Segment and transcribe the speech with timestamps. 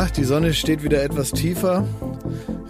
[0.00, 1.86] Ja, die Sonne steht wieder etwas tiefer.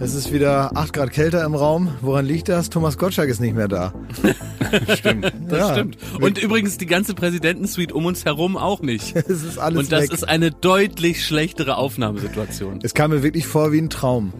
[0.01, 1.87] Es ist wieder 8 Grad kälter im Raum.
[2.01, 2.69] Woran liegt das?
[2.69, 3.93] Thomas Gottschalk ist nicht mehr da.
[4.97, 5.31] stimmt.
[5.47, 5.71] Das ja.
[5.71, 5.97] stimmt.
[6.19, 9.15] Und übrigens die ganze Präsidentensuite um uns herum auch nicht.
[9.29, 10.11] es ist alles Und das weg.
[10.11, 12.79] ist eine deutlich schlechtere Aufnahmesituation.
[12.83, 14.33] Es kam mir wirklich vor wie ein Traum.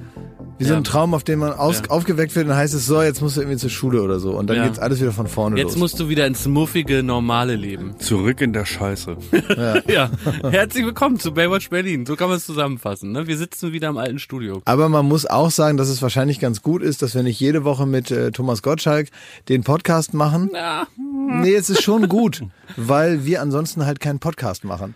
[0.62, 1.90] Wie so ein Traum, auf den man aus, ja.
[1.90, 4.34] aufgeweckt wird und dann heißt es so, jetzt musst du irgendwie zur Schule oder so.
[4.38, 4.68] Und dann ja.
[4.68, 5.74] geht's alles wieder von vorne jetzt los.
[5.74, 7.96] Jetzt musst du wieder ins muffige, normale Leben.
[7.98, 9.18] Zurück in der Scheiße.
[9.58, 9.82] ja.
[9.88, 10.12] ja.
[10.44, 12.06] Herzlich willkommen zu Baywatch Berlin.
[12.06, 13.12] So kann man es zusammenfassen.
[13.12, 13.26] Ne?
[13.26, 14.62] Wir sitzen wieder im alten Studio.
[14.66, 17.64] Aber man muss auch sagen, dass es wahrscheinlich ganz gut ist, dass wir nicht jede
[17.64, 19.10] Woche mit äh, Thomas Gottschalk
[19.50, 20.52] den Podcast machen.
[20.54, 20.86] Ja.
[21.42, 22.44] Nee, es ist schon gut,
[22.78, 24.94] weil wir ansonsten halt keinen Podcast machen.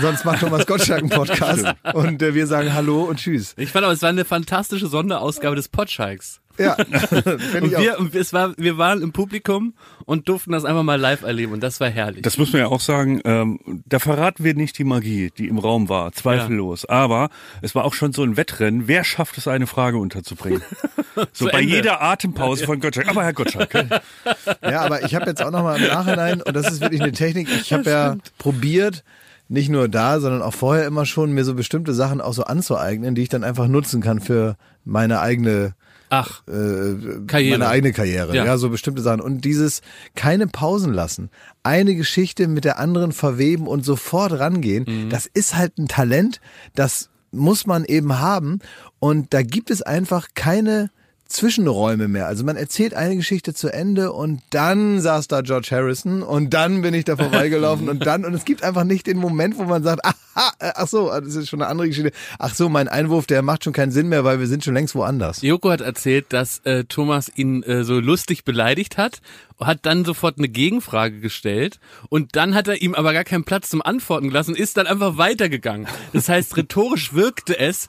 [0.00, 3.54] Sonst macht Thomas Gottschalk einen Podcast und äh, wir sagen Hallo und Tschüss.
[3.56, 6.40] Ich fand aber, es war eine fantastische Sonderausgabe des Potschalks.
[6.58, 6.74] Ja,
[7.54, 9.72] und wir, und es war, wir waren im Publikum
[10.04, 12.22] und durften das einfach mal live erleben und das war herrlich.
[12.22, 15.58] Das muss man ja auch sagen, ähm, da verraten wir nicht die Magie, die im
[15.58, 16.82] Raum war, zweifellos.
[16.82, 16.96] Ja.
[16.96, 17.30] Aber
[17.62, 20.62] es war auch schon so ein Wettrennen, wer schafft es, eine Frage unterzubringen?
[21.32, 21.76] so bei Ende.
[21.76, 23.08] jeder Atempause von Gottschalk.
[23.08, 23.72] Aber Herr Gottschalk.
[24.62, 27.48] ja, aber ich habe jetzt auch nochmal im Nachhinein, und das ist wirklich eine Technik,
[27.48, 29.02] ich habe ja probiert,
[29.50, 33.16] nicht nur da, sondern auch vorher immer schon, mir so bestimmte Sachen auch so anzueignen,
[33.16, 35.74] die ich dann einfach nutzen kann für meine eigene
[36.08, 37.58] Ach, äh, Karriere.
[37.58, 38.34] meine eigene Karriere.
[38.34, 38.44] Ja.
[38.44, 39.20] ja, so bestimmte Sachen.
[39.20, 39.82] Und dieses
[40.14, 41.30] keine Pausen lassen,
[41.64, 45.10] eine Geschichte mit der anderen verweben und sofort rangehen, mhm.
[45.10, 46.40] das ist halt ein Talent,
[46.76, 48.60] das muss man eben haben.
[49.00, 50.90] Und da gibt es einfach keine
[51.30, 52.26] Zwischenräume mehr.
[52.26, 56.82] Also man erzählt eine Geschichte zu Ende und dann saß da George Harrison und dann
[56.82, 59.84] bin ich da vorbeigelaufen und dann und es gibt einfach nicht den Moment, wo man
[59.84, 62.10] sagt, aha, äh, ach so, das ist schon eine andere Geschichte.
[62.40, 64.96] Ach so, mein Einwurf, der macht schon keinen Sinn mehr, weil wir sind schon längst
[64.96, 65.40] woanders.
[65.42, 69.20] Joko hat erzählt, dass äh, Thomas ihn äh, so lustig beleidigt hat,
[69.60, 73.70] hat dann sofort eine Gegenfrage gestellt und dann hat er ihm aber gar keinen Platz
[73.70, 75.86] zum Antworten gelassen, ist dann einfach weitergegangen.
[76.12, 77.86] Das heißt, rhetorisch wirkte es,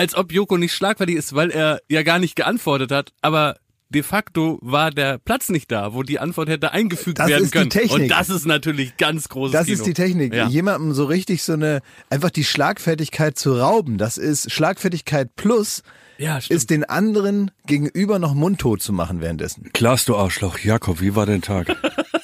[0.00, 3.58] als ob Joko nicht schlagfertig ist, weil er ja gar nicht geantwortet hat, aber
[3.90, 7.68] de facto war der Platz nicht da, wo die Antwort hätte eingefügt das werden können.
[7.68, 8.02] Die Technik.
[8.04, 9.76] Und das ist natürlich ganz großes Das Kino.
[9.76, 10.32] ist die Technik.
[10.32, 10.48] Ja.
[10.48, 13.98] Jemandem so richtig so eine, einfach die Schlagfertigkeit zu rauben.
[13.98, 15.82] Das ist Schlagfertigkeit plus,
[16.16, 19.70] ja, ist den anderen gegenüber noch mundtot zu machen währenddessen.
[19.74, 20.60] Klaas, du Arschloch.
[20.60, 21.76] Jakob, wie war dein Tag?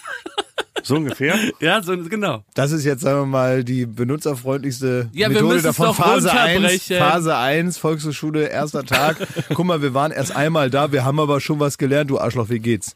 [0.86, 1.34] So ungefähr?
[1.60, 2.44] Ja, so genau.
[2.54, 5.92] Das ist jetzt, sagen wir mal, die benutzerfreundlichste ja, Methode davon.
[5.94, 9.16] Phase 1, Phase 1, Volkshochschule, erster Tag.
[9.54, 12.50] Guck mal, wir waren erst einmal da, wir haben aber schon was gelernt, du Arschloch,
[12.50, 12.94] wie geht's?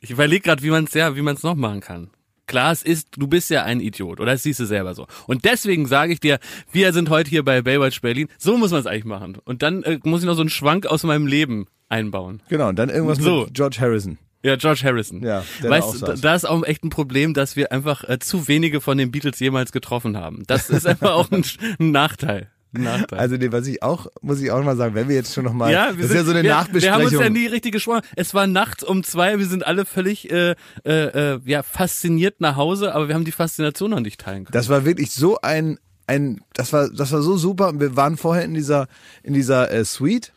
[0.00, 2.10] Ich überlege gerade, wie man es ja, wie man es noch machen kann.
[2.46, 5.06] Klar, es ist, du bist ja ein Idiot, oder das siehst du selber so.
[5.28, 6.40] Und deswegen sage ich dir,
[6.72, 8.28] wir sind heute hier bei Baywatch Berlin.
[8.36, 9.38] So muss man es eigentlich machen.
[9.44, 12.42] Und dann äh, muss ich noch so einen Schwank aus meinem Leben einbauen.
[12.48, 13.44] Genau, und dann irgendwas so.
[13.44, 14.18] mit George Harrison.
[14.44, 15.22] Ja, George Harrison.
[15.22, 18.46] Ja, der weißt, da, da ist auch echt ein Problem, dass wir einfach äh, zu
[18.46, 20.42] wenige von den Beatles jemals getroffen haben.
[20.46, 21.44] Das ist einfach auch ein,
[21.80, 22.50] ein Nachteil.
[22.72, 23.18] Nachteil.
[23.18, 25.72] Also nee, was ich auch, muss ich auch mal sagen, wenn wir jetzt schon nochmal,
[25.72, 26.98] ja, das sind, ist ja so eine wir, Nachbesprechung.
[26.98, 28.02] Wir haben uns ja nie richtig gesprochen.
[28.16, 32.56] Es war nachts um zwei, wir sind alle völlig äh, äh, äh, ja, fasziniert nach
[32.56, 34.52] Hause, aber wir haben die Faszination noch nicht teilen können.
[34.52, 37.72] Das war wirklich so ein, ein das war, das war so super.
[37.80, 38.88] Wir waren vorher in dieser,
[39.22, 40.33] in dieser äh, Suite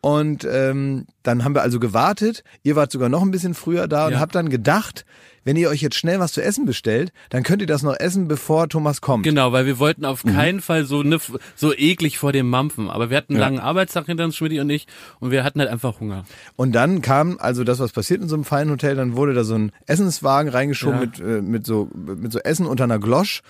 [0.00, 2.44] und ähm, dann haben wir also gewartet.
[2.62, 4.20] Ihr wart sogar noch ein bisschen früher da und ja.
[4.20, 5.04] habt dann gedacht,
[5.44, 8.28] wenn ihr euch jetzt schnell was zu essen bestellt, dann könnt ihr das noch essen,
[8.28, 9.24] bevor Thomas kommt.
[9.24, 10.34] Genau, weil wir wollten auf mhm.
[10.34, 11.18] keinen Fall so ne,
[11.56, 12.90] so eklig vor dem Mampfen.
[12.90, 13.46] Aber wir hatten einen ja.
[13.46, 14.86] langen Arbeitstag hinter uns, Schmidt und ich,
[15.20, 16.24] und wir hatten halt einfach Hunger.
[16.56, 19.42] Und dann kam also das, was passiert in so einem feinen Hotel, dann wurde da
[19.42, 21.06] so ein Essenswagen reingeschoben ja.
[21.06, 23.42] mit, äh, mit, so, mit so Essen unter einer Glosch.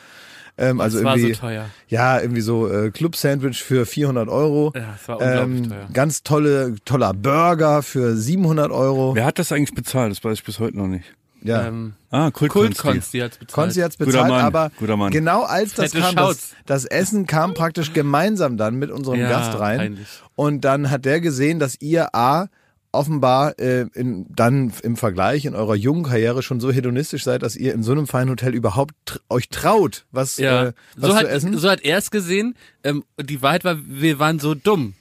[0.58, 1.70] Ähm, also das irgendwie, war so teuer.
[1.88, 4.72] Ja, irgendwie so äh, Club-Sandwich für 400 Euro.
[4.74, 5.88] Ja, das war unglaublich ähm, teuer.
[5.92, 9.14] Ganz tolle, toller Burger für 700 Euro.
[9.14, 10.10] Wer hat das eigentlich bezahlt?
[10.10, 11.14] Das weiß ich bis heute noch nicht.
[11.42, 11.68] Ja.
[11.68, 13.52] Ähm, ah, Kult, Kult Konsti hat's bezahlt.
[13.54, 15.12] Konsti hat's bezahlt, Guter Mann, aber guter Mann.
[15.12, 19.28] genau als das Fette kam, das, das, Essen kam praktisch gemeinsam dann mit unserem ja,
[19.28, 19.78] Gast rein.
[19.78, 20.08] Peinlich.
[20.34, 22.48] Und dann hat der gesehen, dass ihr A
[22.92, 27.56] offenbar äh, in, dann im Vergleich in eurer jungen Karriere schon so hedonistisch seid, dass
[27.56, 30.66] ihr in so einem feinen Hotel überhaupt tr euch traut, was, ja.
[30.66, 31.58] äh, was so zu hat, essen.
[31.58, 32.54] So hat er es gesehen.
[32.84, 34.94] Ähm, die Wahrheit war, wir waren so dumm.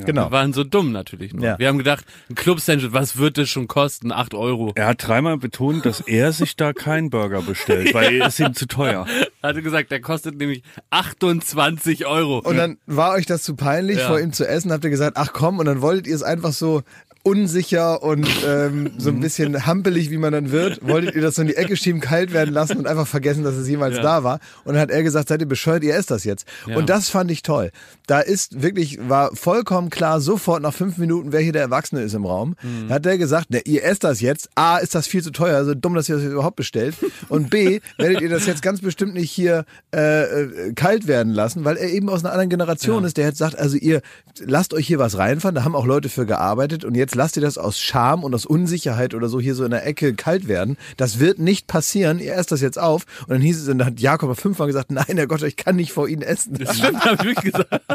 [0.00, 0.06] Ja.
[0.06, 0.26] Genau.
[0.26, 1.44] Wir waren so dumm natürlich nur.
[1.44, 1.58] Ja.
[1.58, 4.12] Wir haben gedacht, ein Club-Sandwich, was wird das schon kosten?
[4.12, 4.72] Acht Euro.
[4.74, 8.66] Er hat dreimal betont, dass er sich da keinen Burger bestellt, weil es ihm zu
[8.66, 9.06] teuer.
[9.42, 12.38] Er hatte gesagt, der kostet nämlich 28 Euro.
[12.38, 14.06] Und dann war euch das zu peinlich, Ja.
[14.08, 16.52] vor ihm zu essen, habt ihr gesagt, ach komm, und dann wolltet ihr es einfach
[16.52, 16.82] so
[17.22, 19.20] unsicher und ähm, so ein Mhm.
[19.20, 22.32] bisschen hampelig, wie man dann wird, wolltet ihr das so in die Ecke schieben, kalt
[22.32, 24.02] werden lassen und einfach vergessen, dass es jemals Ja.
[24.02, 24.40] da war.
[24.64, 26.46] Und dann hat er gesagt, seid ihr bescheuert, ihr esst das jetzt.
[26.66, 26.76] Ja.
[26.76, 27.70] Und das fand ich toll.
[28.06, 32.14] Da ist wirklich, war vollkommen klar, sofort nach fünf Minuten, wer hier der Erwachsene ist
[32.14, 32.56] im Raum.
[32.62, 32.88] Mhm.
[32.88, 34.48] Da hat der gesagt, ne, ihr esst das jetzt.
[34.54, 36.94] A, ist das viel zu teuer, so dumm, dass ihr das überhaupt bestellt.
[37.28, 39.64] Und B, werdet ihr das jetzt ganz bestimmt nicht hier
[39.94, 43.06] äh, äh, kalt werden lassen, weil er eben aus einer anderen Generation Ja.
[43.06, 44.00] ist, der jetzt sagt, also ihr
[44.42, 47.42] lasst euch hier was reinfahren, da haben auch Leute für gearbeitet und jetzt lasst ihr
[47.42, 50.76] das aus Scham und aus Unsicherheit oder so hier so in der Ecke kalt werden.
[50.96, 53.04] Das wird nicht passieren, ihr esst das jetzt auf.
[53.22, 55.76] Und dann hieß es, und dann hat Jakob fünfmal gesagt, nein, Herr Gott, ich kann
[55.76, 56.54] nicht vor Ihnen essen.
[56.54, 57.70] Das stimmt, habe ich wirklich gesagt.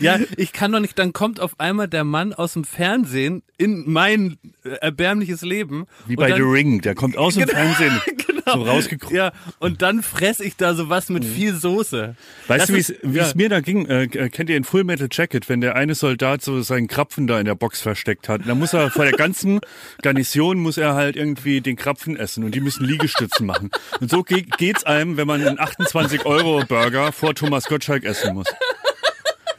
[0.00, 3.90] Ja, ich kann doch nicht, dann kommt auf einmal der Mann aus dem Fernsehen in
[3.90, 5.86] mein äh, erbärmliches Leben.
[6.06, 8.41] Wie bei dann, The Ring, der kommt aus dem Fernsehen Genau.
[8.46, 9.16] So rausgekrochen.
[9.16, 12.14] Ja, und dann fress ich da sowas mit viel Soße.
[12.48, 13.24] Weißt Das du, wie ja.
[13.24, 13.86] es mir da ging?
[13.86, 17.38] Äh, kennt ihr in Full Metal Jacket, wenn der eine Soldat so seinen Krapfen da
[17.38, 18.42] in der Box versteckt hat?
[18.46, 19.60] Dann muss er vor der ganzen
[20.02, 23.70] Garnison muss er halt irgendwie den Krapfen essen und die müssen Liegestützen machen.
[24.00, 28.34] Und so ge geht's einem, wenn man einen 28 Euro Burger vor Thomas Gottschalk essen
[28.34, 28.46] muss.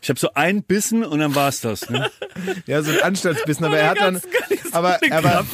[0.03, 1.89] Ich habe so einen Bissen und dann war's das.
[1.89, 2.11] Ne?
[2.65, 4.19] Ja, so ein Anstaltsbissen, aber er hat dann,
[4.71, 5.45] aber, aber,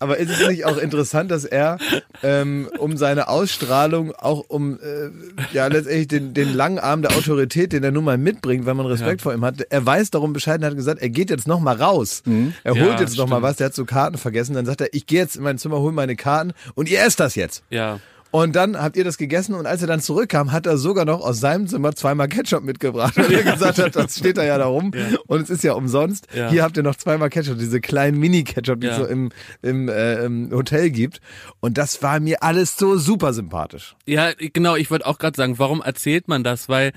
[0.00, 1.78] aber ist es nicht auch interessant, dass er
[2.22, 5.10] ähm, um seine Ausstrahlung, auch um äh,
[5.52, 8.86] ja letztendlich den, den langen Arm der Autorität, den er nun mal mitbringt, wenn man
[8.86, 11.60] Respekt vor ihm hat, er weiß darum Bescheid und hat gesagt, er geht jetzt noch
[11.60, 12.22] mal raus.
[12.64, 14.92] Er holt Ja, jetzt noch mal was, der hat so Karten vergessen, dann sagt er,
[14.92, 17.62] ich gehe jetzt in mein Zimmer, hol meine Karten und ihr esst das jetzt.
[17.70, 18.00] Ja.
[18.34, 21.20] Und dann habt ihr das gegessen und als er dann zurückkam, hat er sogar noch
[21.20, 24.66] aus seinem Zimmer zweimal Ketchup mitgebracht, weil er gesagt hat, das steht da ja da
[24.66, 24.90] rum
[25.28, 26.26] und es ist ja umsonst.
[26.34, 26.50] Ja.
[26.50, 28.94] Hier habt ihr noch zweimal Ketchup, diese kleinen Mini-Ketchup, die Ja.
[28.94, 29.30] es so im,
[29.62, 31.20] im, äh, im Hotel gibt.
[31.60, 33.94] Und das war mir alles so super sympathisch.
[34.04, 36.68] Ja, genau, ich wollte auch gerade sagen, warum erzählt man das?
[36.68, 36.90] Weil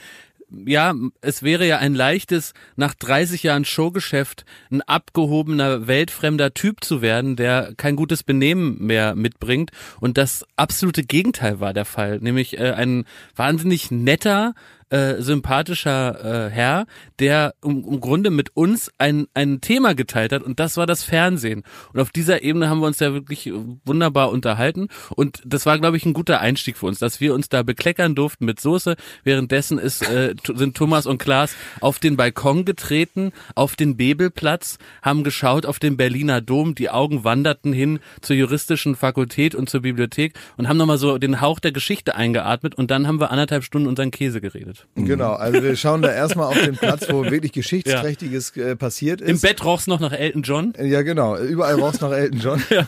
[0.50, 7.02] ja, es wäre ja ein leichtes, nach 30 Jahren Showgeschäft ein abgehobener, weltfremder Typ zu
[7.02, 9.72] werden, der kein gutes Benehmen mehr mitbringt.
[10.00, 13.06] Und das absolute Gegenteil war der Fall, nämlich äh, ein
[13.36, 14.54] wahnsinnig netter,
[14.90, 16.86] äh, sympathischer äh, Herr,
[17.20, 21.04] der im, im Grunde mit uns ein, ein Thema geteilt hat und das war das
[21.04, 21.64] Fernsehen.
[21.94, 23.52] Und auf dieser Ebene haben wir uns ja wirklich
[23.86, 27.50] wunderbar unterhalten und das war, glaube ich, ein guter Einstieg für uns, dass wir uns
[27.50, 28.96] da bekleckern durften mit Soße.
[29.24, 35.24] Währenddessen ist, äh, sind Thomas und Klaas auf den Balkon getreten, auf den Bebelplatz, haben
[35.24, 40.34] geschaut auf den Berliner Dom, die Augen wanderten hin zur juristischen Fakultät und zur Bibliothek
[40.56, 43.88] und haben nochmal so den Hauch der Geschichte eingeatmet und dann haben wir anderthalb Stunden
[43.88, 44.77] unseren Käse geredet.
[44.96, 49.30] Genau, also wir schauen da erstmal auf den Platz, wo wirklich Geschichtsträchtiges äh, passiert ist.
[49.30, 50.74] Im Bett roch's noch nach Elton John.
[50.82, 51.38] Ja, genau.
[51.38, 52.64] Überall raus nach Elton John.
[52.70, 52.88] Ja,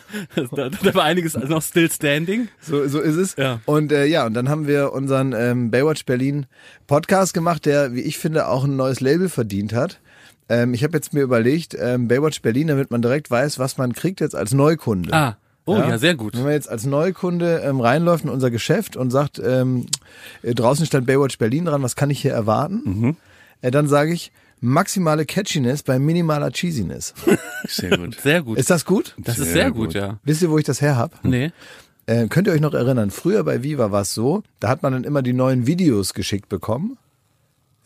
[0.52, 2.50] da, da war einiges noch still standing.
[2.60, 3.36] So, so ist es.
[3.38, 3.62] Ja.
[3.66, 6.46] Und äh, ja, und dann haben wir unseren ähm, Baywatch Berlin
[6.88, 10.00] Podcast gemacht, der, wie ich finde, auch ein neues Label verdient hat.
[10.50, 13.94] Ähm, ich habe jetzt mir überlegt, ähm, Baywatch Berlin, damit man direkt weiß, was man
[13.94, 15.14] kriegt jetzt als Neukunde.
[15.14, 15.38] Ah,
[15.70, 16.36] oh ja, sehr gut.
[16.36, 19.86] Wenn man jetzt als Neukunde ähm, reinläuft in unser Geschäft und sagt, ähm,
[20.44, 22.82] äh, draußen stand Baywatch Berlin dran, was kann ich hier erwarten?
[22.84, 23.16] Mhm.
[23.62, 24.32] Äh, dann sage ich,
[24.62, 27.14] maximale Catchiness bei minimaler Cheesiness.
[27.68, 28.20] Sehr gut.
[28.22, 28.58] Sehr gut.
[28.58, 29.16] Ist das gut?
[29.18, 29.94] Das ist Sehr sehr gut, gut.
[29.96, 30.20] ja.
[30.24, 31.24] Wisst ihr, wo ich das her hab?
[31.24, 31.52] Nee.
[32.06, 34.94] Äh, könnt ihr euch noch erinnern, früher bei Viva war es so, da hat man
[34.94, 36.98] dann immer die neuen Videos geschickt bekommen.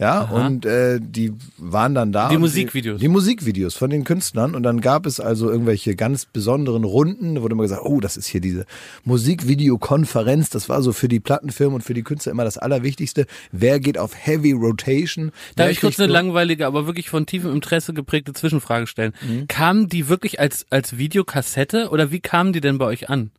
[0.03, 2.27] Ja, und äh, die waren dann da.
[2.27, 2.99] Die Musikvideos.
[2.99, 4.53] Die, die Musikvideos von den Künstlern.
[4.53, 8.17] Und dann gab es also irgendwelche ganz besonderen Runden, da wurde immer gesagt, oh, das
[8.17, 8.65] ist hier diese
[9.05, 10.49] Musikvideokonferenz.
[10.49, 13.27] Das war so für die Plattenfirmen und für die Künstler immer das Allerwichtigste.
[13.53, 15.27] Wer geht auf Heavy Rotation?
[15.27, 19.13] Da Wer habe ich kurz eine langweilige, aber wirklich von tiefem Interesse geprägte Zwischenfrage stellen.
[19.25, 19.47] Mhm.
[19.47, 23.31] Kamen die wirklich als, als Videokassette oder wie kamen die denn bei euch an?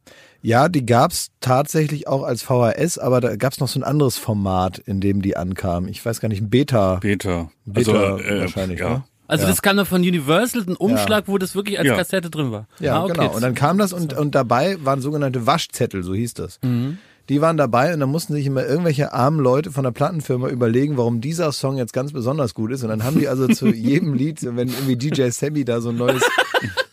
[0.47, 4.79] Ja, die gab's tatsächlich auch als VHS, aber da gab's noch so ein anderes Format,
[4.79, 5.89] in dem die ankamen.
[5.89, 6.97] Ich weiß gar nicht, ein Beta.
[6.97, 7.51] Beta.
[7.65, 8.89] Beta Also, äh, wahrscheinlich, ja.
[8.91, 9.05] ne?
[9.27, 9.49] Also Ja.
[9.51, 11.97] das kam dann von Universal, ein Umschlag, wo das wirklich als Ja.
[11.97, 12.67] Kassette drin war.
[12.79, 13.13] Ja, Ah, okay.
[13.15, 13.35] genau.
[13.35, 16.59] Und dann kam das und, und dabei waren sogenannte Waschzettel, so hieß das.
[16.63, 16.99] Mhm.
[17.31, 20.99] Die waren dabei und dann mussten sich immer irgendwelche armen Leute von der Plattenfirma überlegen,
[20.99, 22.83] warum dieser Song jetzt ganz besonders gut ist.
[22.83, 25.97] Und dann haben die also zu jedem Lied, wenn irgendwie DJ Sammy da so ein
[25.97, 26.23] neues,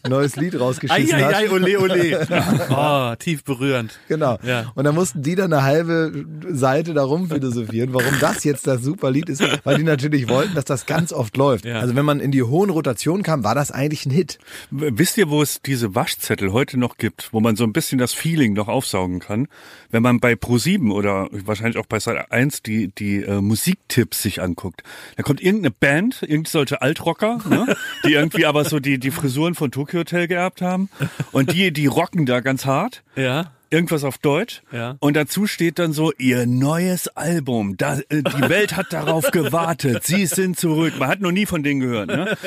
[0.10, 1.34] neues Lied rausgeschissen hat.
[1.34, 2.27] Eieiei, ole, ole.
[2.70, 4.00] oh, tief berührend.
[4.08, 4.38] Genau.
[4.43, 4.72] Ja.
[4.75, 9.12] Und dann mussten die dann eine halbe Seite darum philosophieren, warum das jetzt das super
[9.12, 11.65] Lied ist, weil die natürlich wollten, dass das ganz oft läuft.
[11.65, 11.79] Ja.
[11.79, 14.39] Also wenn man in die hohen Rotationen kam, war das eigentlich ein Hit.
[14.72, 18.13] Wisst ihr, wo es diese Waschzettel heute noch gibt, wo man so ein bisschen das
[18.13, 19.48] Feeling noch aufsaugen kann?
[19.89, 24.41] Wenn man bei Pro7 oder wahrscheinlich auch bei Sat 1 die, die äh, Musiktipps sich
[24.41, 24.84] anguckt.
[25.17, 27.75] Da kommt irgendeine Band, irgend solche Altrocker, ne?
[28.05, 30.89] die irgendwie aber so die, die Frisuren von Tokyo Hotel geerbt haben.
[31.31, 33.03] Und die, die rocken da ganz hart.
[33.15, 33.51] Ja.
[33.69, 34.62] irgendwas auf Deutsch.
[34.71, 34.95] Ja.
[35.00, 37.77] Und dazu steht dann so, ihr neues Album.
[37.77, 40.03] Da, äh, die Welt hat darauf gewartet.
[40.03, 40.93] Sie sind zurück.
[41.00, 42.07] Man hat noch nie von denen gehört.
[42.07, 42.38] Ne?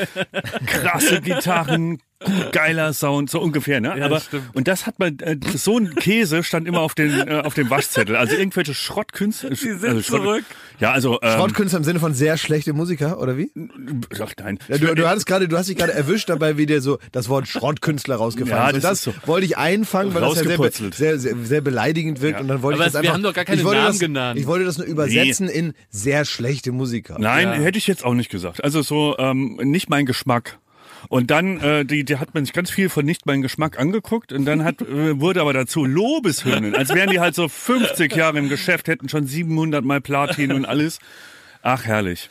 [0.67, 1.99] Krasse Gitarren,
[2.53, 3.95] geiler Sound, so ungefähr, ne?
[3.99, 4.45] Ja, Aber stimmt.
[4.55, 7.71] und das hat man äh, so ein Käse stand immer auf den äh, auf dem
[7.71, 8.17] Waschzettel.
[8.17, 9.51] Also irgendwelche Schrottkünstler.
[9.51, 10.45] Die sind also Schrott- zurück.
[10.81, 13.51] Ja, also ähm, Schrottkünstler im Sinne von sehr schlechte Musiker, oder wie?
[14.21, 14.59] Ach nein.
[14.69, 17.29] Ja, du, du hattest gerade, du hast dich gerade erwischt dabei, wie dir so das
[17.29, 18.75] Wort Schrottkünstler rausgefallen Ja, ist.
[18.77, 19.27] Und das das ist so.
[19.29, 22.37] wollte ich einfangen, weil das ja sehr, sehr, sehr, sehr beleidigend wirkt.
[22.37, 22.41] Ja.
[22.41, 23.15] Und dann wollte Aber ich das wir einfach.
[23.15, 24.41] haben doch gar keine ich wollte Namen das, genannt.
[24.41, 27.17] Ich wollte das nur übersetzen in sehr schlechte Musiker.
[27.19, 27.55] Nein, Ja.
[27.55, 28.63] hätte ich jetzt auch nicht gesagt.
[28.65, 30.59] Also so ähm, nicht mein Geschmack.
[31.09, 34.33] Und dann, äh, die, die hat man sich ganz viel von nicht mein Geschmack angeguckt
[34.33, 38.39] und dann hat, äh, wurde aber dazu Lobeshymnen, als wären die halt so 50 Jahre
[38.39, 40.99] im Geschäft, hätten schon 700 mal Platin und alles.
[41.63, 42.29] Ach, herrlich.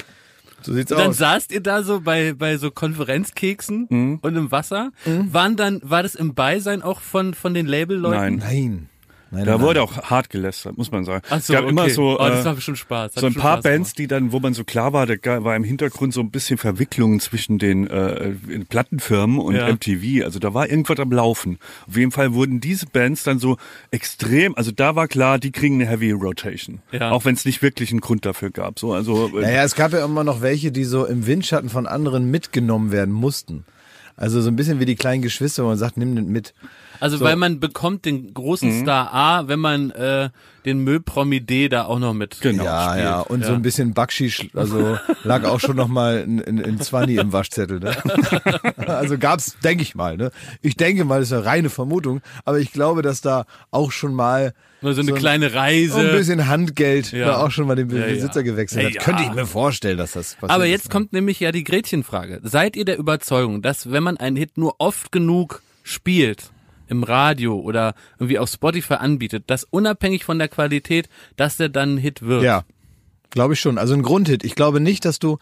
[0.61, 1.17] So sieht's Und dann aus.
[1.17, 4.19] saßt ihr da so bei, bei so Konferenzkeksen Mhm.
[4.21, 4.91] und im Wasser.
[5.05, 8.37] Waren dann, war das im Beisein auch von, von den Labelleuten?
[8.37, 8.37] Nein.
[8.37, 8.89] Nein.
[9.33, 11.23] Nein, Da nein, wurde auch hart gelästert, muss man sagen.
[11.27, 11.71] Ach so, es gab okay.
[11.71, 13.15] immer so, oh, das äh, war bestimmt Spaß.
[13.15, 15.55] Hat so ein paar Spaß Bands, die dann, wo man so klar war, da war
[15.55, 18.33] im Hintergrund so ein bisschen Verwicklungen zwischen den äh,
[18.69, 19.67] Plattenfirmen und Ja.
[19.73, 20.23] MTV.
[20.23, 21.57] Also da war irgendwas am Laufen.
[21.87, 23.57] Auf jeden Fall wurden diese Bands dann so
[23.89, 26.81] extrem, also da war klar, die kriegen eine Heavy Rotation.
[26.91, 27.09] Ja.
[27.11, 28.77] Auch wenn es nicht wirklich einen Grund dafür gab.
[28.77, 31.87] So, also äh, Naja, es gab ja immer noch welche, die so im Windschatten von
[31.87, 33.65] anderen mitgenommen werden mussten.
[34.15, 36.53] Also so ein bisschen wie die kleinen Geschwister, wo man sagt, nimm den mit.
[37.03, 37.25] Also So.
[37.25, 38.81] weil man bekommt den großen Mhm.
[38.83, 40.29] Star A, wenn man äh,
[40.63, 42.63] den Müllpromi D da auch noch mit Genau.
[42.63, 43.03] ja, spielt.
[43.03, 43.19] ja.
[43.19, 43.55] Und so Ja.
[43.57, 47.81] ein bisschen Backschisch, also lag auch schon noch mal in, in, in Zwanni im Waschzettel.
[47.81, 47.91] Ne?
[48.87, 50.15] also gab's, denke ich mal.
[50.15, 50.31] Ne?
[50.61, 54.13] Ich denke mal, das ist eine reine Vermutung, aber ich glaube, dass da auch schon
[54.13, 55.99] mal so eine so ein- kleine Reise.
[55.99, 57.25] ein bisschen Handgeld Ja.
[57.25, 58.43] da auch schon mal den Ja, Besitzer ja.
[58.43, 58.93] gewechselt hat.
[58.93, 59.01] Ja.
[59.01, 60.91] Könnte ich mir vorstellen, dass das passiert Aber ist, jetzt ne?
[60.91, 62.39] kommt nämlich ja die Gretchenfrage.
[62.43, 66.51] Seid ihr der Überzeugung, dass wenn man einen Hit nur oft genug spielt,
[66.87, 71.95] im Radio oder irgendwie auf Spotify anbietet, dass unabhängig von der Qualität, dass der dann
[71.95, 72.43] ein Hit wird?
[72.43, 72.63] Ja,
[73.29, 73.77] glaube ich schon.
[73.77, 74.43] Also ein Grundhit.
[74.43, 75.37] Ich glaube nicht, dass du,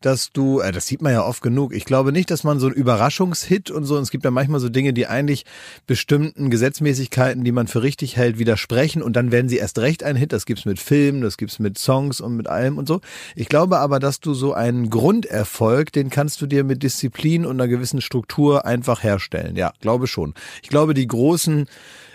[0.00, 1.74] dass du, äh, das sieht man ja oft genug.
[1.74, 3.96] Ich glaube nicht, dass man so ein Überraschungshit und so.
[3.96, 5.44] Und es gibt ja manchmal so Dinge, die eigentlich
[5.86, 10.16] bestimmten Gesetzmäßigkeiten, die man für richtig hält, widersprechen und dann werden sie erst recht ein
[10.16, 10.32] Hit.
[10.32, 13.00] Das gibt's mit Filmen, das gibt's mit Songs und mit allem und so.
[13.36, 17.60] Ich glaube aber, dass du so einen Grunderfolg, den kannst du dir mit Disziplin und
[17.60, 19.56] einer gewissen Struktur einfach herstellen.
[19.56, 20.34] Ja, glaube schon.
[20.62, 21.66] Ich glaube, die großen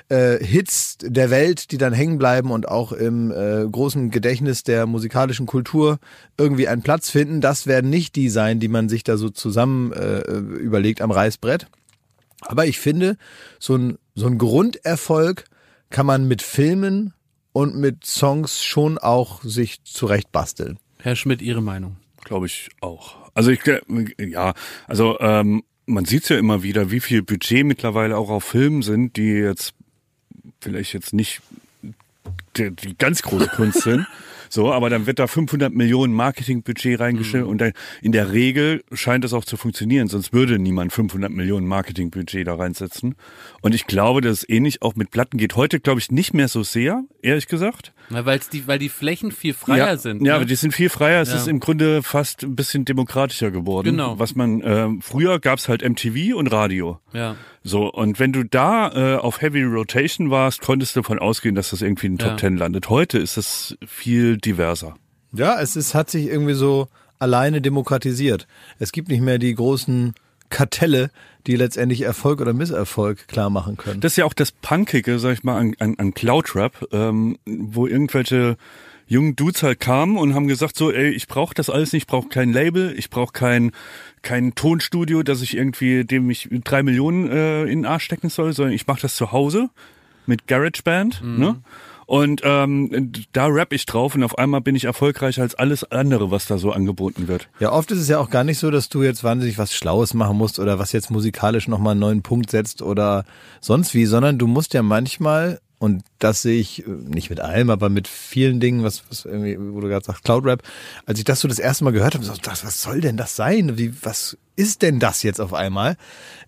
[0.09, 4.85] äh, Hits der Welt, die dann hängen bleiben und auch im äh, großen Gedächtnis der
[4.85, 5.99] musikalischen Kultur
[6.37, 9.91] irgendwie einen Platz finden, das werden nicht die sein, die man sich da so zusammen
[9.93, 11.67] äh, überlegt am Reißbrett.
[12.41, 13.17] Aber ich finde,
[13.59, 15.45] so ein, so ein Grunderfolg
[15.89, 17.13] kann man mit Filmen
[17.53, 20.77] und mit Songs schon auch sich zurecht basteln.
[20.99, 21.97] Herr Schmidt, Ihre Meinung?
[22.23, 23.15] Glaube ich auch.
[23.33, 23.61] Also ich
[24.17, 24.53] ja,
[24.87, 29.17] also ähm, man sieht ja immer wieder, wie viel Budget mittlerweile auch auf Filmen sind,
[29.17, 29.73] die jetzt
[30.65, 31.41] vielleicht jetzt nicht
[32.57, 34.05] die, die ganz große Kunst sind.
[34.47, 39.23] So, aber dann wird da 500 Millionen Marketingbudget reingestellt und dann, in der Regel scheint
[39.23, 43.15] das auch zu funktionieren, sonst würde niemand 500 Millionen Marketingbudget da reinsetzen.
[43.61, 45.55] Und ich glaube, dass es ähnlich auch mit Platten geht.
[45.55, 47.91] Heute glaube ich nicht mehr so sehr, ehrlich gesagt.
[48.09, 50.21] Weil's die, weil die Flächen viel freier ja, sind.
[50.21, 50.35] Ja, ne?
[50.35, 51.23] aber die sind viel freier.
[51.23, 51.37] Es Ja.
[51.37, 53.87] ist im Grunde fast ein bisschen demokratischer geworden.
[53.87, 54.19] Genau.
[54.19, 56.99] Was man ähm, früher gab's halt MTV und Radio.
[57.13, 57.35] ja.
[57.67, 61.71] So und wenn du da äh, auf Heavy Rotation warst, konntest du davon ausgehen, dass
[61.71, 62.29] das irgendwie in den Ja.
[62.29, 62.89] Top Ten landet.
[62.89, 64.95] Heute ist es viel diverser.
[65.33, 68.47] Ja, es ist, hat sich irgendwie so alleine demokratisiert.
[68.77, 70.13] Es gibt nicht mehr die großen
[70.49, 71.09] Kartelle,
[71.47, 73.99] die letztendlich Erfolg oder Misserfolg klar machen können.
[73.99, 77.87] Das ist ja auch das Punkige, sag ich mal, an, an, an Cloudrap, ähm, wo
[77.87, 78.57] irgendwelche
[79.07, 82.07] jungen Dudes halt kamen und haben gesagt so, ey, ich brauche das alles nicht, ich
[82.07, 83.71] brauche kein Label, ich brauche kein
[84.25, 88.51] kein Tonstudio, dass ich irgendwie dem ich drei Millionen äh, in den Arsch stecken soll,
[88.51, 89.69] sondern ich mache das zu Hause
[90.25, 91.61] mit GarageBand, ne?
[92.07, 96.29] Und ähm, da rap ich drauf und auf einmal bin ich erfolgreicher als alles andere,
[96.29, 97.49] was da so angeboten wird.
[97.59, 100.13] Ja, oft ist es ja auch gar nicht so, dass du jetzt wahnsinnig was Schlaues
[100.13, 103.25] machen musst oder was jetzt musikalisch nochmal einen neuen Punkt setzt oder
[103.59, 107.69] sonst wie, sondern du musst ja manchmal, und das sehe ich äh, nicht mit allem,
[107.69, 110.63] aber mit vielen Dingen, was, was irgendwie, wo du gerade sagst, Cloud Rap,
[111.05, 113.35] als ich das so das erste Mal gehört habe, so, das, was soll denn das
[113.35, 113.77] sein?
[113.77, 115.97] Wie, was ist denn das jetzt auf einmal?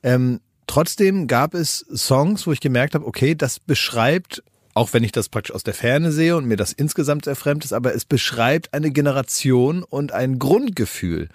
[0.03, 4.43] Ähm, trotzdem gab es Songs, wo ich gemerkt habe, okay, das beschreibt
[4.77, 7.65] auch wenn ich das praktisch aus der Ferne sehe und mir das insgesamt sehr fremd
[7.65, 11.29] ist, aber es beschreibt eine Generation und ein Grundgefühl.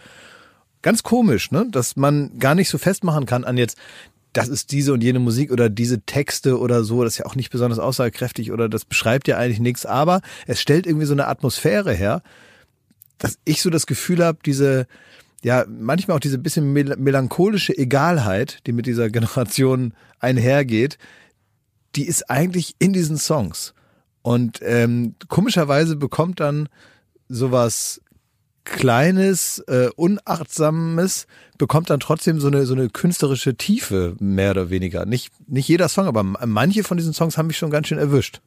[0.81, 1.67] Ganz komisch, ne?
[1.69, 3.77] Dass man gar nicht so festmachen kann an jetzt,
[4.33, 7.37] das ist diese und jene Musik oder diese Texte oder so, das ist ja auch
[7.37, 11.27] nicht besonders aussagekräftig oder das beschreibt ja eigentlich nichts, aber es stellt irgendwie so eine
[11.27, 12.23] Atmosphäre her,
[13.19, 14.87] dass ich so das Gefühl habe, diese,
[15.43, 20.99] ja, manchmal auch diese bisschen mel melancholische Egalheit, die mit dieser Generation einhergeht,
[21.95, 23.75] die ist eigentlich in diesen Songs.
[24.23, 26.69] Und ähm, komischerweise bekommt dann
[27.29, 28.02] sowas
[28.65, 31.27] Kleines, äh, Unachtsames,
[31.59, 35.07] bekommt dann trotzdem so eine, so eine künstlerische Tiefe, mehr oder weniger.
[35.07, 38.41] Nicht, nicht jeder Song, aber manche von diesen Songs haben mich schon ganz schön erwischt.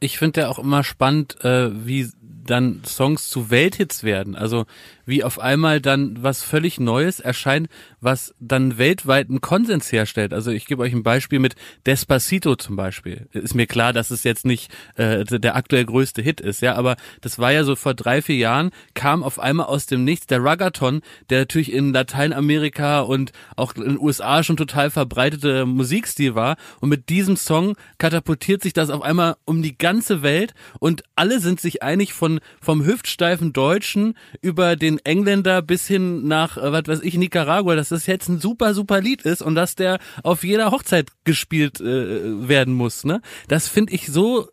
[0.00, 2.10] Ich finde ja auch immer spannend, äh, wie
[2.44, 4.34] dann Songs zu Welthits werden.
[4.34, 4.66] Also
[5.10, 7.68] wie auf einmal dann was völlig Neues erscheint,
[8.00, 10.32] was dann weltweiten Konsens herstellt.
[10.32, 13.28] Also ich gebe euch ein Beispiel mit Despacito zum Beispiel.
[13.32, 16.96] Ist mir klar, dass es jetzt nicht äh, der aktuell größte Hit ist, ja, aber
[17.20, 20.38] das war ja so vor drei, vier Jahren, kam auf einmal aus dem Nichts der
[20.38, 26.56] Ruggathon, der natürlich in Lateinamerika und auch in den USA schon total verbreitete Musikstil war.
[26.80, 31.40] Und mit diesem Song katapultiert sich das auf einmal um die ganze Welt und alle
[31.40, 36.86] sind sich einig von vom hüftsteifen Deutschen über den Engländer bis hin nach, äh, was
[36.86, 40.44] weiß ich, Nicaragua, dass das jetzt ein super, super Lied ist und dass der auf
[40.44, 43.04] jeder Hochzeit gespielt äh, werden muss.
[43.04, 43.20] Ne?
[43.48, 44.48] Das finde ich so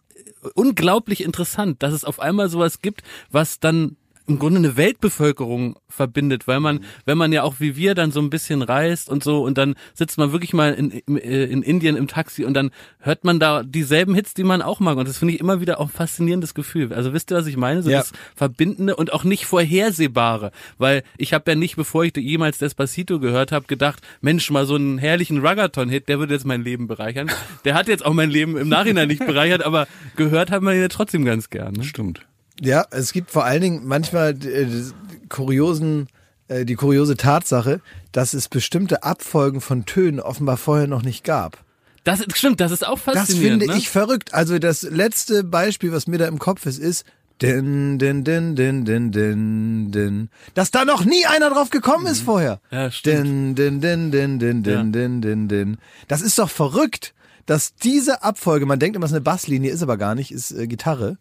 [0.55, 3.01] unglaublich interessant, dass es auf einmal sowas gibt,
[3.31, 7.95] was dann im Grunde eine Weltbevölkerung verbindet, weil man, wenn man ja auch wie wir
[7.95, 11.17] dann so ein bisschen reist und so und dann sitzt man wirklich mal in, in,
[11.17, 14.97] in Indien im Taxi und dann hört man da dieselben Hits, die man auch mag
[14.97, 16.93] und das finde ich immer wieder auch ein faszinierendes Gefühl.
[16.93, 17.81] Also wisst ihr, was ich meine?
[17.83, 17.99] So ja.
[17.99, 23.19] das Verbindende und auch nicht Vorhersehbare, weil ich habe ja nicht, bevor ich jemals Despacito
[23.19, 27.31] gehört habe, gedacht, Mensch, mal so einen herrlichen Ruggathon-Hit, der würde jetzt mein Leben bereichern.
[27.63, 30.81] Der hat jetzt auch mein Leben im Nachhinein nicht bereichert, aber gehört hat man ihn
[30.81, 31.73] ja trotzdem ganz gern.
[31.73, 31.83] Ne?
[31.83, 32.25] Stimmt.
[32.61, 34.91] Ja, es gibt vor allen Dingen manchmal die,
[35.29, 36.07] kuriosen,
[36.47, 41.63] äh, die kuriose Tatsache, dass es bestimmte Abfolgen von Tönen offenbar vorher noch nicht gab.
[42.03, 43.61] Das ist, stimmt, das ist auch faszinierend.
[43.61, 43.77] Das finde ne?
[43.77, 44.33] ich verrückt.
[44.33, 47.05] Also das letzte Beispiel, was mir da im Kopf ist, ist
[47.41, 50.29] Din, din, din, din, din, din, din.
[50.55, 52.59] Dass da noch nie einer drauf gekommen ist vorher.
[52.71, 53.59] Ja, stimmt.
[53.59, 54.83] Din, din, din, din, din, ja.
[54.83, 55.77] din, din, din.
[56.07, 57.13] Das ist doch verrückt,
[57.45, 60.51] dass diese Abfolge, man denkt immer, es ist eine Basslinie, ist aber gar nicht, ist
[60.51, 61.19] äh, Gitarre.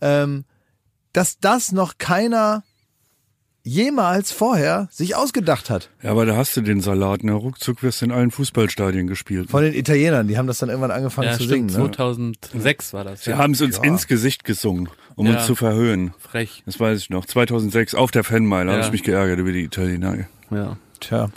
[0.00, 0.44] Ähm,
[1.12, 2.62] dass das noch keiner
[3.62, 5.90] jemals vorher sich ausgedacht hat.
[6.02, 7.32] Ja, aber da hast du den Salat, ne?
[7.32, 9.50] Ruckzuck wirst du in allen Fußballstadien gespielt.
[9.50, 11.84] Von den Italienern, die haben das dann irgendwann angefangen ja, zu stimmt, singen.
[11.86, 11.92] Ne?
[11.92, 13.24] 2006 war das.
[13.24, 13.38] Sie ja.
[13.38, 13.84] haben es uns ja.
[13.84, 15.34] ins Gesicht gesungen, um ja.
[15.34, 16.14] uns zu verhöhnen.
[16.18, 16.62] Frech.
[16.64, 17.26] Das weiß ich noch.
[17.26, 18.76] 2006 auf der Fanmeile ja.
[18.76, 20.26] habe ich mich geärgert über die Italiener.
[20.50, 20.76] Ja.
[21.00, 21.30] Tja.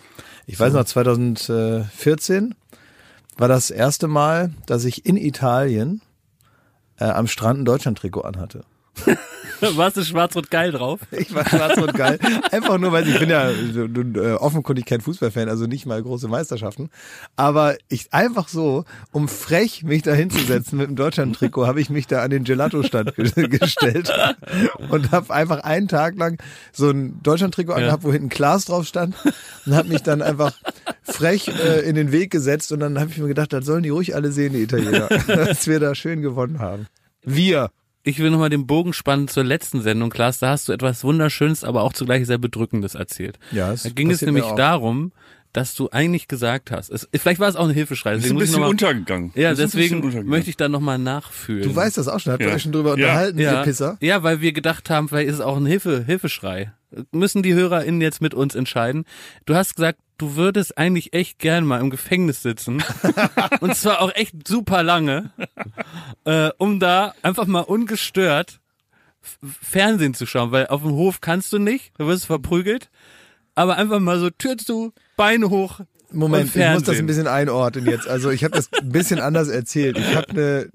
[0.45, 2.55] Ich weiß noch, 2014
[3.37, 6.01] war das erste Mal, dass ich in Italien
[6.99, 8.65] äh, am Strand ein Deutschland-Trikot anhatte.
[9.75, 10.99] Warst du schwarz-rot-geil drauf?
[11.11, 12.19] Ich war schwarz-rot-geil.
[12.51, 16.89] Einfach nur, weil ich bin ja äh, offenkundig kein Fußballfan, also nicht mal große Meisterschaften.
[17.35, 22.07] Aber ich einfach so, um frech mich da hinzusetzen mit dem Deutschland-Trikot, habe ich mich
[22.07, 24.13] da an den Gelato-Stand gestellt
[24.89, 26.41] und habe einfach einen Tag lang
[26.73, 27.77] so ein Deutschland-Trikot ja.
[27.77, 29.15] angehabt, wo hinten Glas drauf stand
[29.65, 30.53] und habe mich dann einfach
[31.03, 33.89] frech äh, in den Weg gesetzt und dann habe ich mir gedacht, das sollen die
[33.89, 36.87] ruhig alle sehen, die Italiener, dass wir da schön gewonnen haben.
[37.23, 37.69] Wir
[38.03, 40.39] ich will nochmal den Bogen spannen zur letzten Sendung, Klaas.
[40.39, 43.39] Da hast du etwas Wunderschönes, aber auch zugleich sehr Bedrückendes erzählt.
[43.51, 45.13] Ja, es da ging es nämlich darum,
[45.53, 48.15] dass du eigentlich gesagt hast, es, vielleicht war es auch eine Hilfeschrei.
[48.15, 49.31] Ist ein bisschen mal, untergegangen.
[49.35, 51.63] Ja, deswegen möchte ich da nochmal nachfühlen.
[51.63, 52.55] Du weißt das auch schon, habt ihr ja.
[52.55, 53.05] euch schon drüber ja.
[53.05, 53.59] unterhalten, ja.
[53.59, 53.97] ihr Pisser?
[54.01, 56.73] Ja, weil wir gedacht haben, vielleicht ist es auch ein Hilfe, Hilfeschrei.
[57.11, 59.05] Müssen die HörerInnen jetzt mit uns entscheiden.
[59.45, 62.83] Du hast gesagt, du würdest eigentlich echt gern mal im Gefängnis sitzen.
[63.61, 65.31] und zwar auch echt super lange,
[66.25, 68.59] äh, um da einfach mal ungestört
[69.21, 72.89] Fernsehen zu schauen, weil auf dem Hof kannst du nicht, du wirst verprügelt
[73.55, 75.81] aber einfach mal so Tür zu, Beine hoch.
[76.11, 78.07] Moment, ich muss das ein bisschen einordnen jetzt.
[78.07, 79.97] Also ich habe das ein bisschen anders erzählt.
[79.97, 80.69] Ich habe eine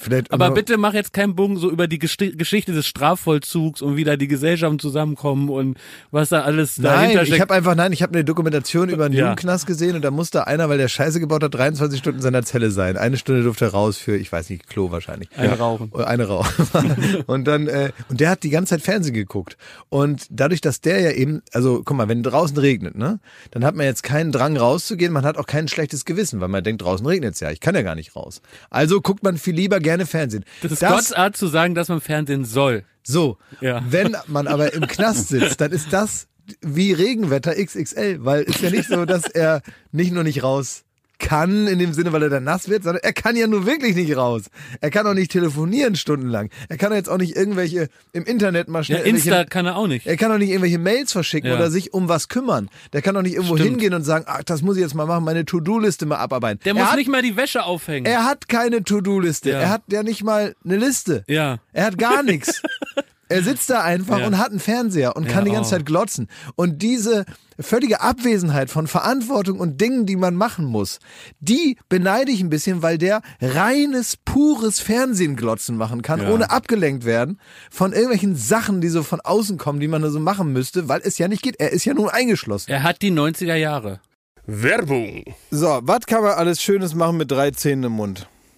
[0.00, 4.04] Vielleicht aber bitte mach jetzt keinen Bogen so über die Geschichte des Strafvollzugs und wie
[4.04, 5.76] da die Gesellschaften zusammenkommen und
[6.10, 7.34] was da alles nein, dahinter steckt.
[7.34, 9.22] ich habe einfach, nein, ich habe eine Dokumentation über einen ja.
[9.22, 12.42] Jugendknast gesehen und da musste einer, weil der Scheiße gebaut hat, 23 Stunden in seiner
[12.42, 12.96] Zelle sein.
[12.96, 15.28] Eine Stunde durfte er raus für, ich weiß nicht, Klo wahrscheinlich.
[15.36, 15.54] Eine ja.
[15.54, 15.92] rauchen.
[15.94, 17.24] Eine rauchen.
[17.26, 19.56] und dann, äh, und der hat die ganze Zeit Fernsehen geguckt.
[19.88, 23.74] Und dadurch, dass der ja eben, also guck mal, wenn draußen regnet, ne, dann hat
[23.74, 27.06] man jetzt keinen Drang rauszugehen, man hat auch kein schlechtes Gewissen, weil man denkt, draußen
[27.06, 28.40] regnet's ja, ich kann ja gar nicht raus.
[28.70, 30.44] Also guckt man viel lieber gerne Fernsehen.
[30.60, 32.84] Das ist das, Gottes Art zu sagen, dass man Fernsehen soll.
[33.02, 33.82] So, ja.
[33.88, 36.28] wenn man aber im Knast sitzt, dann ist das
[36.60, 40.84] wie Regenwetter XXL, weil ist ja nicht so, dass er nicht nur nicht raus
[41.18, 43.96] kann, in dem Sinne, weil er dann nass wird, sondern er kann ja nur wirklich
[43.96, 44.44] nicht raus.
[44.80, 46.50] Er kann auch nicht telefonieren stundenlang.
[46.68, 49.00] Er kann jetzt auch nicht irgendwelche im Internet mal schnell.
[49.00, 50.06] Ja, Insta kann er auch nicht.
[50.06, 51.56] Er kann auch nicht irgendwelche Mails verschicken ja.
[51.56, 52.70] oder sich um was kümmern.
[52.92, 53.70] Der kann auch nicht irgendwo Stimmt.
[53.70, 56.60] hingehen und sagen, ach, das muss ich jetzt mal machen, meine To-Do-Liste mal abarbeiten.
[56.64, 58.06] Der er muss hat, nicht mal die Wäsche aufhängen.
[58.06, 59.50] Er hat keine To-Do-Liste.
[59.50, 59.60] Ja.
[59.60, 61.24] Er hat ja nicht mal eine Liste.
[61.26, 61.58] Ja.
[61.72, 62.62] Er hat gar nichts.
[63.28, 64.26] Er sitzt da einfach Ja.
[64.26, 65.78] und hat einen Fernseher und Ja, kann die ganze oh.
[65.78, 66.28] Zeit glotzen.
[66.56, 67.24] Und diese
[67.60, 70.98] völlige Abwesenheit von Verantwortung und Dingen, die man machen muss,
[71.40, 76.30] die beneide ich ein bisschen, weil der reines, pures Fernsehen glotzen machen kann, Ja.
[76.30, 80.20] ohne abgelenkt werden von irgendwelchen Sachen, die so von außen kommen, die man da so
[80.20, 81.58] machen müsste, weil es ja nicht geht.
[81.58, 82.70] Er ist ja nun eingeschlossen.
[82.70, 84.00] Er hat die 90er Jahre.
[84.46, 85.24] Werbung.
[85.50, 88.28] So, was kann man alles Schönes machen mit drei Zähnen im Mund?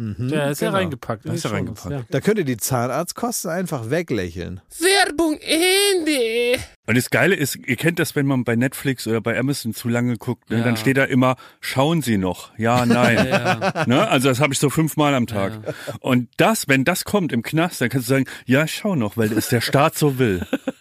[0.00, 0.78] Der ist ja genau.
[0.78, 1.26] reingepackt.
[1.26, 2.14] in Ist ja Shownotes, reingepackt.
[2.14, 4.60] Da könnt ihr die Zahnarztkosten einfach weglächeln.
[4.78, 6.60] Werbung Ende.
[6.86, 9.88] Und das Geile ist, ihr kennt das, wenn man bei Netflix oder bei Amazon zu
[9.88, 10.64] lange guckt, ne, Ja.
[10.64, 12.56] dann steht da immer, schauen Sie noch.
[12.58, 13.18] Ja, nein.
[13.86, 14.06] Ne?
[14.08, 15.74] Also das habe ich so fünfmal am Tag.
[16.00, 19.16] Und das, wenn das kommt im Knast, dann kannst du sagen, ja, ich schau noch,
[19.16, 20.46] weil es der Staat so will.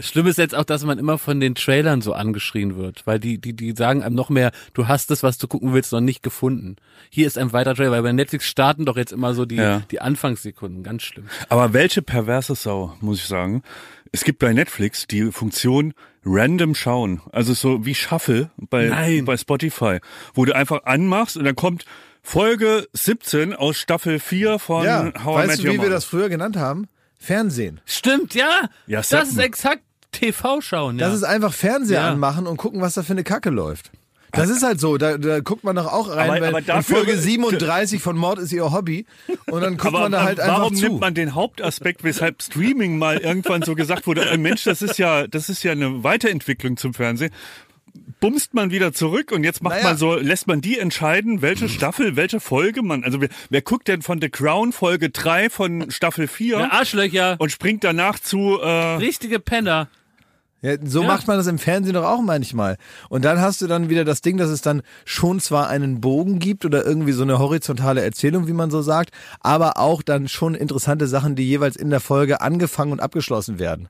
[0.00, 3.38] Schlimm ist jetzt auch, dass man immer von den Trailern so angeschrien wird, weil die,
[3.38, 6.22] die, die sagen einem noch mehr, du hast es, was du gucken willst, noch nicht
[6.22, 6.76] gefunden.
[7.10, 9.82] Hier ist ein weiterer Trailer, weil bei Netflix starten doch jetzt immer so die, Ja.
[9.90, 10.82] die Anfangssekunden.
[10.82, 11.26] Ganz schlimm.
[11.48, 13.62] Aber welche perverse Sau, muss ich sagen.
[14.12, 15.94] Es gibt bei Netflix die Funktion
[16.24, 17.20] Random Schauen.
[17.32, 19.24] Also so wie Shuffle bei, Nein.
[19.24, 19.98] bei Spotify,
[20.34, 21.84] wo du einfach anmachst und dann kommt
[22.22, 25.78] Folge 17 aus Staffel 4 von Ja, How I weißt Met du, Your wie wir
[25.78, 25.90] Mother.
[25.90, 26.86] das früher genannt haben?
[27.22, 27.80] Fernsehen.
[27.86, 28.68] Stimmt, ja.
[28.86, 30.98] Ja, das ist exakt TV schauen.
[30.98, 31.06] Ja.
[31.06, 32.10] Das ist einfach Fernseher Ja.
[32.10, 33.90] anmachen und gucken, was da für eine Kacke läuft.
[34.34, 36.82] Das ist halt so, da, da guckt man doch auch rein, Aber- weil aber in
[36.82, 39.04] Folge 37 von Mord ist ihr Hobby
[39.50, 40.84] und dann guckt man da halt einfach warum zu.
[40.84, 44.98] nimmt man den Hauptaspekt, weshalb Streaming mal irgendwann so gesagt wurde, äh, Mensch, das ist
[44.98, 47.30] ja, das ist ja eine Weiterentwicklung zum Fernsehen.
[48.22, 49.88] Bumst man wieder zurück und jetzt macht Naja.
[49.88, 53.88] man so, lässt man die entscheiden, welche Staffel, welche Folge man, also wer, wer guckt
[53.88, 57.34] denn von The Crown Folge 3 von Staffel 4 ja, Arschlöcher.
[57.40, 59.88] und springt danach zu, äh, Richtige Penner.
[60.60, 61.08] Ja, so Ja.
[61.08, 62.76] macht man das im Fernsehen doch auch manchmal.
[63.08, 66.38] Und dann hast du dann wieder das Ding, dass es dann schon zwar einen Bogen
[66.38, 70.54] gibt oder irgendwie so eine horizontale Erzählung, wie man so sagt, aber auch dann schon
[70.54, 73.88] interessante Sachen, die jeweils in der Folge angefangen und abgeschlossen werden.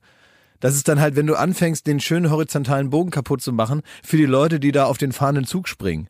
[0.63, 4.17] Das ist dann halt, wenn du anfängst, den schönen horizontalen Bogen kaputt zu machen, für
[4.17, 6.07] die Leute, die da auf den fahrenden Zug springen.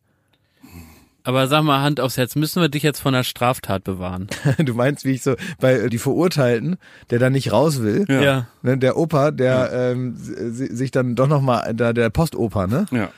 [1.25, 4.27] Aber sag mal, Hand aufs Herz, müssen wir dich jetzt von der Straftat bewahren?
[4.59, 6.77] Du meinst, wie ich so bei äh, die Verurteilten,
[7.11, 8.47] der da nicht raus will, Ja.
[8.62, 12.87] ne, der Opa, der ähm, si- sich dann doch nochmal, da der Postopa, ne?
[12.91, 13.09] ja,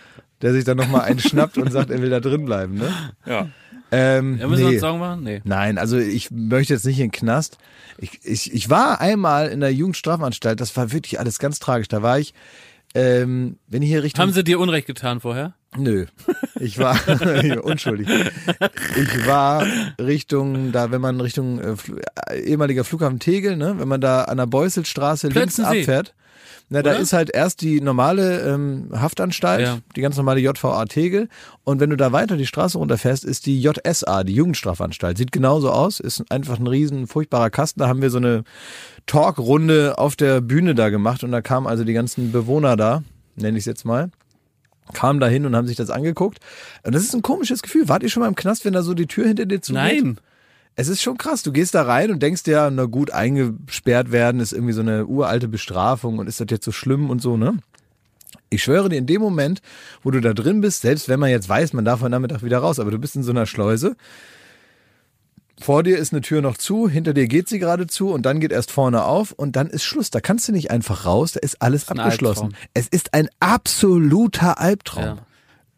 [0.42, 2.90] Der sich dann nochmal einen schnappt und sagt, er will da drin bleiben, ne?
[3.26, 3.48] ja.
[3.94, 4.74] Ähm, Ja, müssen wir nee.
[4.74, 5.22] uns Sorgen machen?
[5.22, 5.40] Nee.
[5.44, 7.58] Nein, also ich möchte jetzt nicht in den Knast.
[7.98, 11.88] Ich, ich, ich war einmal in der Jugendstrafanstalt, das war wirklich alles ganz tragisch.
[11.88, 12.34] Da war ich,
[12.94, 14.22] ähm, wenn ich hier Richtung...
[14.22, 15.54] Haben sie dir Unrecht getan vorher?
[15.76, 16.06] Nö,
[16.60, 16.96] ich war
[17.64, 18.08] unschuldig.
[18.96, 19.66] Ich war
[20.00, 21.74] Richtung, da wenn man Richtung äh,
[22.40, 25.80] ehemaliger Flughafen Tegel, ne, wenn man da an der Beusselstraße links Plötzensee.
[25.80, 26.14] abfährt,
[26.70, 29.78] na, da ist halt erst die normale ähm, Haftanstalt, Ja.
[29.94, 31.28] die ganz normale JVA Tegel.
[31.62, 35.18] Und wenn du da weiter die Straße runterfährst, ist die JSA, die Jugendstrafanstalt.
[35.18, 37.80] Sieht genauso aus, ist einfach ein riesen, furchtbarer Kasten.
[37.80, 38.44] Da haben wir so eine
[39.06, 43.02] Talkrunde auf der Bühne da gemacht und da kamen also die ganzen Bewohner da,
[43.36, 44.10] nenne ich es jetzt mal
[44.92, 46.40] kamen da hin und haben sich das angeguckt.
[46.82, 47.88] Und das ist ein komisches Gefühl.
[47.88, 49.82] Wart ihr schon mal im Knast, wenn da so die Tür hinter dir zugeht?
[49.82, 50.18] Nein.
[50.76, 51.42] Es ist schon krass.
[51.42, 55.06] Du gehst da rein und denkst dir, na gut, eingesperrt werden ist irgendwie so eine
[55.06, 57.58] uralte Bestrafung und ist das jetzt so schlimm und so, ne?
[58.50, 59.62] Ich schwöre dir, in dem Moment,
[60.02, 62.58] wo du da drin bist, selbst wenn man jetzt weiß, man darf heute Nachmittag wieder
[62.58, 63.96] raus, aber du bist in so einer Schleuse.
[65.60, 68.40] Vor dir ist eine Tür noch zu, hinter dir geht sie gerade zu und dann
[68.40, 70.10] geht erst vorne auf und dann ist Schluss.
[70.10, 72.54] Da kannst du nicht einfach raus, da ist alles ein abgeschlossen.
[72.74, 75.04] Es ist ein absoluter Albtraum.
[75.04, 75.18] Ja.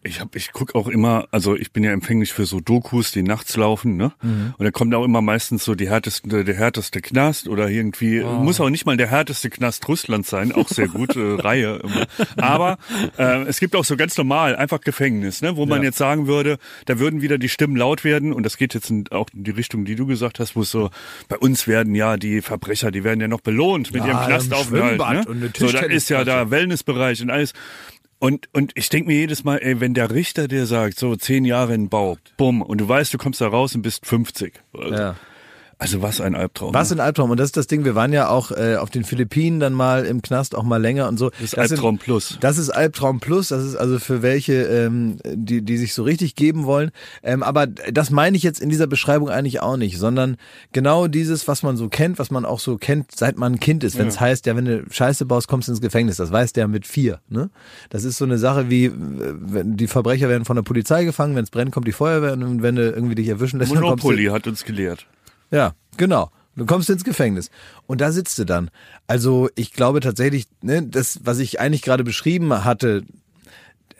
[0.06, 3.22] Ich hab, ich guck auch immer, also ich bin ja empfänglich für so Dokus, die
[3.22, 4.12] nachts laufen, ne?
[4.22, 4.54] Mhm.
[4.56, 8.60] Und da kommt auch immer meistens so die härteste, der härteste Knast oder irgendwie, muss
[8.60, 12.06] auch nicht mal der härteste Knast Russlands sein, auch sehr gut, äh, Reihe immer.
[12.36, 12.78] Aber
[13.18, 15.56] äh, es gibt auch so ganz normal, einfach Gefängnis, ne?
[15.56, 15.86] Wo man Ja.
[15.88, 19.04] jetzt sagen würde, da würden wieder die Stimmen laut werden und das geht jetzt in,
[19.10, 20.90] auch in die Richtung, die du gesagt hast, wo es so,
[21.28, 24.98] bei uns werden ja die Verbrecher, die werden ja noch belohnt mit Ja, ihrem Knastaufenthalt.
[25.28, 25.50] Ne?
[25.58, 26.50] So, da ist ja da.
[26.50, 27.52] Wellnessbereich und alles.
[28.18, 31.44] Und, und ich denke mir jedes Mal, ey, wenn der Richter dir sagt, so zehn
[31.44, 34.54] Jahre in Bau, bumm, und du weißt, du kommst da raus und bist 50.
[34.72, 35.16] Also, Ja.
[35.78, 36.72] Also was ein Albtraum.
[36.72, 36.96] Was ne?
[36.96, 37.30] ein Albtraum.
[37.30, 40.06] Und das ist das Ding, wir waren ja auch äh, auf den Philippinen dann mal
[40.06, 41.28] im Knast auch mal länger und so.
[41.30, 42.38] Das ist sind- Albtraum Plus.
[42.40, 46.34] Das ist Albtraum Plus, das ist also für welche, ähm, die, die sich so richtig
[46.34, 46.92] geben wollen.
[47.22, 50.38] Ähm, aber das meine ich jetzt in dieser Beschreibung eigentlich auch nicht, sondern
[50.72, 53.84] genau dieses, was man so kennt, was man auch so kennt, seit man ein Kind
[53.84, 53.98] ist.
[53.98, 56.16] Wenn es heißt, ja, wenn du Scheiße baust, kommst du ins Gefängnis.
[56.16, 57.20] Das weiß der mit vier.
[57.28, 57.50] Ne?
[57.90, 61.36] Das ist so eine Sache wie, äh, wenn die Verbrecher werden von der Polizei gefangen,
[61.36, 64.46] wenn es brennt, kommt die Feuerwehr und wenn du irgendwie dich erwischen lässt, Monopoly hat
[64.46, 65.06] uns gelehrt.
[65.50, 66.30] Ja, genau.
[66.56, 67.50] Du kommst ins Gefängnis.
[67.86, 68.70] Und da sitzt du dann.
[69.06, 73.02] Also ich glaube tatsächlich, ne, das, was ich eigentlich gerade beschrieben hatte,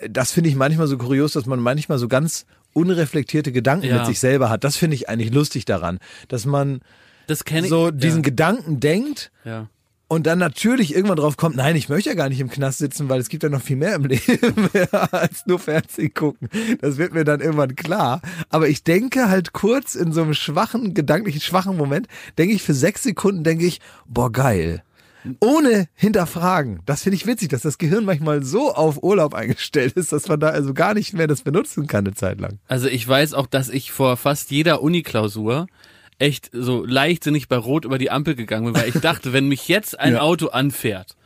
[0.08, 3.98] das finde ich manchmal so kurios, dass man manchmal so ganz unreflektierte Gedanken Ja.
[3.98, 4.64] mit sich selber hat.
[4.64, 6.80] Das finde ich eigentlich lustig daran, dass man
[7.26, 8.24] Das so diesen ja.
[8.30, 9.68] Gedanken denkt ja.
[10.08, 13.08] Und dann natürlich irgendwann drauf kommt, nein, ich möchte ja gar nicht im Knast sitzen,
[13.08, 14.68] weil es gibt ja noch viel mehr im Leben
[15.10, 16.48] als nur Fernsehen gucken.
[16.80, 18.20] Das wird mir dann irgendwann klar.
[18.48, 22.06] Aber ich denke halt kurz in so einem schwachen, gedanklichen schwachen Moment,
[22.38, 24.82] denke ich für sechs Sekunden, denke ich, boah, geil.
[25.40, 26.82] Ohne hinterfragen.
[26.86, 30.38] Das finde ich witzig, dass das Gehirn manchmal so auf Urlaub eingestellt ist, dass man
[30.38, 32.60] da also gar nicht mehr das benutzen kann eine Zeit lang.
[32.68, 35.66] Also ich weiß auch, dass ich vor fast jeder Uni-Klausur
[36.18, 39.68] echt so leichtsinnig bei Rot über die Ampel gegangen bin, weil ich dachte, wenn mich
[39.68, 40.20] jetzt ein Ja.
[40.20, 41.16] Auto anfährt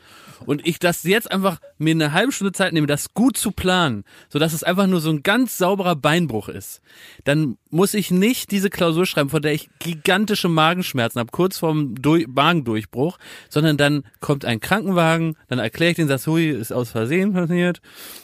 [0.46, 4.04] und ich das jetzt einfach mir eine halbe Stunde Zeit nehme, das gut zu planen,
[4.28, 6.80] so dass es einfach nur so ein ganz sauberer Beinbruch ist,
[7.24, 11.94] dann muss ich nicht diese Klausur schreiben, vor der ich gigantische Magenschmerzen habe, kurz vorm
[11.94, 16.90] Dur Magendurchbruch, sondern dann kommt ein Krankenwagen, dann erkläre ich den Satz, hui, ist aus
[16.90, 17.80] Versehen passiert,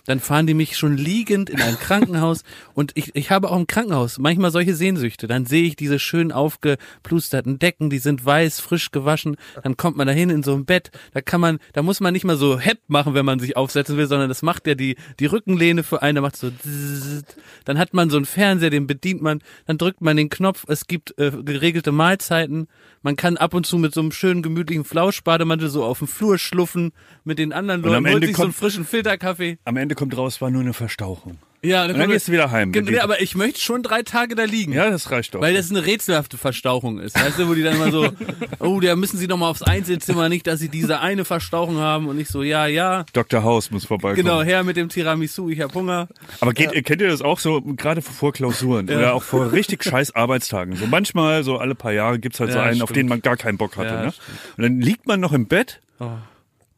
[0.07, 2.43] dann fahren die mich schon liegend in ein Krankenhaus
[2.75, 6.33] und ich, ich habe auch im Krankenhaus manchmal solche Sehnsüchte, dann sehe ich diese schön
[6.33, 10.65] aufgeplusterten Decken, die sind weiß, frisch gewaschen, dann kommt man da hin in so ein
[10.65, 13.57] Bett, da kann man, da muss man nicht mal so hepp machen, wenn man sich
[13.57, 17.37] aufsetzen will, sondern das macht ja die, die Rückenlehne für einen, der macht so zzzzt.
[17.65, 20.87] dann hat man so einen Fernseher, den bedient man, dann drückt man den Knopf, es
[20.87, 22.69] gibt äh, geregelte Mahlzeiten,
[23.03, 26.39] man kann ab und zu mit so einem schönen gemütlichen Flauschbademantel so auf dem Flur
[26.39, 26.93] schluffen
[27.25, 29.59] mit den anderen Und am Leuten, holt Ende sich so einen kommt- frischen Filterkaffee.
[29.65, 31.39] Am Ende kommt raus, war nur eine Verstauchung.
[31.63, 32.71] Ja, Und dann gehst du wieder heim.
[32.73, 34.73] Genau, aber ich möchte schon drei Tage da liegen.
[34.73, 35.41] Ja, das reicht doch.
[35.41, 37.17] Weil das eine rätselhafte Verstauchung ist.
[37.19, 38.09] Weißt du, wo die dann immer so,
[38.61, 42.07] oh, da müssen sie noch mal aufs Einzelzimmer, nicht, dass sie diese eine Verstauchung haben
[42.09, 43.43] und nicht so, ja, ja, Dr.
[43.43, 44.25] House muss vorbeikommen.
[44.25, 46.09] genau, her mit dem Tiramisu, ich hab Hunger.
[46.41, 50.15] Aber geht, kennt ihr das auch so, gerade vor Klausuren oder auch vor richtig scheiß
[50.15, 50.77] Arbeitstagen?
[50.77, 52.97] So manchmal, so alle paar Jahre gibt's halt so Ja, einen, auf stimmt.
[52.99, 53.89] den man gar keinen Bock hatte.
[53.95, 54.13] Ja, ne?
[54.13, 54.39] stimmt.
[54.59, 56.11] Und dann liegt man noch im Bett Oh.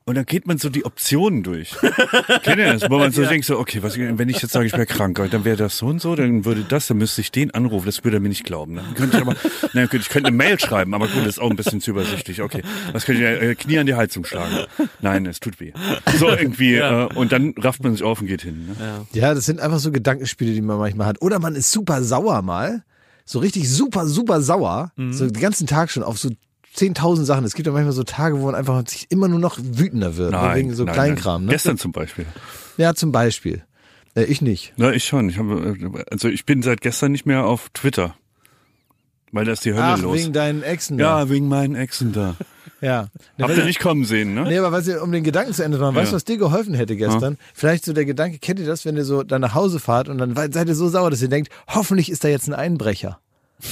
[0.08, 1.76] Und dann geht man so die Optionen durch.
[2.42, 2.90] Kennt ihr das?
[2.90, 5.44] Wo man so denkt, so, okay, was, wenn ich jetzt sage, ich wäre krank, dann
[5.44, 8.16] wäre das so und so, dann würde das, dann müsste ich den anrufen, das würde
[8.16, 8.76] er mir nicht glauben.
[8.76, 9.36] Dann könnte ich aber,
[9.74, 12.42] nein, ich könnte eine Mail schreiben, aber gut, das ist auch ein bisschen zu übersichtlich.
[12.42, 14.66] Okay, was könnte ich, äh, Knie an die Heizung schlagen?
[15.00, 15.72] Nein, es tut weh.
[16.18, 17.04] So irgendwie, Ja.
[17.06, 18.66] äh, und dann rafft man sich auf und geht hin.
[18.78, 19.06] Ne?
[19.12, 21.20] Ja, das sind einfach so Gedankenspiele, die man manchmal hat.
[21.22, 22.82] Oder man ist super sauer mal.
[23.24, 24.90] So richtig super, super sauer.
[25.10, 26.30] So den ganzen Tag schon auf so
[26.76, 27.44] 10.000 Sachen.
[27.44, 30.32] Es gibt ja manchmal so Tage, wo man einfach sich immer nur noch wütender wird.
[30.32, 31.44] ne, wegen so Kleinkram.
[31.46, 31.50] Ne?
[31.52, 32.26] Gestern zum Beispiel.
[32.76, 33.64] Ja, zum Beispiel.
[34.14, 34.72] Äh, ich nicht.
[34.76, 35.28] Ja, ich schon.
[35.28, 38.14] Ich habe, also ich bin seit gestern nicht mehr auf Twitter.
[39.32, 40.16] Weil da ist die Hölle Ach, los.
[40.18, 40.96] wegen deinen Exen.
[40.96, 41.20] da.
[41.20, 42.36] ja, wegen meinen Exen da.
[42.80, 43.08] ja.
[43.38, 44.44] Habt ihr nicht kommen sehen, ne?
[44.44, 46.16] Nee, aber was ihr, um den Gedanken zu Ende zu machen, weißt du, Ja.
[46.16, 47.36] was dir geholfen hätte gestern?
[47.52, 50.16] Vielleicht so der Gedanke, kennt ihr das, wenn ihr so dann nach Hause fahrt und
[50.16, 53.18] dann seid ihr so sauer, dass ihr denkt, hoffentlich ist da jetzt ein Einbrecher,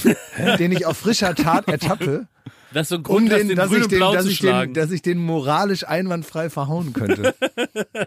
[0.59, 2.27] den ich auf frischer Tat ertappe,
[2.73, 4.29] Das ist so ein um Grund, das den, den dass, ich und den, dass, zu
[4.29, 7.33] ich den, dass ich den moralisch einwandfrei verhauen könnte.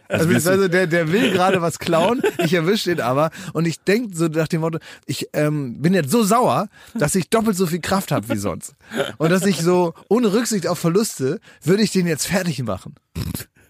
[0.08, 4.14] Also, also der, der will gerade was klauen, ich erwische den aber und ich denk
[4.14, 7.80] so nach dem Motto, ich ähm, bin jetzt so sauer, dass ich doppelt so viel
[7.80, 8.74] Kraft habe wie sonst.
[9.18, 12.94] Und dass ich so, ohne Rücksicht auf Verluste, würde ich den jetzt fertig machen.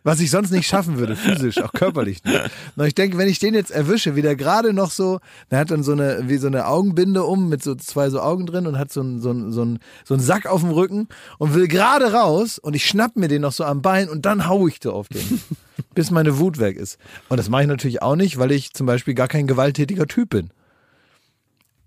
[0.02, 2.50] Was ich sonst nicht schaffen würde, physisch, auch körperlich nicht.
[2.76, 5.70] Und ich denke, wenn ich den jetzt erwische, wie der gerade noch so, der hat
[5.70, 8.78] dann so eine, wie so eine Augenbinde um mit so zwei so Augen drin und
[8.78, 11.08] hat so einen so einen so einen so einen Sack auf dem Rücken
[11.38, 14.48] und will gerade raus und ich schnapp mir den noch so am Bein und dann
[14.48, 15.42] hau ich so auf den,
[15.94, 16.98] bis meine Wut weg ist.
[17.28, 20.30] Und das mache ich natürlich auch nicht, weil ich zum Beispiel gar kein gewalttätiger Typ
[20.30, 20.50] bin.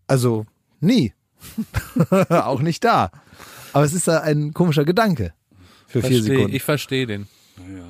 [0.06, 0.46] Also,
[0.80, 1.14] nie.
[2.30, 3.12] auch nicht da.
[3.74, 5.34] Aber es ist da ein komischer Gedanke.
[5.88, 6.56] Für vier Versteh, Sekunden.
[6.56, 7.28] ich verstehe den.
[7.58, 7.86] Ja,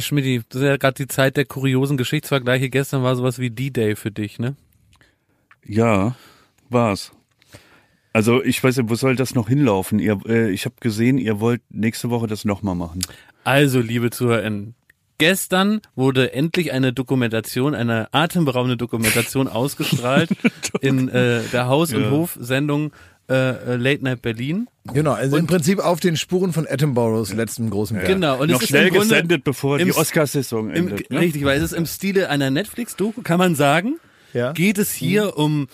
[0.00, 2.70] Schmidti, das ist ja gerade die Zeit der kuriosen Geschichtsvergleiche.
[2.70, 4.56] Gestern war sowas wie D-Day für dich, ne?
[5.64, 6.16] Ja,
[6.68, 7.12] war's.
[8.12, 9.98] Also ich weiß nicht, wo soll das noch hinlaufen?
[9.98, 13.02] Ihr, äh, ich habe gesehen, ihr wollt nächste Woche das nochmal machen.
[13.44, 14.74] Also, liebe ZuhörerInnen,
[15.18, 20.30] gestern wurde endlich eine Dokumentation, eine atemberaubende Dokumentation ausgestrahlt
[20.80, 22.10] in äh, der Haus- und Ja.
[22.10, 22.92] Hof-Sendung
[23.28, 24.68] äh, äh, Late Night Berlin.
[24.92, 28.06] Genau, also im Prinzip auf den Spuren von Attenboroughs letzten großen Werk.
[28.06, 31.10] Genau, und noch es ist schnell im Grunde gesendet, bevor im die Oscarsaison Im, endet.
[31.10, 31.20] Ne?
[31.20, 33.96] Richtig, weil es ist im Stile einer Netflix-Doku, kann man sagen,
[34.32, 34.52] Ja.
[34.52, 35.66] geht es hier um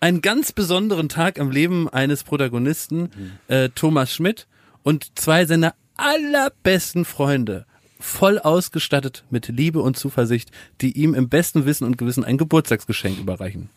[0.00, 3.10] einen ganz besonderen Tag im Leben eines Protagonisten,
[3.48, 4.46] äh, Thomas Schmidt,
[4.82, 7.64] und zwei seiner allerbesten Freunde,
[8.00, 13.18] voll ausgestattet mit Liebe und Zuversicht, die ihm im besten Wissen und Gewissen ein Geburtstagsgeschenk
[13.18, 13.70] überreichen.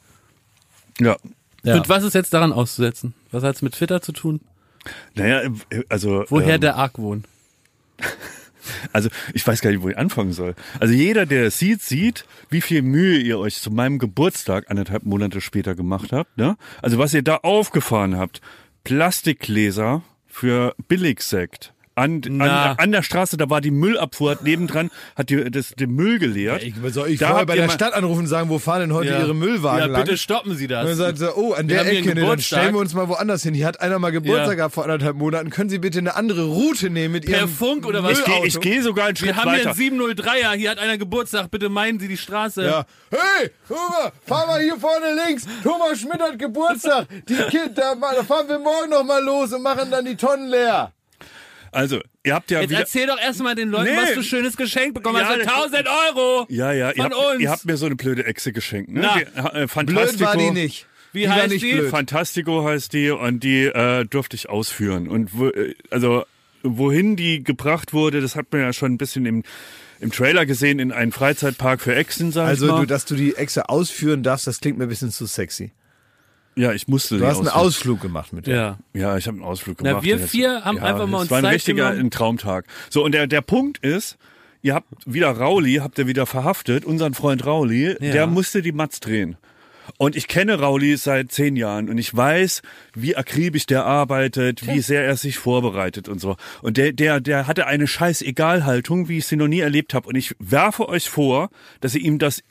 [1.00, 1.17] Ja.
[1.63, 1.76] Ja.
[1.76, 3.13] Und was ist jetzt daran auszusetzen?
[3.32, 4.41] Was hat es mit Twitter zu tun?
[5.13, 6.26] Naja, äh, also.
[6.30, 7.24] Woher ähm, der Argwohn?
[8.93, 10.54] Also ich weiß gar nicht, wo ich anfangen soll.
[10.80, 15.04] Also jeder, der es sieht, sieht, wie viel Mühe ihr euch zu meinem Geburtstag anderthalb
[15.04, 16.38] Monate später gemacht habt.
[16.38, 16.58] Ne?
[16.82, 18.39] Also was ihr da aufgefahren habt.
[18.84, 21.74] Plastikgläser für Billigsekt.
[21.93, 25.91] An, an, an der Straße, da war die Müllabfuhr, hat nebendran hat die, das, den
[25.91, 26.63] Müll geleert.
[26.63, 28.93] Ich, soll ich Da vorher bei der mal- Stadt anrufen und sagen, wo fahren denn
[28.93, 30.04] heute ihre Müllwagen ja, lang?
[30.06, 30.97] bitte stoppen Sie Und dann das.
[30.97, 33.43] sagt sie, oh, an Wir der hier Ecke, ne, dann stellen wir uns mal woanders
[33.43, 33.54] hin.
[33.54, 34.54] Hier hat einer mal Geburtstag Ja.
[34.56, 35.49] gehabt vor anderthalb Monaten.
[35.49, 38.19] Können Sie bitte eine andere Route nehmen mit Per Ihrem Funk oder was?
[38.19, 38.47] Ich gehe Müllauto?
[38.47, 39.71] ich geh sogar einen Schritt Wir haben hier weiter.
[39.77, 42.63] einen 703er, hier hat einer Geburtstag, bitte meinen Sie die Straße.
[42.65, 42.86] Ja.
[43.10, 45.45] Hey, Thomas, fahr mal hier vorne links.
[45.62, 47.08] Thomas Schmidt hat Geburtstag.
[47.27, 50.47] Die Kind, da, da fahren wir morgen noch mal los und machen dann die Tonnen
[50.47, 50.93] leer.
[51.71, 52.79] Also, ihr habt ja Jetzt wieder...
[52.81, 53.97] erzähl doch erstmal den Leuten, Nee.
[54.01, 55.34] was du schönes Geschenk bekommen Ja, hast.
[55.36, 56.45] für das- 1000 Euro!
[56.49, 57.41] Ja, ja, ihr Von habt, uns.
[57.41, 58.91] ihr habt mir so eine blöde Echse geschenkt.
[58.91, 59.01] Ne?
[59.01, 59.15] Na.
[59.17, 60.25] Die, äh, Blöd Fantastico.
[60.25, 60.86] war die nicht.
[61.13, 61.73] Wie die heißt nicht die?
[61.73, 61.89] blöd.
[61.89, 65.07] Fantastico heißt die und die äh, durfte ich ausführen.
[65.07, 66.25] Und wo, äh, also
[66.63, 69.43] wohin die gebracht wurde, das hat man ja schon ein bisschen im,
[69.99, 72.79] im Trailer gesehen, in einen Freizeitpark für Echsen, sag Also, ich mal.
[72.81, 75.71] du, dass du die Echse ausführen darfst, das klingt mir ein bisschen zu sexy.
[76.55, 77.47] Ja, ich musste Du hast einen.
[77.47, 78.55] Ausflug gemacht mit der.
[78.55, 78.77] Ja.
[78.93, 80.05] Ja, ich habe einen Ausflug Na, gemacht.
[80.05, 82.07] wir Jetzt- vier haben ja, einfach mal es uns war ein Zeit richtiger genommen.
[82.07, 82.65] ein Traumtag.
[82.89, 84.17] So, und der, der Punkt ist,
[84.61, 88.11] ihr habt wieder Rauli, habt ihr wieder verhaftet, unseren Freund Rauli, Ja.
[88.11, 89.37] der musste die Matz drehen.
[89.97, 92.61] Und ich kenne Rauli seit zehn Jahren und ich weiß,
[92.93, 96.37] wie akribisch der arbeitet, wie sehr er sich vorbereitet und so.
[96.61, 100.07] Und der, der, der hatte eine scheiß Egalhaltung, wie ich sie noch nie erlebt habe.
[100.07, 101.49] Und ich werfe euch vor,
[101.81, 102.43] dass ihr ihm das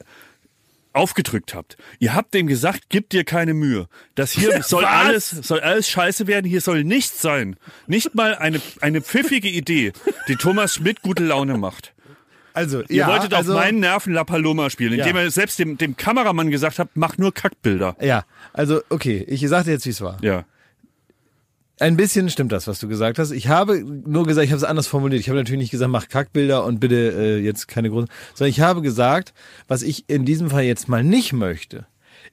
[0.92, 1.76] aufgedrückt habt.
[1.98, 3.88] Ihr habt dem gesagt, gib dir keine Mühe.
[4.14, 4.90] Das hier soll Was?
[4.90, 6.46] alles, soll alles scheiße werden.
[6.46, 7.57] Hier soll nichts sein.
[7.87, 9.92] Nicht mal eine, eine pfiffige Idee,
[10.29, 11.94] die Thomas Schmidt gute Laune macht.
[12.53, 15.22] Also, Ihr ja, wolltet also, auf meinen Nerven La Paloma spielen, indem Ja.
[15.22, 17.96] ihr selbst dem, dem Kameramann gesagt habt, mach nur Kackbilder.
[18.00, 20.18] Ja, also, okay, ich sag dir jetzt, wie es war.
[20.20, 20.44] Ja.
[21.81, 23.31] Ein bisschen stimmt das, was du gesagt hast.
[23.31, 25.21] Ich habe nur gesagt, ich habe es anders formuliert.
[25.21, 28.61] Ich habe natürlich nicht gesagt, mach Kackbilder und bitte äh, jetzt keine großen, sondern ich
[28.61, 29.33] habe gesagt,
[29.66, 31.87] was ich in diesem Fall jetzt mal nicht möchte,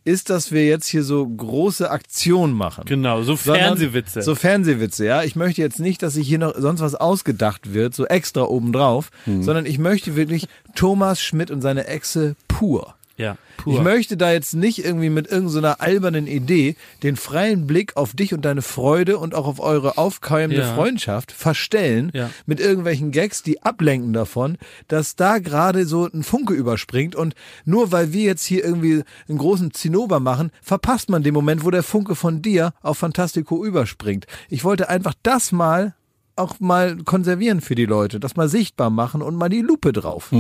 [0.04, 2.84] ist, dass wir jetzt hier so große Aktionen machen.
[2.88, 4.22] Genau, so Fernsehwitze.
[4.22, 5.24] So Fernsehwitze, ja.
[5.24, 9.12] Ich möchte jetzt nicht, dass sich hier noch sonst was ausgedacht wird, so extra obendrauf,
[9.26, 9.44] Hm.
[9.44, 12.96] sondern ich möchte wirklich Thomas Schmidt und seine Echse pur.
[13.17, 13.82] Ja, Ich pur.
[13.82, 18.45] möchte da jetzt nicht irgendwie mit irgendeiner albernen Idee den freien Blick auf dich und
[18.45, 20.75] deine Freude und auch auf eure aufkeimende Ja.
[20.75, 22.30] Freundschaft verstellen Ja.
[22.45, 27.34] mit irgendwelchen Gags, die ablenken davon, dass da gerade so ein Funke überspringt und
[27.65, 31.72] nur weil wir jetzt hier irgendwie einen großen Zinnober machen, verpasst man den Moment, wo
[31.72, 34.28] der Funke von dir auf Fantastico überspringt.
[34.49, 35.95] Ich wollte einfach das mal
[36.36, 40.32] auch mal konservieren für die Leute, das mal sichtbar machen und mal die Lupe drauf.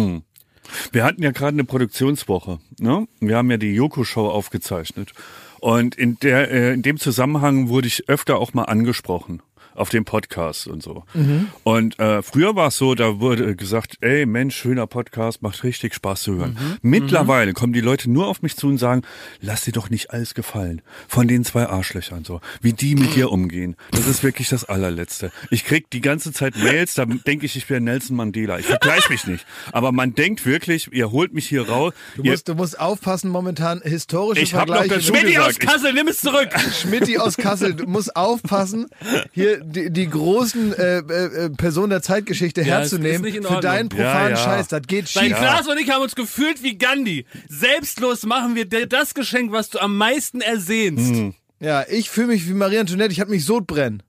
[0.91, 2.59] Wir hatten ja gerade eine Produktionswoche.
[2.79, 3.07] Ne?
[3.19, 5.13] Wir haben ja die Joko-Show aufgezeichnet.
[5.59, 9.41] Und in, der, äh, in dem Zusammenhang wurde ich öfter auch mal angesprochen
[9.77, 11.03] auf dem Podcast und so.
[11.13, 11.47] Mhm.
[11.63, 15.93] Und äh, früher war es so, da wurde gesagt, ey Mensch, schöner Podcast, macht richtig
[15.93, 16.57] Spaß zu hören.
[16.59, 16.77] Mhm.
[16.81, 19.03] Mittlerweile kommen die Leute nur auf mich zu und sagen,
[19.39, 20.81] lass dir doch nicht alles gefallen.
[21.07, 23.75] Von den zwei Arschlöchern so, wie die mit dir umgehen.
[23.91, 25.31] Das ist wirklich das allerletzte.
[25.51, 28.59] Ich krieg die ganze Zeit Mails, da denke ich, ich wäre Nelson Mandela.
[28.59, 29.45] Ich vergleiche mich nicht.
[29.71, 31.93] Aber man denkt wirklich, ihr holt mich hier raus.
[32.15, 35.01] Du ihr, musst, du musst aufpassen, momentan historische Ich hab noch Vergleiche.
[35.01, 36.49] Schmidti aus Kassel, nimm es zurück.
[36.81, 38.87] Schmidti aus Kassel, du musst aufpassen,
[39.31, 44.29] hier die, die großen äh, äh, Personen der Zeitgeschichte Ja, herzunehmen für deinen profanen Ja,
[44.29, 44.35] ja.
[44.37, 44.67] Scheiß.
[44.69, 45.37] Das geht Dein schief.
[45.37, 47.25] Klaas und ich haben uns gefühlt wie Gandhi.
[47.49, 51.11] Selbstlos machen wir dir das Geschenk, was du am meisten ersehnst.
[51.15, 51.33] Hm.
[51.59, 54.03] Ja, ich fühle mich wie Marie Antoinette, ich hab mich Sodbrennen.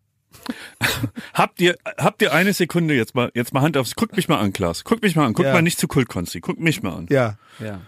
[1.34, 4.38] Habt ihr, habt ihr eine Sekunde jetzt mal, jetzt mal Hand aufs, guck mich mal
[4.38, 4.84] an, Klaas.
[4.84, 5.34] Guck mich mal an.
[5.34, 5.52] Guck Ja.
[5.52, 6.40] mal nicht zu Kultkonsti.
[6.40, 7.06] Guck mich mal an.
[7.10, 7.36] Ja.
[7.58, 7.80] Ja.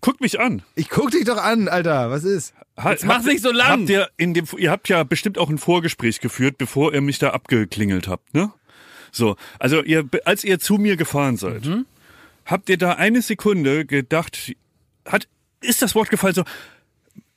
[0.00, 0.62] Guck mich an.
[0.74, 2.10] Ich guck dich doch an, Alter.
[2.10, 2.54] Was ist?
[2.82, 3.80] Jetzt mach's nicht so lang.
[3.82, 7.18] Habt ihr, in dem, ihr habt ja bestimmt auch ein Vorgespräch geführt, bevor ihr mich
[7.18, 8.50] da abgeklingelt habt, ne?
[9.12, 11.84] So, also ihr, als ihr zu mir gefahren seid, Mhm.
[12.46, 14.54] habt ihr da eine Sekunde gedacht,
[15.06, 15.28] hat,
[15.60, 16.44] ist das Wort gefallen so,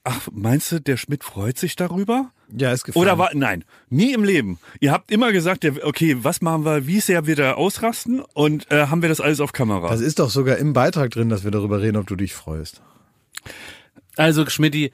[0.03, 2.32] ach, meinst du, der Schmidt freut sich darüber?
[2.56, 3.04] Ja, ist gefallen.
[3.04, 4.60] Oder war, nein, nie im Leben.
[4.80, 8.88] Ihr habt immer gesagt, okay, was machen wir, wie sehr wir da ausrasten und äh,
[8.88, 9.89] haben wir das alles auf Kamera?
[9.89, 12.82] Das ist doch sogar im Beitrag drin, dass wir darüber reden, ob du dich freust.
[14.16, 14.91] Also, Schmidti,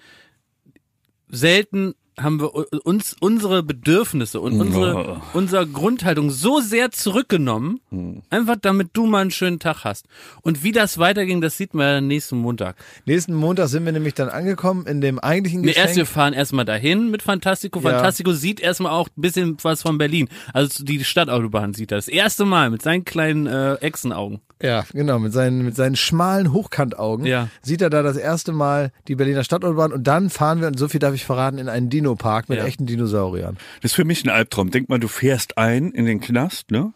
[1.28, 2.54] selten haben wir
[2.86, 7.80] uns unsere Bedürfnisse und unsere, unsere Grundhaltung so sehr zurückgenommen,
[8.30, 10.06] einfach damit du mal einen schönen Tag hast.
[10.42, 12.76] Und wie das weiterging, das sieht man ja nächsten Montag.
[13.06, 16.08] Nächsten Montag sind wir nämlich dann angekommen in dem eigentlichen Nee, erst wir Geschenk.
[16.08, 17.80] fahren erstmal dahin mit Fantastico.
[17.82, 17.92] Ja.
[17.92, 20.30] Fantastico sieht erstmal auch ein bisschen was von Berlin.
[20.54, 21.98] Also die Stadtautobahn sieht er.
[21.98, 24.40] Das erste Mal mit seinen kleinen äh, Echsenaugen.
[24.62, 27.48] Ja, genau, mit seinen, mit seinen schmalen Hochkantaugen Ja.
[27.62, 30.90] sieht er da das erste Mal die Berliner Stadtautobahn und dann fahren wir, und so
[30.90, 32.66] viel darf ich verraten, in einen Dino-Park mit Ja.
[32.66, 33.58] echten Dinosauriern.
[33.82, 34.72] Das ist für mich ein Albtraum.
[34.72, 36.94] Denk mal, du fährst ein in den Knast, ne?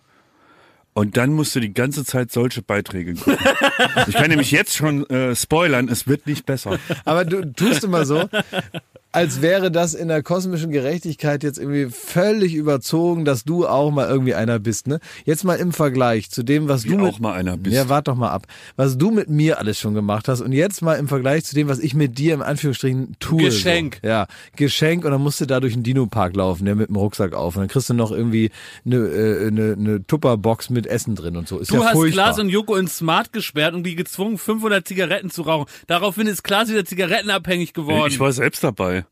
[0.96, 3.38] Und dann musst du die ganze Zeit solche Beiträge gucken.
[4.08, 6.78] ich kann nämlich jetzt schon äh, spoilern, es wird nicht besser.
[7.04, 8.30] Aber du tust immer so,
[9.14, 14.08] als wäre das in der kosmischen Gerechtigkeit jetzt irgendwie völlig überzogen, dass du auch mal
[14.10, 15.00] irgendwie einer bist, ne?
[15.24, 17.76] Jetzt mal im Vergleich zu dem, was Wie du mit, auch mal einer bist.
[17.76, 18.48] Ja, wart doch mal ab.
[18.76, 21.68] Was du mit mir alles schon gemacht hast und jetzt mal im Vergleich zu dem,
[21.68, 23.44] was ich mit dir im Anführungsstrichen tue.
[23.44, 24.00] Geschenk.
[24.02, 24.10] So.
[24.10, 27.34] Ja, Geschenk und dann musst du da durch den Dino-Park laufen, der mit dem Rucksack
[27.34, 28.50] auf und dann kriegst du noch irgendwie
[28.84, 31.60] eine, äh, eine, eine Tupperbox mit Essen drin und so.
[31.60, 32.26] Ist Du ja hast furchtbar.
[32.26, 35.70] Klaas und Joko ins Smart gesperrt und die gezwungen, 500 Zigaretten zu rauchen.
[35.86, 38.08] Daraufhin ist Klaas wieder zigarettenabhängig geworden.
[38.08, 39.03] Ich war selbst dabei.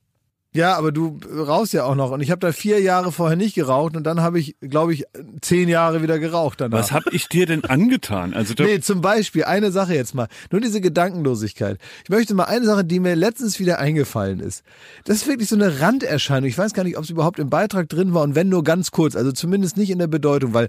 [0.53, 2.11] Ja, aber du rauchst ja auch noch.
[2.11, 5.05] Und ich habe da vier Jahre vorher nicht geraucht und dann habe ich, glaube ich,
[5.39, 6.77] zehn Jahre wieder geraucht danach.
[6.77, 8.33] Was hab ich dir denn angetan?
[8.33, 10.27] Also Nee, zum Beispiel, eine Sache jetzt mal.
[10.51, 11.77] Nur diese Gedankenlosigkeit.
[12.03, 14.63] Ich möchte mal eine Sache, die mir letztens wieder eingefallen ist.
[15.05, 16.49] Das ist wirklich so eine Randerscheinung.
[16.49, 18.91] Ich weiß gar nicht, ob es überhaupt im Beitrag drin war und wenn nur ganz
[18.91, 19.15] kurz.
[19.15, 20.67] Also zumindest nicht in der Bedeutung, weil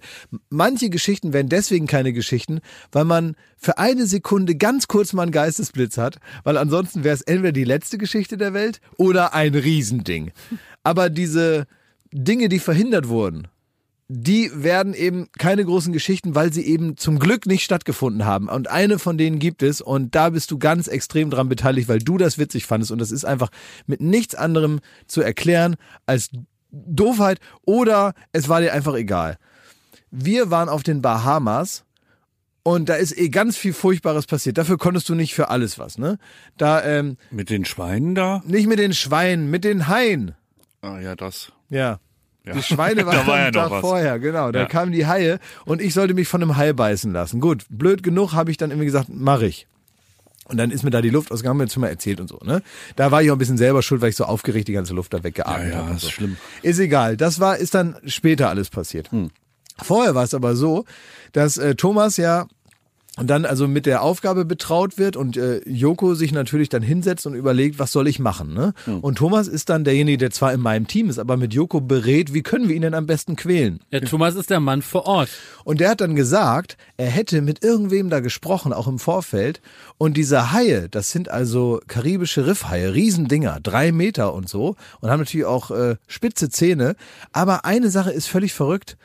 [0.49, 2.61] manche Geschichten werden deswegen keine Geschichten,
[2.93, 7.23] weil man für eine Sekunde ganz kurz mal einen Geistesblitz hat, weil ansonsten wäre es
[7.23, 10.33] entweder die letzte Geschichte der Welt oder ein Riesending.
[10.83, 11.67] Aber diese
[12.13, 13.49] Dinge, die verhindert wurden,
[14.09, 18.49] die werden eben keine großen Geschichten, weil sie eben zum Glück nicht stattgefunden haben.
[18.49, 22.01] Und eine von denen gibt es und da bist du ganz extrem dran beteiligt, weil
[22.01, 23.49] du das witzig fandest und das ist einfach
[23.87, 26.31] mit nichts anderem zu erklären als
[26.71, 29.39] Doofheit oder es war dir einfach egal.
[30.11, 31.85] Wir waren auf den Bahamas
[32.65, 34.59] und da ist eh ganz viel Furchtbares passiert.
[34.59, 36.19] Dafür konntest du nicht für alles was, ne?
[36.59, 38.43] Da, ähm, mit den Schweinen da?
[38.47, 40.35] nicht mit den Schweinen, mit den Haien.
[40.81, 41.53] Ah ja, das.
[41.71, 41.99] Ja.
[42.45, 42.55] Ja.
[42.55, 43.81] Die Schweine waren Da war ja Tag was.
[43.81, 44.51] vorher, genau.
[44.53, 44.67] Da Ja.
[44.67, 47.41] kamen die Haie und ich sollte mich von einem Hai beißen lassen.
[47.41, 49.67] Gut, blöd genug habe ich dann irgendwie gesagt, mach ich.
[50.47, 52.27] Und dann ist mir da die Luft ausgegangen, haben wir jetzt schon mal erzählt und
[52.29, 52.63] so, ne?
[52.97, 55.15] Da war ich auch ein bisschen selber schuld, weil ich so aufgeregt die ganze Luft
[55.15, 55.91] da weggeatmet Ja, ja, habe.
[55.91, 56.11] und ist so.
[56.11, 56.37] schlimm.
[56.63, 57.17] Ist egal.
[57.17, 59.09] Das war, ist dann später alles passiert.
[59.81, 60.85] Vorher war es aber so,
[61.33, 62.47] dass äh, Thomas ja
[63.19, 67.27] und dann also mit der Aufgabe betraut wird und äh, Joko sich natürlich dann hinsetzt
[67.27, 68.55] und überlegt, was soll ich machen.
[68.55, 68.73] Ne?
[69.03, 72.33] Und Thomas ist dann derjenige, der zwar in meinem Team ist, aber mit Joko berät,
[72.33, 73.81] wie können wir ihn denn am besten quälen.
[73.93, 75.29] Der Thomas ist der Mann vor Ort.
[75.65, 79.61] Und der hat dann gesagt, er hätte mit irgendwem da gesprochen, auch im Vorfeld.
[79.99, 84.75] Und diese Haie, das sind also karibische Riffhaie, Riesendinger, drei Meter und so.
[85.01, 86.97] Und haben natürlich auch äh, spitze Zähne.
[87.33, 88.97] Aber eine Sache ist völlig verrückt.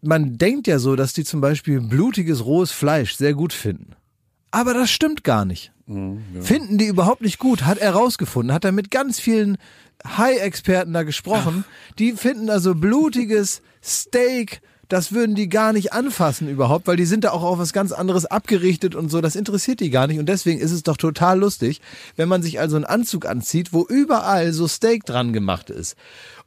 [0.00, 3.94] Man denkt ja so, dass die zum Beispiel blutiges, rohes Fleisch sehr gut finden.
[4.50, 5.72] Aber das stimmt gar nicht.
[6.40, 9.56] Finden die überhaupt nicht gut, hat er rausgefunden, hat er mit ganz vielen
[10.04, 11.64] Hai-Experten da gesprochen.
[11.98, 17.24] Die finden also blutiges Steak das würden die gar nicht anfassen überhaupt, weil die sind
[17.24, 20.28] da auch auf was ganz anderes abgerichtet und so, das interessiert die gar nicht und
[20.28, 21.80] deswegen ist es doch total lustig,
[22.16, 25.94] wenn man sich also einen Anzug anzieht, wo überall so Steak dran gemacht ist.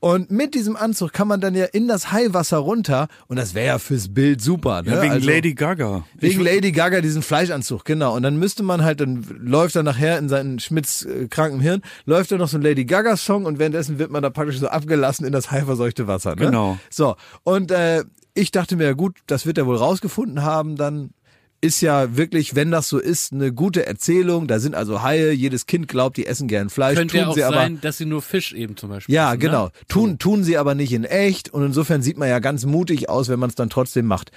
[0.02, 3.68] Und mit diesem Anzug kann man dann ja in das Haiwasser runter und das wäre
[3.68, 4.82] ja fürs Bild super.
[4.82, 4.94] Ne?
[4.94, 6.06] Ja, wegen also, Lady Gaga.
[6.16, 8.16] Wegen Lady Gaga diesen Fleischanzug, genau.
[8.16, 11.84] Und dann müsste man halt, dann läuft er nachher in seinen Schmitz äh, kranken Hirn,
[12.06, 14.70] läuft da noch so ein Lady Gaga Song und währenddessen wird man da praktisch so
[14.70, 16.32] abgelassen in das haiverseuchte Wasser.
[16.32, 16.48] Ne?
[16.48, 16.80] Genau.
[16.90, 21.12] So, und äh, ich dachte mir, gut, das wird er wohl rausgefunden haben, dann
[21.62, 24.48] ist ja wirklich, wenn das so ist, eine gute Erzählung.
[24.48, 26.98] Da sind also Haie, jedes Kind glaubt, die essen gern Fleisch.
[26.98, 29.30] Könnte tun ja auch sie sein, aber, dass sie nur Fisch eben zum Beispiel ja,
[29.30, 29.66] essen, genau.
[29.66, 29.72] Ne?
[29.88, 33.30] Tun, tun sie aber nicht in echt und insofern sieht man ja ganz mutig aus,
[33.30, 34.32] wenn man es dann trotzdem macht.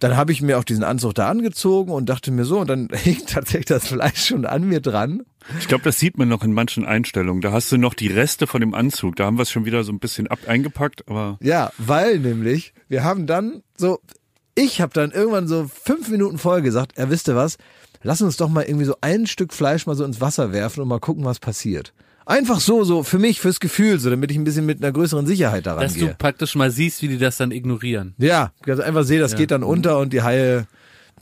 [0.00, 2.88] Dann habe ich mir auch diesen Anzug da angezogen und dachte mir so, und dann
[2.92, 5.22] hängt tatsächlich das Fleisch schon an mir dran.
[5.60, 7.40] Ich glaube, das sieht man noch in manchen Einstellungen.
[7.40, 9.14] Da hast du noch die Reste von dem Anzug.
[9.16, 12.74] Da haben wir es schon wieder so ein bisschen ab eingepackt, aber Ja, weil nämlich,
[12.88, 14.00] wir haben dann so,
[14.54, 17.56] ich habe dann irgendwann so fünf Minuten vorher gesagt, er wisst ihr was,
[18.02, 20.88] lass uns doch mal irgendwie so ein Stück Fleisch mal so ins Wasser werfen und
[20.88, 21.92] mal gucken, was passiert.
[22.26, 25.26] Einfach so, so für mich, fürs Gefühl, so damit ich ein bisschen mit einer größeren
[25.26, 26.14] Sicherheit daran Dass du gehe.
[26.18, 28.14] praktisch mal siehst, wie die das dann ignorieren.
[28.16, 30.66] Ja, also einfach sehe, das geht dann unter und die Haie,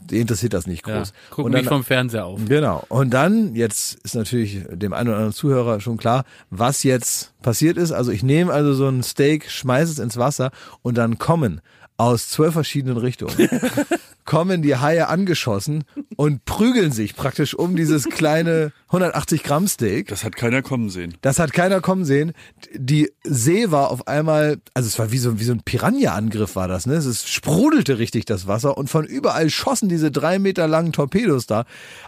[0.09, 0.99] die interessiert das nicht Ja.
[0.99, 1.11] groß.
[1.29, 2.39] Gucken und nicht dann, vom Fernseher auf.
[2.47, 2.85] Genau.
[2.87, 7.75] Und dann, jetzt ist natürlich dem einen oder anderen Zuhörer schon klar, was jetzt passiert
[7.75, 7.91] ist.
[7.91, 10.51] Also ich nehme also so ein Steak, schmeiße es ins Wasser
[10.83, 11.59] und dann kommen
[11.97, 13.49] aus zwölf verschiedenen Richtungen,
[14.25, 15.83] kommen die Haie angeschossen
[16.15, 20.07] und prügeln sich praktisch um dieses kleine 180 Gramm Steak.
[20.07, 21.15] das hat keiner kommen sehen.
[21.21, 22.33] Das hat keiner kommen sehen.
[22.73, 26.67] Die See war auf einmal, also es war wie so, wie so ein Piranha-Angriff war
[26.67, 26.95] das, ne?
[26.95, 31.65] Es sprudelte richtig das Wasser und von überall schossen diese drei Meter langen Torpedos da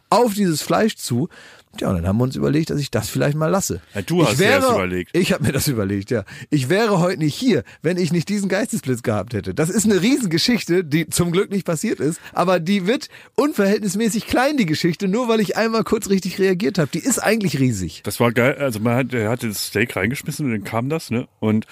[0.10, 1.30] auf dieses Fleisch zu.
[1.78, 3.82] Tja, und dann haben wir uns überlegt, dass ich das vielleicht mal lasse.
[3.94, 5.18] Ja, du hast ich dir wäre, das überlegt.
[5.18, 6.24] Ich habe mir das überlegt, ja.
[6.50, 9.54] Ich wäre heute nicht hier, wenn ich nicht diesen Geistesblitz gehabt hätte.
[9.54, 14.58] Das ist eine Riesengeschichte, die zum Glück nicht passiert ist, aber die wird unverhältnismäßig klein,
[14.58, 16.90] die Geschichte, nur weil ich einmal kurz richtig reagiert habe.
[16.94, 18.02] Die ist eigentlich riesig.
[18.04, 18.56] Das war geil.
[18.60, 21.28] Also man hat, er hatte das Steak reingeschmissen und dann kam das, ne?
[21.40, 21.66] Und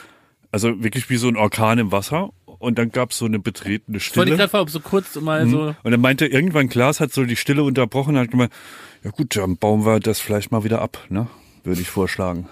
[0.52, 2.30] also wirklich wie so ein Orkan im Wasser.
[2.46, 4.38] Und dann gab's so eine betretene Ich wollte Stille.
[4.38, 5.76] gerade fragen, ob so kurz mal so.
[5.84, 8.54] Und dann meinte irgendwann Klaas hat so die Stille unterbrochen und hat gemeint,
[9.04, 11.28] ja gut, dann bauen wir das vielleicht mal wieder ab, ne?
[11.64, 12.50] Würde ich vorschlagen.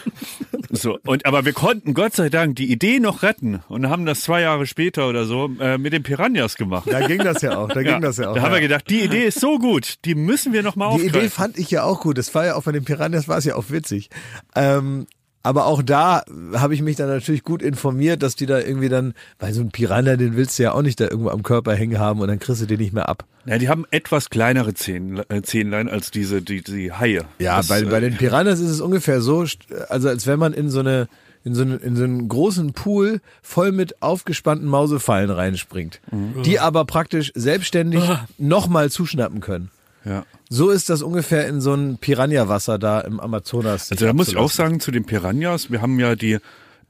[0.70, 4.20] so, und aber wir konnten Gott sei Dank die Idee noch retten und haben das
[4.20, 6.88] zwei Jahre später oder so äh, mit den Piranhas gemacht.
[6.90, 8.34] Da ging das ja auch, da ging das ja auch.
[8.34, 8.56] da haben ja.
[8.56, 11.18] wir gedacht, die Idee ist so gut, die müssen wir noch mal Die aufgreifen.
[11.18, 12.18] Idee fand ich ja auch gut.
[12.18, 14.10] Das war ja auch bei den Piranhas war es ja auch witzig.
[14.54, 15.06] Ähm,
[15.44, 16.24] aber auch da
[16.54, 19.70] habe ich mich dann natürlich gut informiert, dass die da irgendwie dann, weil so ein
[19.70, 22.38] Piranha, den willst du ja auch nicht da irgendwo am Körper hängen haben und dann
[22.38, 23.24] kriegst du den nicht mehr ab.
[23.44, 27.26] ja, die haben etwas kleinere Zähn, äh, Zähnlein als diese die, die Haie.
[27.38, 29.44] Ja, Das, bei, äh, bei den Piranhas ist es ungefähr so,
[29.90, 31.08] also als wenn man in so eine
[31.44, 36.00] in so, einen, in so einen großen Pool voll mit aufgespannten Mausefallen reinspringt,
[36.46, 38.02] die aber praktisch selbstständig
[38.38, 39.70] nochmal zuschnappen können.
[40.06, 40.24] ja.
[40.54, 43.90] So ist das ungefähr in so einem Piranha-Wasser da im Amazonas.
[43.90, 46.38] Also da muss ich auch sagen, zu den Piranhas, wir haben ja die,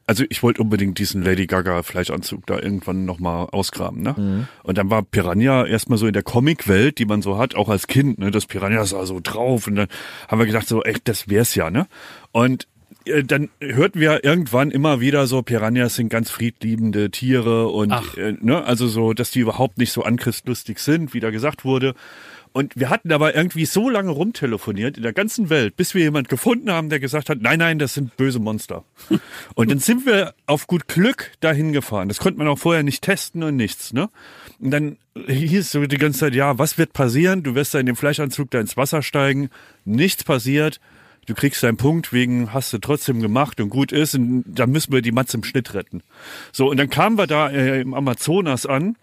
[0.06, 4.14] also ich wollte unbedingt diesen Lady Gaga Fleischanzug da irgendwann nochmal ausgraben, ne?
[4.18, 4.48] Mhm.
[4.64, 7.86] Und dann war Piranha erstmal so in der Comicwelt, die man so hat, auch als
[7.86, 8.30] Kind, ne?
[8.30, 9.88] Das Piranha sah so drauf und dann
[10.28, 11.86] haben wir gedacht so, echt, das wär's ja, ne?
[12.32, 12.68] Und
[13.06, 18.34] äh, dann hörten wir irgendwann immer wieder so, Piranhas sind ganz friedliebende Tiere und äh,
[18.42, 21.94] ne, also so, dass die überhaupt nicht so anchristlustig sind, wie da gesagt wurde.
[22.56, 26.28] Und wir hatten aber irgendwie so lange rumtelefoniert in der ganzen Welt, bis wir jemand
[26.28, 28.84] gefunden haben, der gesagt hat, nein, nein, das sind böse Monster.
[29.54, 32.08] und dann sind wir auf gut Glück dahin gefahren.
[32.08, 34.08] Das konnte man auch vorher nicht testen und nichts, ne?
[34.60, 37.42] Und dann hieß so die ganze Zeit, ja, was wird passieren?
[37.42, 39.50] Du wirst da in dem Fleischanzug da ins Wasser steigen.
[39.84, 40.80] Nichts passiert.
[41.26, 44.14] Du kriegst deinen Punkt wegen, hast du trotzdem gemacht und gut ist.
[44.14, 46.02] Und dann müssen wir die Matz im Schnitt retten.
[46.52, 48.96] So, und dann kamen wir da äh, im Amazonas an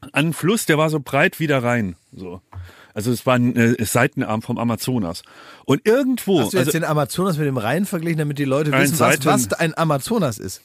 [0.00, 1.96] an einen Fluss, der war so breit wie der Rhein.
[2.12, 2.40] So.
[2.96, 5.22] Also es war ein äh, Seitenarm vom Amazonas.
[5.66, 8.72] Und irgendwo, Hast du jetzt also, den Amazonas mit dem Rhein verglichen, damit die Leute
[8.72, 10.62] wissen, was, Seiten- was ein Amazonas ist?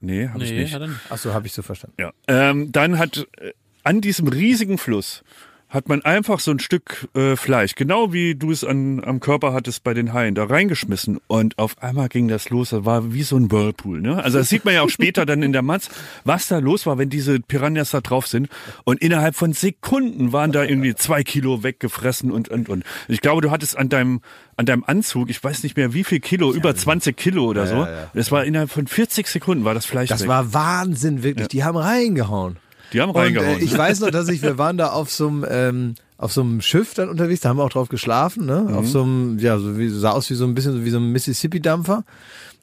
[0.00, 1.00] nee, habe ich Nee, er nicht.
[1.08, 1.96] Ach so, habe ich so verstanden.
[1.98, 2.12] Ja.
[2.28, 3.52] Ähm, dann hat äh,
[3.84, 5.24] an diesem riesigen Fluss
[5.70, 9.52] hat man einfach so ein Stück äh, Fleisch, genau wie du es an, am Körper
[9.52, 12.70] hattest bei den Haien, da reingeschmissen und auf einmal ging das los.
[12.70, 14.00] Das war wie so ein Whirlpool.
[14.00, 14.22] Ne?
[14.22, 15.88] Also das sieht man ja auch später dann in der Matz,
[16.24, 18.48] was da los war, wenn diese Piranhas da drauf sind.
[18.84, 22.84] Und innerhalb von Sekunden waren da irgendwie zwei Kilo weggefressen und und und.
[23.06, 24.20] Ich glaube, du hattest an deinem
[24.56, 27.76] an deinem Anzug, ich weiß nicht mehr wie viel Kilo, über 20 Kilo oder so.
[27.76, 28.10] ja, ja.
[28.12, 30.28] Das war innerhalb von 40 Sekunden war das Fleisch Das weg.
[30.28, 31.48] war Wahnsinn, wirklich.
[31.48, 32.56] Die haben reingehauen.
[32.92, 33.58] Die haben Und reingehauen.
[33.58, 36.40] äh, ich weiß noch, dass ich, wir waren da auf so einem, ähm, auf so
[36.42, 38.66] einem Schiff dann unterwegs, da haben wir auch drauf geschlafen, ne?
[38.68, 38.74] Mhm.
[38.74, 40.98] Auf so einem, ja, so wie, sah aus wie so ein bisschen so wie so
[40.98, 42.04] ein Mississippi-Dampfer.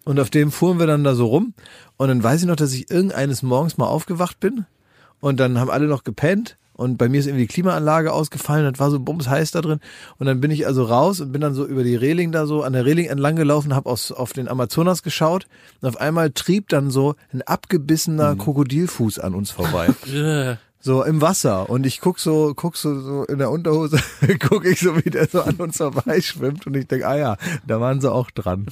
[0.05, 1.53] Und auf dem fuhren wir dann da so rum.
[1.97, 4.65] Und dann weiß ich noch, dass ich irgendeines Morgens mal aufgewacht bin.
[5.19, 6.57] Und dann haben alle noch gepennt.
[6.78, 9.80] Und bei mir ist irgendwie die Klimaanlage ausgefallen, das war so bums heiß da drin.
[10.17, 12.63] Und dann bin ich also raus und bin dann so über die Reling da so
[12.63, 15.47] an der Reling entlang gelaufen, habe auf den Amazonas geschaut.
[15.82, 19.89] Und auf einmal trieb dann so ein abgebissener Krokodilfuß an uns vorbei.
[20.88, 23.99] So im Wasser und ich guck so, guck so, so in der Unterhose,
[24.39, 27.81] guck ich so, wie der so an uns vorbeischwimmt und ich denk, ah ja, da
[27.81, 28.67] waren sie auch dran.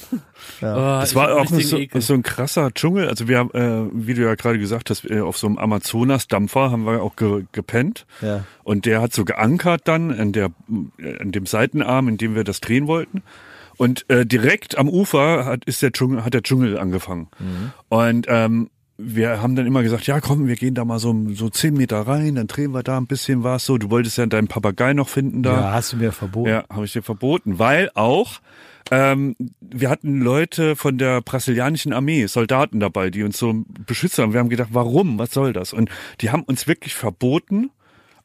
[0.61, 0.75] Ja.
[0.75, 1.59] oh, Das war auch so,
[1.99, 3.09] so ein krasser Dschungel.
[3.09, 6.71] Also wir haben, äh, wie du ja gerade gesagt hast, äh, auf so einem Amazonas-Dampfer
[6.71, 8.05] haben wir auch ge gepennt.
[8.21, 8.45] Ja.
[8.63, 10.51] Und der hat so geankert dann an, der,
[11.19, 13.23] an dem Seitenarm, in dem wir das drehen wollten.
[13.75, 17.27] Und äh, direkt am Ufer hat, ist der Dschungel, hat der Dschungel angefangen.
[17.89, 21.49] Und ähm, wir haben dann immer gesagt, ja komm, wir gehen da mal so, so
[21.49, 23.65] zehn Meter rein, dann drehen wir da ein bisschen was.
[23.65, 25.53] So, du wolltest ja deinen Papagei noch finden da.
[25.53, 26.49] ja, hast du mir verboten.
[26.49, 28.39] Ja, habe ich dir verboten, weil auch
[28.91, 34.33] ähm, wir hatten Leute von der brasilianischen Armee, Soldaten dabei, die uns so beschützt haben.
[34.33, 35.17] Wir haben gedacht, warum?
[35.17, 35.73] Was soll das?
[35.73, 35.89] Und
[36.21, 37.71] die haben uns wirklich verboten,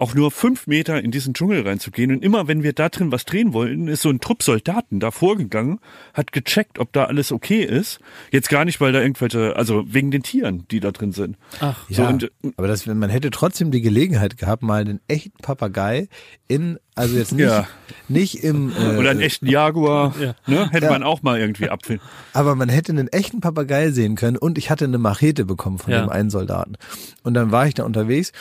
[0.01, 2.11] auch nur fünf Meter in diesen Dschungel reinzugehen.
[2.11, 5.11] Und immer, wenn wir da drin was drehen wollten, ist so ein Trupp Soldaten da
[5.11, 5.79] vorgegangen,
[6.15, 8.01] hat gecheckt, ob da alles okay ist.
[8.33, 11.37] Jetzt gar nicht, weil da irgendwelche, also wegen den Tieren, die da drin sind.
[11.61, 15.01] Ach, So, Ja, und, äh, aber das, man hätte trotzdem die Gelegenheit gehabt, mal einen
[15.07, 16.09] echten Papagei
[16.49, 17.67] in, also jetzt nicht, Ja.
[18.09, 20.35] nicht im, äh, oder einen echten Jaguar, Ja.
[20.47, 20.93] ne, hätte Ja.
[20.93, 22.05] man auch mal irgendwie abfinden.
[22.33, 25.93] aber man hätte einen echten Papagei sehen können und ich hatte eine Machete bekommen von
[25.93, 26.01] Ja.
[26.01, 26.77] dem einen Soldaten.
[27.23, 28.33] Und dann war ich da unterwegs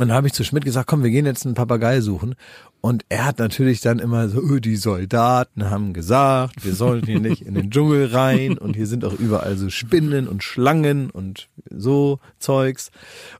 [0.00, 2.34] und dann habe ich zu Schmidt gesagt, komm, wir gehen jetzt einen Papagei suchen.
[2.80, 7.18] Und er hat natürlich dann immer so, "Öh, die Soldaten haben gesagt, wir sollen hier
[7.20, 11.48] nicht in den Dschungel rein und hier sind auch überall so Spinnen und Schlangen und
[11.70, 12.90] so Zeugs.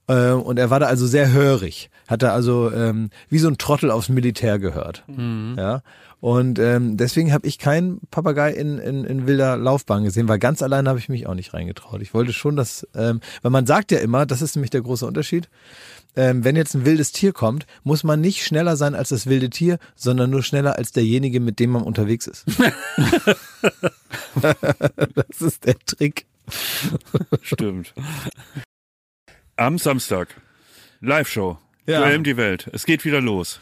[0.09, 3.59] Ähm, Und er war da also sehr hörig, hat da also ähm, wie so ein
[3.59, 5.05] Trottel aufs Militär gehört.
[5.59, 5.83] Ja.
[6.21, 10.63] Und ähm, deswegen habe ich keinen Papagei in, in, in wilder Laufbahn gesehen, weil ganz
[10.63, 12.01] allein habe ich mich auch nicht reingetraut.
[12.01, 15.07] Ich wollte schon, dass, ähm, weil man sagt ja immer, das ist nämlich der große
[15.07, 15.51] Unterschied,
[16.17, 19.51] ähm, wenn jetzt ein wildes Tier kommt, muss man nicht schneller sein als das wilde
[19.51, 22.45] Tier, sondern nur schneller als derjenige, mit dem man unterwegs ist.
[24.41, 26.27] das ist der Trick.
[27.43, 27.95] Stimmt.
[29.57, 30.41] Am Samstag.
[31.01, 31.59] Live-Show.
[31.87, 32.01] Ja.
[32.01, 32.71] Duell um die Welt.
[32.73, 33.61] Es geht wieder los.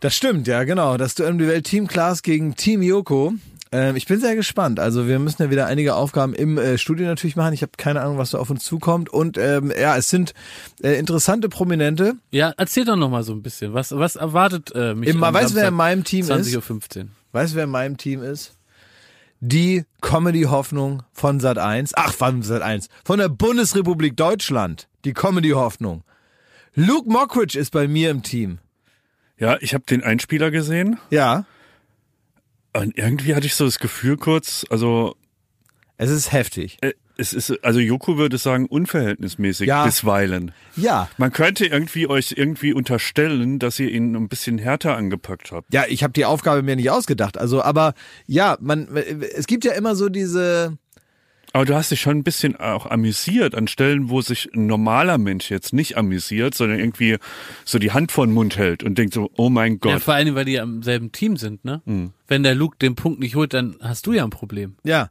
[0.00, 0.96] Das stimmt, ja, genau.
[0.96, 3.34] Das Duell um die Welt Team Klaas gegen Team Yoko.
[3.74, 4.78] Ähm, ich bin sehr gespannt.
[4.78, 7.52] Also wir müssen ja wieder einige Aufgaben im äh, Studio natürlich machen.
[7.54, 9.10] Ich habe keine Ahnung, was da auf uns zukommt.
[9.10, 10.32] Und ähm, ja, es sind
[10.80, 12.14] äh, interessante Prominente.
[12.30, 13.74] ja, erzähl doch noch mal so ein bisschen.
[13.74, 16.54] Was, was erwartet äh, mich Immer, am weißt du, wer in meinem Team ist?
[16.54, 17.08] 20.15 Uhr.
[17.32, 18.52] Weißt du, wer in meinem Team ist?
[19.40, 21.94] Die Comedy-Hoffnung von Sat 1.
[21.96, 22.88] Ach, von Sat 1.
[23.04, 24.86] Von der Bundesrepublik Deutschland.
[25.04, 26.04] Die Comedy-Hoffnung.
[26.76, 28.58] Luke Mockridge ist bei mir im Team.
[29.36, 31.44] Ja, ich habe den Einspieler gesehen Ja,
[32.76, 35.16] und irgendwie hatte ich so das Gefühl kurz, also
[35.96, 36.78] es ist heftig.
[36.82, 39.84] äh, es ist, also Joko würde sagen, unverhältnismäßig Ja.
[39.86, 40.50] bisweilen.
[40.74, 45.72] Ja, Man könnte irgendwie euch irgendwie unterstellen, dass ihr ihn ein bisschen härter angepackt habt.
[45.72, 47.38] Ja, ich habe die Aufgabe mir nicht ausgedacht.
[47.38, 47.94] Also, aber
[48.26, 48.88] ja, man,
[49.36, 50.76] es gibt ja immer so diese.
[51.54, 55.18] Aber du hast dich schon ein bisschen auch amüsiert an Stellen, wo sich ein normaler
[55.18, 57.18] Mensch jetzt nicht amüsiert, sondern irgendwie
[57.64, 60.02] so die Hand vor den Mund hält und denkt so, oh mein Ja, Gott.
[60.02, 61.80] vor allem, weil die ja im selben Team sind, ne?
[62.26, 64.74] Wenn der Luke den Punkt nicht holt, dann hast du ja ein Problem.
[64.82, 65.10] Ja,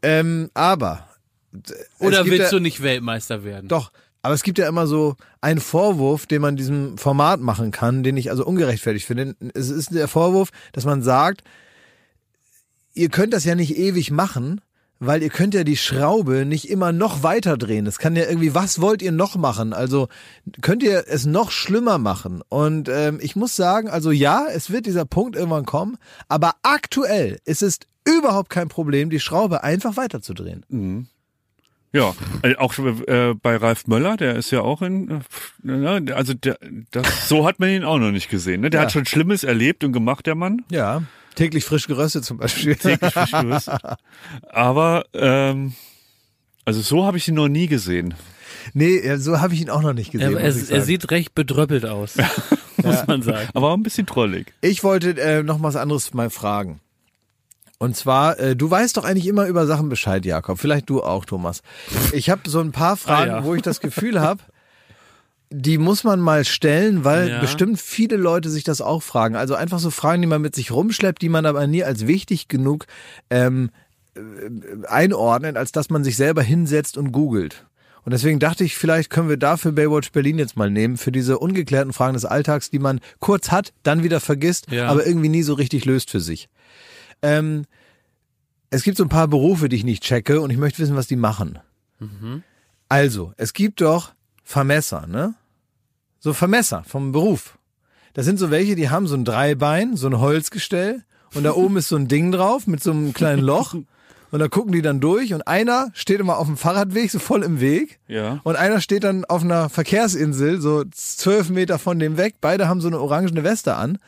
[0.00, 1.10] ähm, aber
[1.98, 3.68] Oder willst ja, du nicht Weltmeister werden?
[3.68, 8.02] Doch, aber es gibt ja immer so einen Vorwurf, den man diesem Format machen kann,
[8.02, 9.36] den ich also ungerechtfertigt finde.
[9.52, 11.42] Es ist der Vorwurf, dass man sagt,
[12.94, 14.62] ihr könnt das ja nicht ewig machen,
[14.98, 17.86] weil ihr könnt ja die Schraube nicht immer noch weiter drehen.
[17.86, 19.72] Es kann ja irgendwie, was wollt ihr noch machen?
[19.72, 20.08] Also
[20.62, 22.42] könnt ihr es noch schlimmer machen?
[22.48, 27.38] Und ähm, ich muss sagen, also ja, es wird dieser Punkt irgendwann kommen, aber aktuell
[27.44, 31.08] ist es überhaupt kein Problem, die Schraube einfach weiterzudrehen.
[31.92, 35.20] Ja, äh, auch äh, bei Ralf Möller, der ist ja auch in, äh,
[35.62, 36.58] ne, also der,
[36.90, 38.60] das, so hat man ihn auch noch nicht gesehen.
[38.60, 38.70] Ne?
[38.70, 38.84] Der Ja.
[38.86, 40.62] hat schon Schlimmes erlebt und gemacht, der Mann.
[40.70, 41.02] Ja,
[41.36, 42.74] täglich frisch geröstet zum Beispiel.
[42.76, 43.80] Täglich frisch gerüstet.
[44.48, 45.74] Aber ähm,
[46.64, 48.14] also so habe ich ihn noch nie gesehen.
[48.74, 50.36] Nee, ja, so habe ich ihn auch noch nicht gesehen.
[50.36, 52.16] er, er, er sieht recht bedröppelt aus,
[52.82, 53.48] muss man sagen.
[53.54, 54.52] Aber auch ein bisschen trollig.
[54.60, 56.80] ich wollte äh, noch was anderes mal fragen.
[57.78, 60.58] Und zwar, äh, du weißt doch eigentlich immer über Sachen Bescheid, Jakob.
[60.58, 61.62] Vielleicht du auch, Thomas.
[62.12, 63.44] Ich habe so ein paar Fragen, Ah, ja.
[63.44, 64.42] wo ich das Gefühl habe,
[65.50, 67.40] die muss man mal stellen, weil Ja.
[67.40, 69.36] bestimmt viele Leute sich das auch fragen.
[69.36, 72.48] Also einfach so Fragen, die man mit sich rumschleppt, die man aber nie als wichtig
[72.48, 72.86] genug
[73.30, 73.70] ähm,
[74.16, 74.20] äh,
[74.88, 77.64] einordnet, als dass man sich selber hinsetzt und googelt.
[78.04, 81.38] Und deswegen dachte ich, vielleicht können wir dafür Baywatch Berlin jetzt mal nehmen, für diese
[81.38, 84.86] ungeklärten Fragen des Alltags, die man kurz hat, dann wieder vergisst, Ja.
[84.88, 86.48] aber irgendwie nie so richtig löst für sich.
[87.22, 87.64] Ähm,
[88.70, 91.06] es gibt so ein paar Berufe, die ich nicht checke und ich möchte wissen, was
[91.08, 91.58] die machen.
[92.88, 94.12] Also, es gibt doch
[94.48, 95.34] Vermesser, ne?
[96.20, 97.58] So Vermesser vom Beruf.
[98.14, 101.02] Das sind so welche, die haben so ein Dreibein, so ein Holzgestell
[101.34, 103.74] und da oben ist so ein Ding drauf mit so einem kleinen Loch
[104.30, 107.42] und da gucken die dann durch und einer steht immer auf dem Fahrradweg, so voll
[107.42, 108.40] im Weg Ja.
[108.44, 112.36] und einer steht dann auf einer Verkehrsinsel, so zwölf Meter von dem weg.
[112.40, 113.98] Beide haben so eine orangene Weste an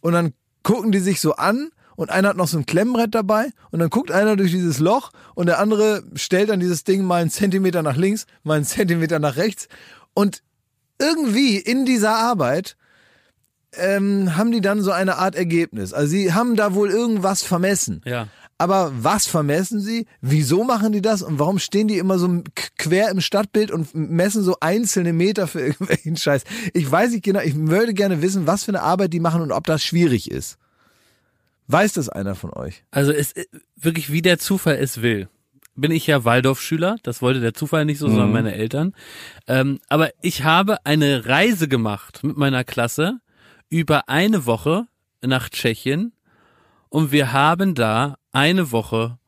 [0.00, 0.32] und dann
[0.62, 3.90] gucken die sich so an und einer hat noch so ein Klemmbrett dabei und dann
[3.90, 7.82] guckt einer durch dieses Loch und der andere stellt dann dieses Ding mal einen Zentimeter
[7.82, 9.68] nach links, mal einen Zentimeter nach rechts
[10.14, 10.42] und
[10.98, 12.76] irgendwie in dieser Arbeit
[13.76, 15.92] ähm, haben die dann so eine Art Ergebnis.
[15.92, 18.02] Also sie haben da wohl irgendwas vermessen.
[18.04, 18.28] Ja.
[18.56, 20.06] Aber was vermessen sie?
[20.20, 21.22] Wieso machen die das?
[21.22, 22.42] Und warum stehen die immer so
[22.78, 26.44] quer im Stadtbild und messen so einzelne Meter für irgendwelchen Scheiß?
[26.72, 29.52] Ich weiß nicht genau, ich würde gerne wissen, was für eine Arbeit die machen und
[29.52, 30.58] ob das schwierig ist.
[31.66, 32.84] Weiß das einer von euch?
[32.90, 35.28] Also es ist wirklich wie der Zufall es will.
[35.76, 38.94] Bin ich ja Waldorfschüler, das wollte der Zufall nicht so, sondern meine Eltern.
[39.48, 43.18] Ähm, aber ich habe eine Reise gemacht mit meiner Klasse
[43.70, 44.86] über eine Woche
[45.20, 46.12] nach Tschechien
[46.90, 49.18] und wir haben da eine Woche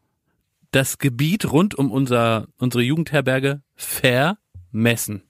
[0.71, 5.23] das Gebiet rund um unser, unsere Jugendherberge vermessen.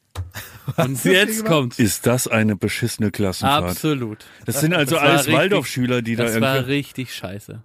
[0.77, 1.79] Und jetzt kommt's.
[1.79, 3.65] Ist das eine beschissene Klassenfahrt?
[3.71, 4.25] Absolut.
[4.45, 6.73] Das sind also Das alles Waldorfschüler, die da Das war irgendwie.
[6.73, 7.63] richtig scheiße.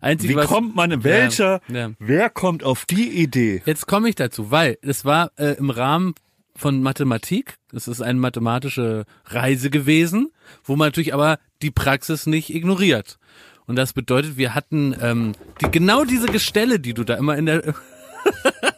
[0.00, 1.90] Einzig, Wie was, kommt man, welcher, Ja, ja.
[1.98, 3.62] wer kommt auf die Idee?
[3.66, 6.14] Jetzt komme ich dazu, weil es war äh, im Rahmen
[6.54, 10.30] von Mathematik, das ist eine mathematische Reise gewesen,
[10.64, 13.18] wo man natürlich aber die Praxis nicht ignoriert.
[13.66, 17.46] Und das bedeutet, wir hatten ähm, die, genau diese Gestelle, die du da immer in
[17.46, 17.74] der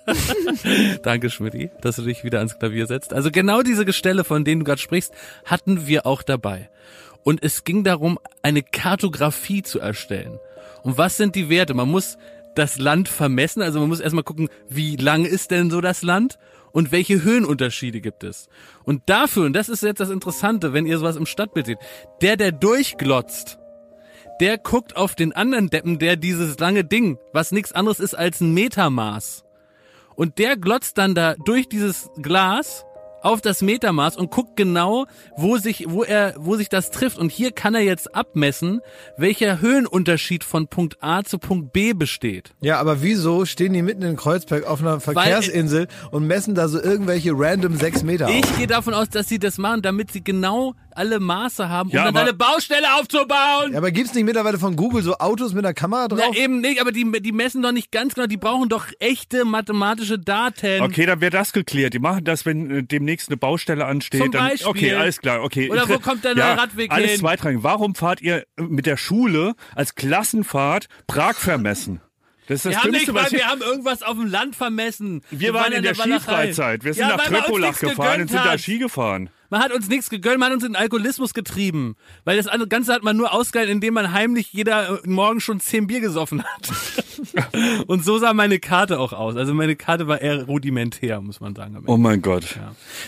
[1.02, 3.12] Danke, Schmidti, dass du dich wieder ans Klavier setzt.
[3.12, 5.12] Also genau diese Gestelle, von denen du gerade sprichst,
[5.44, 6.70] hatten wir auch dabei.
[7.22, 10.38] Und es ging darum, eine Kartografie zu erstellen.
[10.82, 11.72] Und was sind die Werte?
[11.74, 12.18] Man muss
[12.54, 16.38] das Land vermessen, also man muss erstmal gucken, wie lang ist denn so das Land
[16.72, 18.48] und welche Höhenunterschiede gibt es.
[18.84, 21.78] Und dafür, und das ist jetzt das Interessante, wenn ihr sowas im Stadtbild seht,
[22.20, 23.58] der, der durchglotzt,
[24.40, 28.40] der guckt auf den anderen Deppen, der dieses lange Ding, was nichts anderes ist als
[28.40, 29.44] ein Metermaß.
[30.16, 32.86] Und der glotzt dann da durch dieses Glas
[33.24, 35.06] auf das Metermaß und guckt genau,
[35.36, 37.18] wo sich, wo er, wo sich das trifft.
[37.18, 38.80] Und hier kann er jetzt abmessen,
[39.16, 42.54] welcher Höhenunterschied von Punkt A zu Punkt B besteht.
[42.60, 46.80] Ja, aber wieso stehen die mitten in Kreuzberg auf einer Verkehrsinsel und messen da so
[46.80, 48.34] irgendwelche random sechs Meter auf?
[48.34, 51.94] Ich gehe davon aus, dass sie das machen, damit sie genau alle Maße haben, um
[51.96, 53.72] Ja, dann aber- eine Baustelle aufzubauen.
[53.72, 56.20] Ja, aber gibt's nicht mittlerweile von Google so Autos mit einer Kamera drauf?
[56.30, 59.44] Na eben nicht, aber die, die messen doch nicht ganz genau, die brauchen doch echte
[59.44, 60.82] mathematische Daten.
[60.82, 61.94] Okay, dann wäre das geklärt.
[61.94, 64.22] Die machen das, wenn äh, demnächst eine Baustelle ansteht.
[64.22, 64.68] Zum dann, Beispiel.
[64.68, 65.42] Okay, alles klar.
[65.42, 65.70] Okay.
[65.70, 67.20] Oder wo kommt der neue ja, Radweg alles hin?
[67.20, 67.62] zweitrangig.
[67.62, 72.00] Warum fahrt ihr mit der Schule als Klassenfahrt Prag vermessen?
[72.46, 73.32] Das ist das wir haben nicht, ich...
[73.32, 75.22] wir haben irgendwas auf dem Land vermessen.
[75.30, 76.18] Wir waren in der Walachei.
[76.18, 76.84] Skifreizeit.
[76.84, 78.58] Wir sind Ja, nach nichts gefahren und sind da.
[78.58, 79.30] Ski gefahren.
[79.50, 81.96] Man hat uns nichts gegönnt, man hat uns in Alkoholismus getrieben.
[82.24, 85.86] Weil das Ganze hat man nur ausgehalten, indem man heimlich jeder äh, morgen schon zehn
[85.86, 86.72] Bier gesoffen hat.
[87.86, 89.36] und so sah meine Karte auch aus.
[89.36, 91.82] Also meine Karte war eher rudimentär, muss man sagen.
[91.86, 92.58] Oh mein Gott.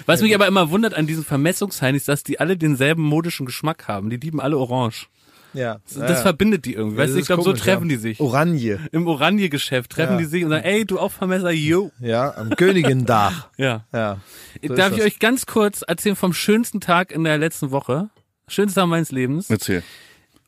[0.06, 4.08] Was mich aber immer wundert an diesen Vermessungsheinis, dass die alle denselben modischen Geschmack haben.
[4.08, 5.08] Die lieben alle orange.
[5.54, 5.78] Ja.
[5.94, 6.98] Das verbindet die irgendwie.
[6.98, 7.96] Weißt du, ich glaube, so treffen ja.
[7.96, 8.20] die sich.
[8.20, 8.80] Oranje.
[8.92, 10.18] Im Oranje-Geschäft treffen Ja.
[10.18, 11.90] die sich und sagen, ey, du auch Vermesser, yo.
[12.00, 13.48] Ja, am Königin-Dach.
[13.56, 13.84] Ja.
[13.92, 14.18] Ja.
[14.66, 15.06] So Darf ich das.
[15.06, 18.10] euch ganz kurz erzählen vom schönsten Tag in der letzten Woche?
[18.48, 19.50] Schönster Tag meines Lebens.
[19.50, 19.82] Erzähl.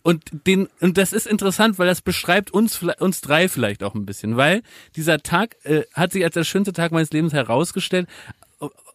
[0.02, 4.06] Und den und das ist interessant, weil das beschreibt uns uns drei vielleicht auch ein
[4.06, 4.62] bisschen, weil
[4.96, 8.08] dieser Tag äh, hat sich als der schönste Tag meines Lebens herausgestellt.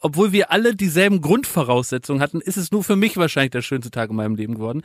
[0.05, 4.09] Obwohl wir alle dieselben Grundvoraussetzungen hatten, ist es nur für mich wahrscheinlich der schönste Tag
[4.09, 4.83] in meinem Leben geworden.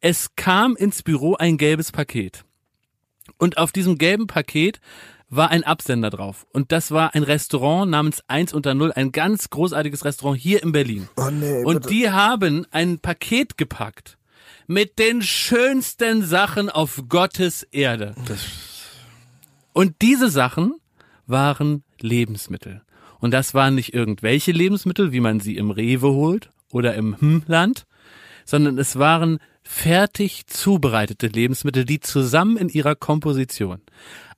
[0.00, 2.44] Es kam ins Büro ein gelbes Paket.
[3.38, 4.80] Und auf diesem gelben Paket
[5.28, 6.48] war ein Absender drauf.
[6.52, 10.72] Und das war ein Restaurant namens 1 unter 0, ein ganz großartiges Restaurant hier in
[10.72, 11.08] Berlin.
[11.16, 14.18] Oh nee, Und die haben ein Paket gepackt
[14.66, 18.16] mit den schönsten Sachen auf Gottes Erde.
[19.72, 20.74] Und diese Sachen
[21.28, 22.82] waren Lebensmittel.
[23.26, 27.84] Und das waren nicht irgendwelche Lebensmittel, wie man sie im Rewe holt oder im Hm-Land,
[28.44, 33.80] sondern es waren fertig zubereitete Lebensmittel, die zusammen in ihrer Komposition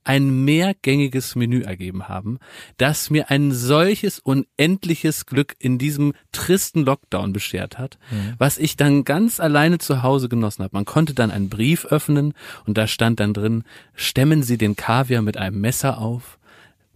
[0.04, 2.38] ein mehrgängiges Menü ergeben haben,
[2.78, 7.98] das mir ein solches unendliches Glück in diesem tristen Lockdown beschert hat,
[8.38, 10.74] was ich dann ganz alleine zu Hause genossen habe.
[10.74, 12.32] Man konnte dann einen Brief öffnen
[12.64, 13.64] und da stand dann drin,
[13.94, 16.37] stemmen Sie den Kaviar mit einem Messer auf,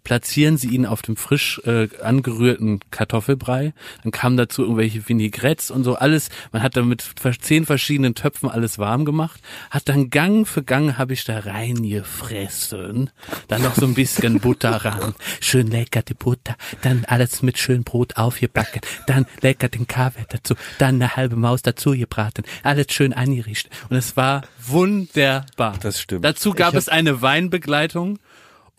[0.05, 3.73] platzieren sie ihn auf dem frisch äh, angerührten Kartoffelbrei.
[4.03, 6.29] Dann kamen dazu irgendwelche Vinaigrettes und so alles.
[6.51, 7.05] Man hat dann mit
[7.41, 9.41] zehn verschiedenen Töpfen alles warm gemacht.
[9.71, 13.11] Hat dann Gang für Gang habe ich da reingefressen.
[13.49, 15.15] Dann noch so ein bisschen Butter ran.
[15.41, 16.57] Schön lecker die Butter.
[16.83, 18.81] Dann alles mit schön Brot aufgebacken.
[19.07, 20.55] Dann lecker den Kaffee dazu.
[20.79, 22.43] Dann eine halbe Maus dazu gebraten.
[22.63, 23.73] Alles schön angerichtet.
[23.89, 25.77] Und es war wunderbar.
[25.81, 26.25] Das stimmt.
[26.25, 28.19] Dazu gab es eine Weinbegleitung.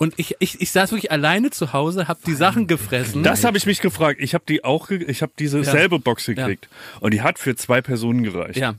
[0.03, 3.23] Und ich, ich, ich saß wirklich alleine zu Hause, hab die Sachen gefressen.
[3.23, 4.19] Das habe ich mich gefragt.
[4.21, 5.63] Ich habe die auch, ich habe diese Ja.
[5.63, 6.67] selbe Box gekriegt
[6.99, 8.57] und die hat für zwei Personen gereicht.
[8.57, 8.75] ja,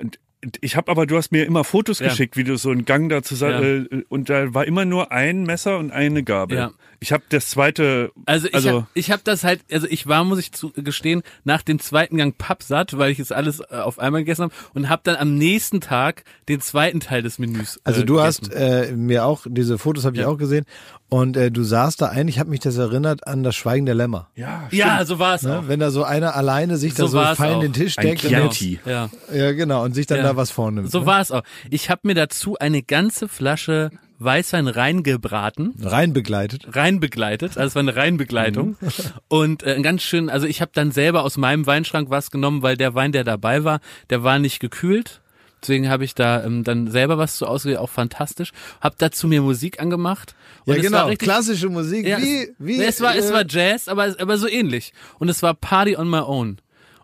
[0.00, 0.18] Und
[0.60, 2.08] ich habe aber, du hast mir immer Fotos Ja.
[2.08, 5.44] geschickt, wie du so einen Gang da zusammen äh, und da war immer nur ein
[5.44, 6.58] Messer und eine Gabel.
[6.58, 6.72] Ja.
[7.00, 10.24] Ich habe das zweite, Also ich also hab, ich hab das halt, also ich war,
[10.24, 13.98] muss ich zu gestehen, nach dem zweiten Gang pappsatt, weil ich es alles äh, auf
[14.00, 17.78] einmal gegessen habe und habe dann am nächsten Tag den zweiten Teil des Menüs.
[17.84, 18.48] Also äh, du gegessen.
[18.50, 20.28] hast äh, mir auch, diese Fotos habe ich Ja.
[20.28, 20.64] auch gesehen
[21.08, 23.94] und äh, du saßt da ein, ich habe mich das erinnert an das Schweigen der
[23.94, 24.28] Lämmer.
[24.34, 25.60] ja, Ja, so war es Ne?
[25.60, 25.68] auch.
[25.68, 27.60] Wenn da so einer alleine sich da So so war's fein auch.
[27.60, 28.80] den Tisch Ein deckt und Chianti.
[28.84, 29.30] dann, Chianti.
[29.32, 29.36] Ja.
[29.46, 30.24] ja genau und sich dann Ja.
[30.24, 30.90] da was vornimmt.
[30.90, 31.06] So ne?
[31.06, 31.42] war es auch.
[31.70, 35.74] Ich habe mir dazu eine ganze Flasche Weißwein reingebraten.
[35.80, 36.76] Rein begleitet.
[36.76, 38.88] rein begleitet, also es war eine Reinbegleitung Mhm.
[39.28, 42.76] und äh, ganz schön, also ich habe dann selber aus meinem Weinschrank was genommen, weil
[42.76, 45.20] der Wein, der dabei war, der war nicht gekühlt.
[45.60, 48.52] Deswegen habe ich da ähm, dann selber was zu ausgewählt, auch fantastisch.
[48.80, 50.36] Hab dazu mir Musik angemacht.
[50.64, 52.82] Und Ja es genau, richtig, klassische Musik, ja, wie, es, wie.
[52.82, 54.92] Es war, es äh, war Jazz, aber, aber so ähnlich.
[55.18, 56.58] Und es war Party on my own.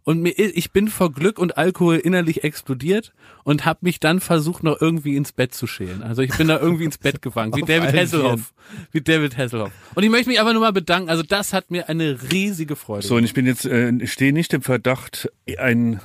[0.04, 3.12] Und mir, ich bin vor Glück und Alkohol innerlich explodiert
[3.44, 6.02] und habe mich dann versucht, noch irgendwie ins Bett zu schälen.
[6.02, 8.52] Also ich bin da irgendwie ins Bett gefangen, wie David Hasselhoff.
[8.90, 9.70] Wie David Hasselhoff.
[9.94, 11.10] Und ich möchte mich einfach nur mal bedanken.
[11.10, 14.52] Also das hat mir eine riesige Freude So, und ich bin jetzt, äh, stehe nicht
[14.54, 16.00] im Verdacht, ein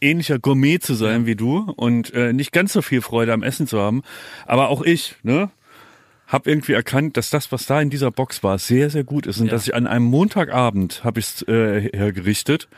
[0.00, 3.66] ähnlicher Gourmet zu sein wie du und äh, nicht ganz so viel Freude am Essen
[3.66, 4.02] zu haben.
[4.46, 5.50] Aber auch ich, ne?
[6.26, 9.40] Hab irgendwie erkannt, dass das, was da in dieser Box war, sehr, sehr gut ist.
[9.40, 9.52] Und Ja.
[9.52, 12.68] dass ich an einem Montagabend habe ich es äh, hergerichtet,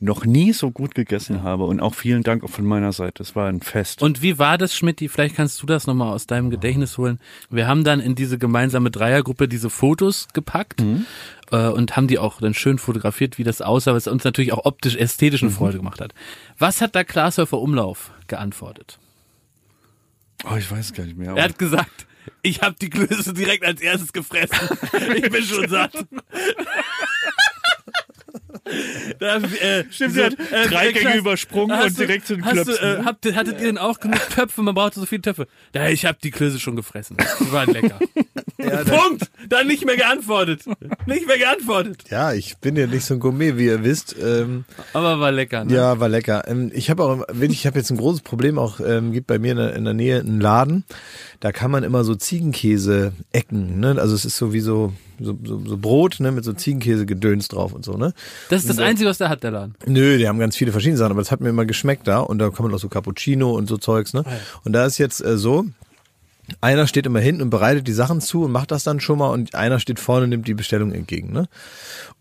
[0.00, 1.64] noch nie so gut gegessen habe.
[1.64, 3.22] Und auch vielen Dank auch von meiner Seite.
[3.22, 4.02] Es war ein Fest.
[4.02, 5.00] Und wie war das, Schmidt?
[5.08, 7.20] Vielleicht kannst du das nochmal aus deinem Gedächtnis holen.
[7.50, 10.82] Wir haben dann in diese gemeinsame Dreiergruppe diese Fotos gepackt
[11.50, 14.64] äh, und haben die auch dann schön fotografiert, wie das aussah, was uns natürlich auch
[14.64, 16.14] optisch ästhetischen Freude gemacht hat.
[16.58, 18.98] Was hat da Glashäufer Umlauf geantwortet?
[20.44, 21.34] oh, ich weiß gar nicht mehr.
[21.34, 22.06] Er hat gesagt,
[22.42, 24.56] ich habe die Klöße direkt als erstes gefressen.
[25.16, 25.92] Ich bin schon satt.
[29.18, 30.36] Da, äh, Stimmt, er hat
[30.70, 33.78] drei Gänge Klaas, übersprungen und direkt zu den hast du, äh, habt, Hattet ihr denn
[33.78, 34.62] auch genug Töpfe?
[34.62, 35.46] Man brauchte so viele Töpfe.
[35.74, 37.16] Ja, ich habe die Klöße schon gefressen.
[37.40, 37.98] Die waren lecker.
[38.58, 39.30] ja, Punkt!
[39.48, 40.62] Dann nicht mehr geantwortet.
[41.06, 42.04] Nicht mehr geantwortet.
[42.10, 44.16] ja, ich bin ja nicht so ein Gourmet, wie ihr wisst.
[44.20, 45.74] Ähm, Aber war lecker, ne?
[45.74, 46.44] Ja, war lecker.
[46.46, 48.58] Ähm, Ich habe auch ich habe jetzt ein großes Problem.
[48.58, 50.84] Auch ähm, gibt bei mir in der, in der Nähe einen Laden.
[51.40, 53.80] Da kann man immer so Ziegenkäse-Ecken.
[53.80, 53.96] Ne?
[53.98, 57.72] Also es ist so wie so so, so, so Brot ne mit so Ziegenkäse-Gedöns drauf
[57.72, 57.96] und so.
[57.96, 58.12] Ne?
[58.48, 59.74] Das ist das Einzige, was der hat, der Laden.
[59.86, 62.20] Nö, die haben ganz viele verschiedene Sachen, aber das hat mir immer geschmeckt da.
[62.20, 64.14] Und da kann man auch so Cappuccino und so Zeugs.
[64.14, 64.24] Ne?
[64.64, 65.66] Und da ist jetzt äh, so.
[66.60, 69.30] Einer steht immer hinten und bereitet die Sachen zu und macht das dann schon mal
[69.30, 71.32] und einer steht vorne und nimmt die Bestellung entgegen.
[71.32, 71.48] Ne?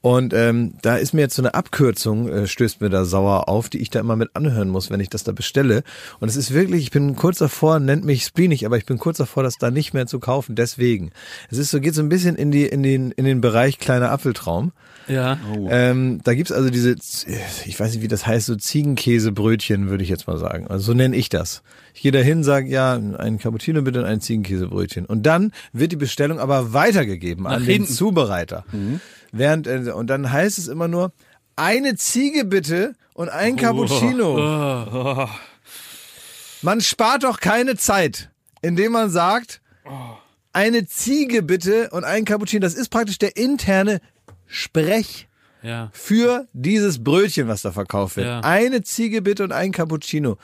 [0.02, 3.70] Und ähm, da ist mir jetzt so eine Abkürzung, äh, stößt mir da sauer auf,
[3.70, 5.84] die ich da immer mit anhören muss, wenn ich das da bestelle.
[6.20, 9.18] Und es ist wirklich, ich bin kurz davor, nennt mich spleenig, aber ich bin kurz
[9.18, 10.56] davor, das da nicht mehr zu kaufen.
[10.56, 11.12] Deswegen.
[11.50, 14.12] Es ist so, geht so ein bisschen in die, in den, in den Bereich kleiner
[14.12, 14.72] Apfeltraum.
[15.10, 15.40] Ja.
[15.70, 16.96] Ähm, da gibt's also diese,
[17.66, 20.68] ich weiß nicht, wie das heißt, so Ziegenkäsebrötchen, würde ich jetzt mal sagen.
[20.68, 21.64] Also so nenne ich das.
[21.94, 25.06] Ich gehe dahin, sage, ja, ein Cappuccino bitte und ein Ziegenkäsebrötchen.
[25.06, 27.94] Und dann wird die Bestellung aber weitergegeben an Nach den hinten.
[27.94, 28.64] Zubereiter.
[29.32, 31.12] Während, äh, und dann heißt es immer nur,
[31.56, 35.28] eine Ziege bitte und ein Cappuccino.
[36.62, 38.30] Man spart doch keine Zeit,
[38.62, 39.62] indem man sagt,
[40.54, 42.62] eine Ziege bitte und ein Cappuccino.
[42.62, 44.00] Das ist praktisch der interne
[44.50, 45.28] Sprech
[45.64, 45.90] Ja.
[45.94, 48.28] für dieses Brötchen, was da verkauft wird.
[48.28, 48.40] Ja.
[48.42, 50.38] Eine Ziege bitte und ein Cappuccino.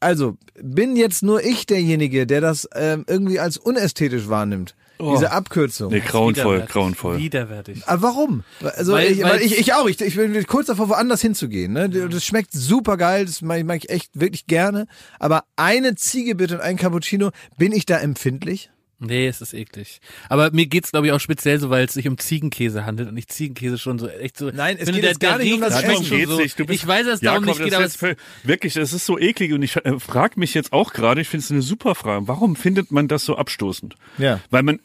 [0.00, 4.74] Also bin jetzt nur ich derjenige, der das ähm, irgendwie als unästhetisch wahrnimmt.
[5.00, 5.90] Diese Abkürzung.
[5.92, 6.72] Nee, grauenvoll, Widerwärtig.
[6.72, 7.18] grauenvoll.
[7.18, 7.82] Widerwärtig.
[7.88, 8.44] Aber warum?
[8.62, 9.88] Also Weil- ich, weil- ich, ich auch.
[9.88, 11.72] Ich, ich bin kurz davor, woanders hinzugehen.
[11.72, 11.88] Ne?
[11.90, 13.24] Das schmeckt super geil.
[13.26, 14.86] Das mag, ich- mag ich echt wirklich gerne.
[15.18, 18.70] Aber eine Ziege bitte und ein Cappuccino, bin ich da empfindlich?
[19.06, 20.00] Nee, es ist eklig.
[20.28, 23.16] Aber mir geht's glaube ich auch speziell so, weil es sich um Ziegenkäse handelt und
[23.16, 24.50] ich Ziegenkäse schon so echt so.
[24.50, 26.04] Nein, es geht jetzt gar nicht um das Essen.
[26.04, 26.36] schon so.
[26.40, 26.58] nicht.
[26.58, 28.92] Du bist- ich weiß, dass es darum Jakob, nicht geht, aber ist völ- wirklich, es
[28.92, 31.62] ist so eklig und ich äh, frage mich jetzt auch gerade, ich finde es eine
[31.62, 33.96] super Frage, warum findet man das so abstoßend?
[34.18, 34.40] Ja.
[34.50, 34.80] Weil man,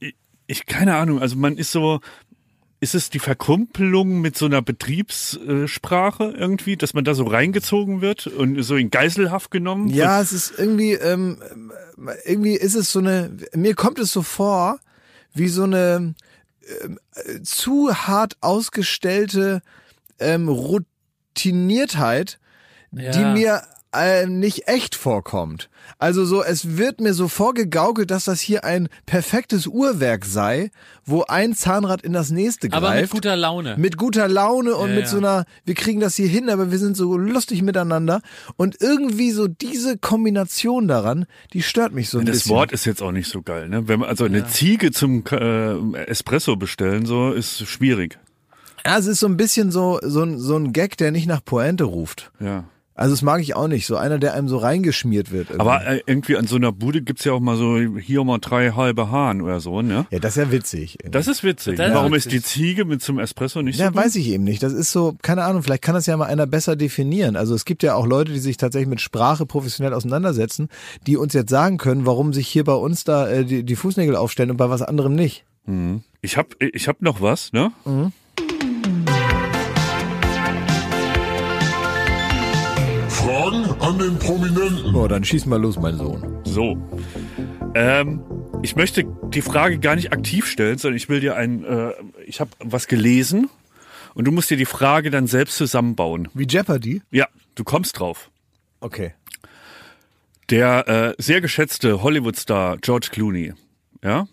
[0.00, 0.14] ich,
[0.46, 2.00] ich keine Ahnung, also man ist so,
[2.82, 8.26] ist es die Verkumpelung mit so einer Betriebssprache irgendwie, dass man da so reingezogen wird
[8.26, 9.86] und so in Geiselhaft genommen?
[9.88, 11.38] Ja, es ist irgendwie, ähm,
[12.24, 14.80] irgendwie ist es so eine, mir kommt es so vor,
[15.32, 16.14] wie so eine
[17.14, 19.62] äh, zu hart ausgestellte
[20.18, 22.40] ähm, Routiniertheit,
[22.90, 23.32] die Ja.
[23.32, 23.62] mir
[23.94, 25.68] äh, nicht echt vorkommt.
[25.98, 30.70] Also so, es wird mir so vorgegaukelt, dass das hier ein perfektes Uhrwerk sei,
[31.04, 32.84] wo ein Zahnrad in das nächste greift.
[32.84, 33.76] Aber mit guter Laune.
[33.76, 35.10] Mit guter Laune und Ja, mit ja.
[35.10, 38.20] so einer, wir kriegen das hier hin, aber wir sind so lustig miteinander.
[38.56, 42.56] Und irgendwie so diese Kombination daran, die stört mich so ein Das bisschen.
[42.56, 43.88] Wort ist jetzt auch nicht so geil, ne?
[43.88, 48.18] Wenn man also eine Ziege zum äh, Espresso bestellen, so ist schwierig.
[48.84, 51.44] Ja, es ist so ein bisschen so, so, ein, so ein Gag, der nicht nach
[51.44, 52.32] Pointe ruft.
[52.40, 52.64] Ja.
[52.94, 53.86] Also das mag ich auch nicht.
[53.86, 55.48] So einer, der einem so reingeschmiert wird.
[55.50, 55.60] irgendwie.
[55.68, 58.70] Aber äh, irgendwie an so einer Bude gibt's ja auch mal so hier mal drei
[58.72, 60.06] halbe Hahn oder so, ne?
[60.10, 60.98] ja, das ist ja witzig.
[61.10, 61.76] Das ist witzig.
[61.76, 62.26] Das ist Warum witzig.
[62.26, 64.02] ist die Ziege mit zum Espresso nicht Ja, so gut?
[64.02, 64.62] weiß ich eben nicht.
[64.62, 67.34] Das ist so, keine Ahnung, vielleicht kann das ja mal einer besser definieren.
[67.36, 70.68] Also es gibt ja auch Leute, die sich tatsächlich mit Sprache professionell auseinandersetzen,
[71.06, 74.16] die uns jetzt sagen können, warum sich hier bei uns da äh, die, die Fußnägel
[74.16, 75.44] aufstellen und bei was anderem nicht.
[76.22, 77.70] Ich hab, ich hab noch was, ne?
[77.84, 78.12] Fragen
[83.92, 84.94] an den Prominenten.
[84.94, 86.40] Oh, dann schieß mal los, mein Sohn.
[86.44, 86.78] So.
[87.74, 88.22] Ähm,
[88.62, 91.92] ich möchte die Frage gar nicht aktiv stellen, sondern ich will dir ein, äh,
[92.26, 93.50] ich habe was gelesen
[94.14, 96.28] und du musst dir die Frage dann selbst zusammenbauen.
[96.32, 97.02] Wie Jeopardy?
[97.10, 98.30] Ja, du kommst drauf.
[98.80, 99.12] Okay.
[100.48, 103.52] Der äh, sehr geschätzte Hollywood-Star George Clooney,
[104.02, 104.26] ja,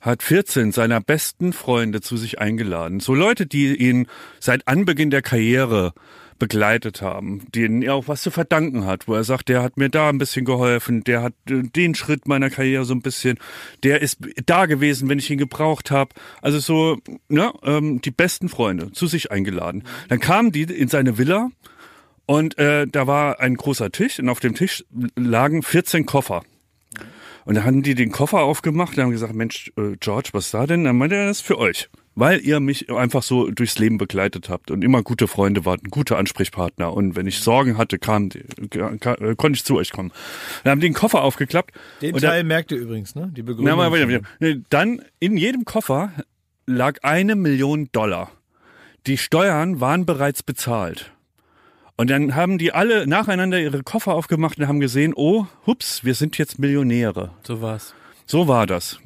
[0.00, 2.98] hat 14 seiner besten Freunde zu sich eingeladen.
[2.98, 4.08] So Leute, die ihn
[4.40, 5.92] seit Anbeginn der Karriere
[6.38, 9.88] begleitet haben, denen er auch was zu verdanken hat, wo er sagt, der hat mir
[9.88, 13.38] da ein bisschen geholfen, der hat äh, den Schritt meiner Karriere so ein bisschen,
[13.82, 16.14] der ist da gewesen, wenn ich ihn gebraucht habe.
[16.42, 19.84] Also so, ne, ähm, die besten Freunde zu sich eingeladen.
[20.08, 21.50] Dann kamen die in seine Villa
[22.26, 24.84] und äh, da war ein großer Tisch und auf dem Tisch
[25.16, 26.42] lagen 14 Koffer.
[27.44, 30.54] Und da hatten die den Koffer aufgemacht und haben gesagt, Mensch, äh, George, was ist
[30.54, 30.84] da denn?
[30.84, 31.88] Dann meinte er, das ist für euch.
[32.18, 35.90] Weil ihr mich einfach so durchs Leben begleitet habt und immer gute Freunde wart, ein
[35.90, 36.92] guter Ansprechpartner.
[36.92, 40.10] Und wenn ich Sorgen hatte, kam, äh, konnte ich zu euch kommen.
[40.64, 41.72] Dann haben die den Koffer aufgeklappt.
[42.02, 43.30] Den und da- Teil merkt ihr übrigens, ne?
[43.36, 43.76] Die Begründung.
[43.78, 44.22] na, mal,
[44.68, 46.12] Dann in jedem Koffer
[46.66, 48.32] lag eine Million Dollar.
[49.06, 51.12] Die Steuern waren bereits bezahlt.
[51.96, 56.14] Und dann haben die alle nacheinander ihre Koffer aufgemacht und haben gesehen, oh, hups, wir
[56.14, 57.30] sind jetzt Millionäre.
[57.44, 57.94] So war's.
[58.26, 58.98] So war das.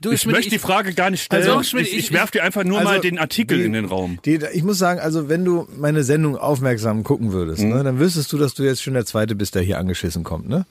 [0.00, 1.48] Du, Ich Schmidt, möchte die Frage gar nicht stellen.
[1.48, 3.84] Also, ich, ich- ich werf dir einfach nur also, mal den Artikel die- in den
[3.86, 4.18] Raum.
[4.24, 7.70] Die, ich muss sagen, also wenn du meine Sendung aufmerksam gucken würdest, Mhm.
[7.70, 10.48] ne, dann wüsstest du, dass du jetzt schon der Zweite bist, der hier angeschissen kommt,
[10.48, 10.66] ne?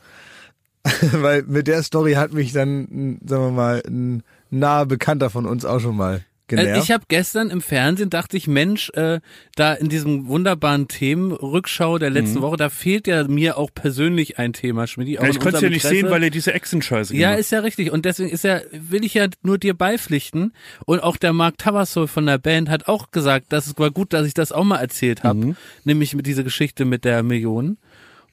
[1.11, 5.65] Weil mit der Story hat mich dann, sagen wir mal, ein naher Bekannter von uns
[5.65, 6.69] auch schon mal genervt.
[6.69, 9.19] Also ich habe gestern im Fernsehen dachte ich, Mensch, äh,
[9.55, 14.53] da in diesem wunderbaren Themenrückschau der letzten Woche, da fehlt ja mir auch persönlich ein
[14.53, 15.07] Thema, Schmidt.
[15.07, 15.13] Mhm.
[15.15, 17.91] Ja, ich konnte es ja nicht sehen, weil er diese Echsenscheiße Ja, ist ja richtig.
[17.91, 20.53] Und deswegen ist ja, will ich ja nur dir beipflichten.
[20.85, 24.13] Und auch der Mark Tabasso von der Band hat auch gesagt, dass es war gut,
[24.13, 25.39] dass ich das auch mal erzählt habe.
[25.39, 25.55] Mhm.
[25.83, 27.77] Nämlich mit dieser Geschichte mit der Million.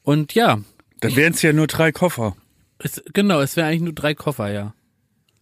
[0.03, 0.59] Und ja,
[1.01, 2.35] Dann wären es ja nur drei Koffer.
[2.79, 4.73] es, genau, es wäre eigentlich nur drei Koffer, ja.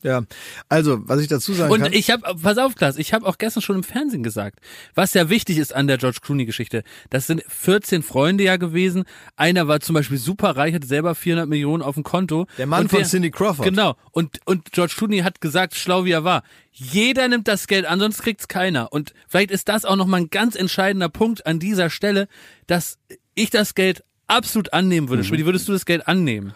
[0.03, 0.21] Ja,
[0.69, 1.93] also was ich dazu sagen Und kann.
[1.93, 4.59] ich habe, pass auf, Klaas, ich habe auch gestern schon im Fernsehen gesagt,
[4.93, 6.83] was ja wichtig ist an der George Clooney-Geschichte.
[7.09, 9.05] Das sind 14 Freunde ja gewesen.
[9.35, 12.47] Einer war zum Beispiel super reich, hatte selber 400 Millionen auf dem Konto.
[12.57, 13.65] Der Mann Und von Cindy Crawford.
[13.65, 13.95] Genau.
[14.11, 17.99] Und, und George Clooney hat gesagt, schlau wie er war, jeder nimmt das Geld an,
[17.99, 18.91] sonst kriegt's keiner.
[18.91, 22.27] Und vielleicht ist das auch nochmal ein ganz entscheidender Punkt an dieser Stelle,
[22.67, 22.97] dass
[23.35, 25.23] ich das Geld absolut annehmen würde.
[25.23, 26.53] Schmidt, würdest du das Geld annehmen?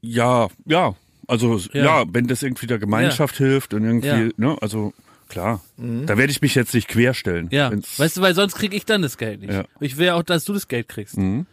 [0.00, 0.94] Ja, ja.
[1.28, 1.84] Also Ja.
[2.00, 4.28] ja, wenn das irgendwie der Gemeinschaft hilft und irgendwie, Ja.
[4.36, 4.92] ne, also
[5.28, 5.62] klar.
[5.76, 7.48] Da werde ich mich jetzt nicht querstellen.
[7.52, 9.52] Ja, weißt du, weil sonst krieg ich dann das Geld nicht.
[9.52, 9.64] Ja.
[9.78, 11.16] Ich will ja auch, dass du das Geld kriegst.
[11.16, 11.46] Mhm.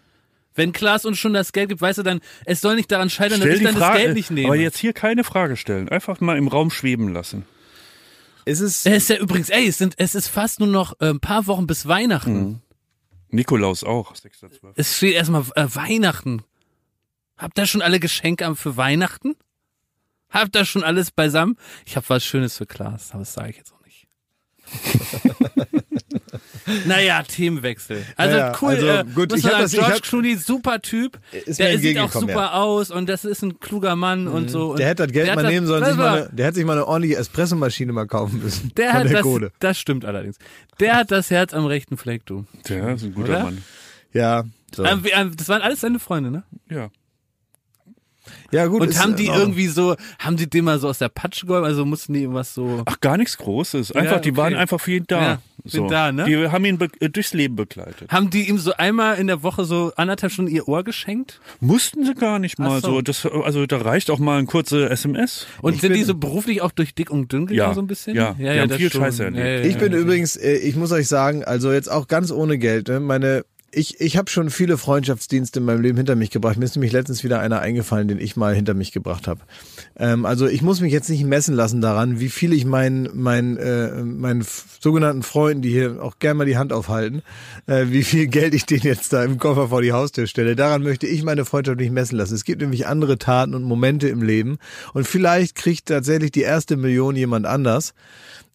[0.57, 3.41] Wenn Klaas uns schon das Geld gibt, weißt du dann, es soll nicht daran scheitern,
[3.41, 4.47] dass Stell ich die dann Frage, das Geld nicht nehme.
[4.47, 5.89] aber jetzt hier keine Frage stellen.
[5.89, 7.43] Einfach mal im Raum schweben lassen.
[8.45, 11.09] ist es, es ist ja übrigens, ey, es sind, es ist fast nur noch äh,
[11.09, 12.33] ein paar Wochen bis Weihnachten.
[12.33, 12.59] Mhm.
[13.31, 14.13] Nikolaus auch.
[14.15, 14.71] 6.12.
[14.75, 16.43] Es steht erstmal äh, Weihnachten.
[17.37, 19.35] Habt ihr schon alle Geschenke am- für Weihnachten?
[20.35, 21.55] Habt ihr schon alles beisammen?
[21.85, 24.07] Ich habe was Schönes für Klaas, aber das sage ich jetzt auch nicht.
[26.85, 28.03] naja, Themenwechsel.
[28.17, 30.35] Also Ja, cool, also äh, gut, muss ich hab sagen, das- ich George hab- Clooney,
[30.35, 31.19] super Typ.
[31.31, 32.51] Ist mir der sieht auch super ja.
[32.53, 34.71] aus und das ist ein kluger Mann und so.
[34.71, 36.55] Und der hätte das Geld mal hat nehmen sollen, das sich mal eine, der hätte
[36.55, 38.71] sich mal eine ordentliche Espressomaschine mal kaufen müssen.
[38.75, 39.51] der hat der das, Kohle.
[39.59, 40.37] das stimmt allerdings.
[40.79, 42.45] Der hat das Herz am rechten Fleck, du.
[42.67, 43.43] Der ist ein guter Oder?
[43.43, 43.63] Mann.
[44.13, 44.43] Ja,
[44.75, 44.83] so.
[44.83, 46.43] Ähm, ähm, das waren alles seine Freunde, ne?
[46.69, 46.89] Ja.
[48.51, 48.81] Ja gut.
[48.81, 51.65] Und ist haben die irgendwie so, haben die den mal so aus der Patsche geholfen?
[51.65, 52.83] Also mussten die irgendwas so.
[52.85, 53.91] Ach, gar nichts Großes.
[53.93, 54.61] Einfach, Ja, die waren okay.
[54.61, 55.21] einfach für ihn da.
[55.21, 55.39] Ja.
[55.67, 56.25] Sind da, ne?
[56.25, 58.11] Die haben ihn äh, durchs Leben begleitet.
[58.11, 61.39] Haben die ihm so einmal in der Woche so anderthalb Stunden ihr Ohr geschenkt?
[61.59, 62.91] Mussten sie gar nicht mal so.
[62.95, 63.01] so.
[63.01, 65.47] Das, also da reicht auch mal ein kurze SMS.
[65.61, 67.87] Und Ich sind die so beruflich auch durch dick und dünn gegangen Ja, so ein
[67.87, 68.15] bisschen?
[68.15, 68.33] ja.
[68.33, 69.01] Die haben viel schon.
[69.01, 69.65] Scheiße erlebt.
[69.65, 72.99] Ich bin übrigens, äh, ich muss euch sagen, also jetzt auch ganz ohne Geld, ne,
[72.99, 73.43] meine
[73.75, 76.57] ich, ich habe schon viele Freundschaftsdienste in meinem Leben hinter mich gebracht.
[76.57, 79.41] Mir ist nämlich letztens wieder einer eingefallen, den ich mal hinter mich gebracht habe.
[79.97, 83.57] Ähm, also ich muss mich jetzt nicht messen lassen daran, wie viel ich meinen meinen
[83.57, 84.45] äh, meinen
[84.79, 87.21] sogenannten Freunden, die hier auch gerne mal die Hand aufhalten,
[87.67, 90.55] äh, wie viel Geld ich denen jetzt da im Koffer vor die Haustür stelle.
[90.55, 92.35] Daran möchte ich meine Freundschaft nicht messen lassen.
[92.35, 94.57] Es gibt nämlich andere Taten und Momente im Leben
[94.93, 97.93] und vielleicht kriegt tatsächlich die erste Million jemand anders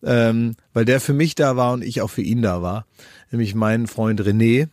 [0.03, 2.87] ähm, weil der für mich da war und ich auch für ihn da war.
[3.31, 4.69] Nämlich mein Freund René.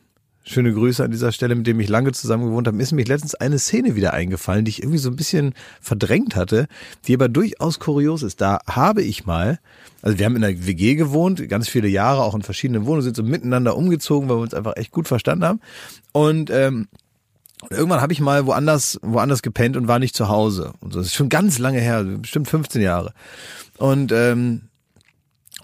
[0.50, 2.78] Schöne Grüße an dieser Stelle, mit dem ich lange zusammen gewohnt habe.
[2.78, 6.38] Mir ist nämlich letztens eine Szene wieder eingefallen, die ich irgendwie so ein bisschen verdrängt
[6.38, 6.68] hatte,
[7.06, 8.40] die aber durchaus kurios ist.
[8.40, 9.60] Da habe ich mal,
[10.02, 13.18] also wir haben in einer WG gewohnt, ganz viele Jahre, auch in verschiedenen Wohnungen, sind
[13.18, 15.60] so miteinander umgezogen, weil wir uns einfach echt gut verstanden haben.
[16.14, 16.88] Und ähm,
[17.62, 20.74] und irgendwann habe ich mal woanders, woanders gepennt und war nicht zu Hause.
[20.80, 21.00] Und so.
[21.00, 23.14] Das ist schon ganz lange her, bestimmt 15 Jahre.
[23.78, 24.67] Und ähm,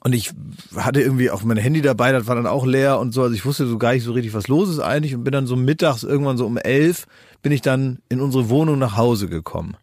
[0.03, 0.31] und ich
[0.75, 3.23] hatte irgendwie auch mein Handy dabei, das war dann auch leer und so.
[3.23, 5.47] Also ich wusste so gar nicht so richtig, was los ist eigentlich und bin dann
[5.47, 7.05] so mittags irgendwann so um elf
[7.41, 9.77] bin ich dann in unsere Wohnung nach Hause gekommen.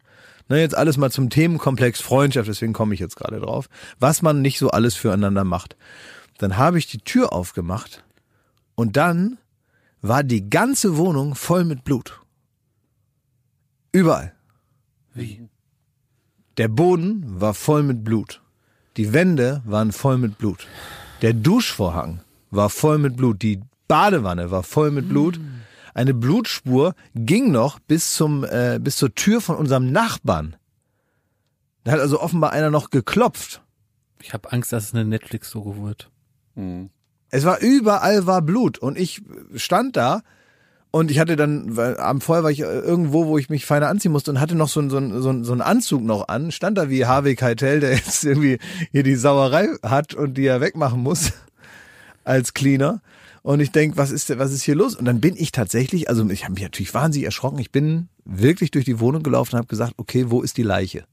[0.49, 3.69] Na, jetzt alles mal zum Themenkomplex Freundschaft, deswegen komme ich jetzt gerade drauf.
[3.99, 5.77] Was man nicht so alles füreinander macht.
[6.39, 8.03] Dann habe ich die Tür aufgemacht
[8.75, 9.39] und dann
[10.03, 12.21] war die ganze Wohnung voll mit Blut.
[13.93, 14.35] Überall.
[15.15, 15.49] Wie?
[16.57, 18.40] Der Boden war voll mit Blut.
[18.97, 20.67] Die Wände waren voll mit Blut.
[21.23, 22.21] Der Duschvorhang
[22.51, 23.43] war voll mit Blut.
[23.43, 25.39] Die Badewanne war voll mit Blut.
[25.95, 30.57] Eine Blutspur ging noch bis zum äh, bis zur Tür von unserem Nachbarn.
[31.85, 33.63] Da hat also offenbar einer noch geklopft.
[34.23, 36.11] Ich habe Angst, dass es eine Netflix-Doku wird.
[37.31, 39.23] Es war überall war Blut und ich
[39.55, 40.23] stand da
[40.93, 43.89] und ich hatte dann, weil am vorher war ich äh, irgendwo, wo ich mich feiner
[43.89, 46.29] anziehen musste und hatte noch so, einen- so, einen- so, einen- so einen Anzug noch
[46.29, 48.59] an, stand da wie Harvey Keitel, der jetzt irgendwie
[48.91, 51.33] hier die Sauerei hat und die er wegmachen muss
[52.25, 53.03] als Cleaner.
[53.43, 54.95] Und ich denk, was ist was ist hier los?
[54.95, 57.59] Und dann bin ich tatsächlich, also ich habe mich natürlich wahnsinnig erschrocken.
[57.59, 61.05] Ich bin wirklich durch die Wohnung gelaufen und habe gesagt, okay, wo ist die Leiche?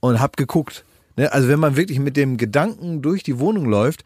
[0.00, 0.84] Und habe geguckt.
[1.16, 1.32] Ne?
[1.32, 4.02] Also wenn man wirklich mit dem Gedanken durch die Wohnung läuft,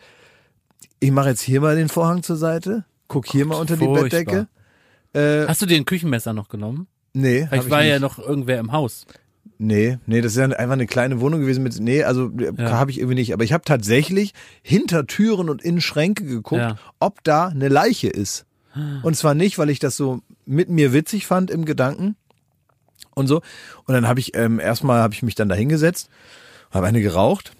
[1.00, 4.02] ich mache jetzt hier mal den Vorhang zur Seite, guck hier mal unter die furchtbar.
[4.10, 4.48] Bettdecke.
[5.16, 6.86] Äh, Hast du dir ein Küchenmesser noch genommen?
[7.14, 7.88] nee, hab Vielleicht ich war nicht.
[7.90, 9.06] ja noch irgendwer im Haus.
[9.58, 12.72] Nee, nee, das ist ja einfach eine kleine Wohnung gewesen mit, nee, also Ja.
[12.72, 13.32] habe ich irgendwie nicht.
[13.32, 16.76] Aber ich habe tatsächlich hinter Türen und in Schränke geguckt, Ja.
[17.00, 18.44] ob da eine Leiche ist.
[19.02, 22.14] Und zwar nicht, weil ich das so mit mir witzig fand im Gedanken
[23.14, 23.36] und so.
[23.86, 26.10] Und dann habe ich ähm, erstmal habe ich mich dann da hingesetzt,
[26.70, 27.52] habe eine geraucht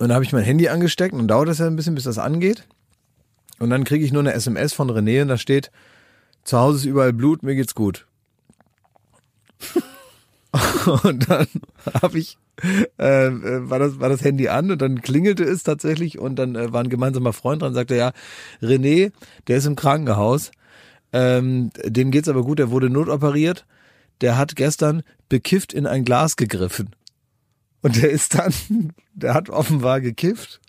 [0.00, 2.02] und dann habe ich mein Handy angesteckt und dann dauert das ja ein bisschen, bis
[2.02, 2.66] das angeht.
[3.60, 5.70] Und dann kriege ich nur eine SMS von René und da steht,
[6.48, 8.06] zu Hause ist überall Blut, mir geht's gut.
[11.02, 11.46] Und dann
[12.00, 12.38] habe ich,
[12.98, 16.56] äh, äh, war, das, war das Handy an und dann klingelte es tatsächlich und dann
[16.56, 18.12] äh, war ein gemeinsamer Freund dran, sagte, ja,
[18.62, 19.12] René,
[19.46, 20.50] der ist im Krankenhaus,
[21.12, 23.66] ähm, dem geht's aber gut, der wurde notoperiert,
[24.22, 26.96] der hat gestern bekifft in ein Glas gegriffen.
[27.82, 28.54] Und der ist dann,
[29.14, 30.60] der hat offenbar gekifft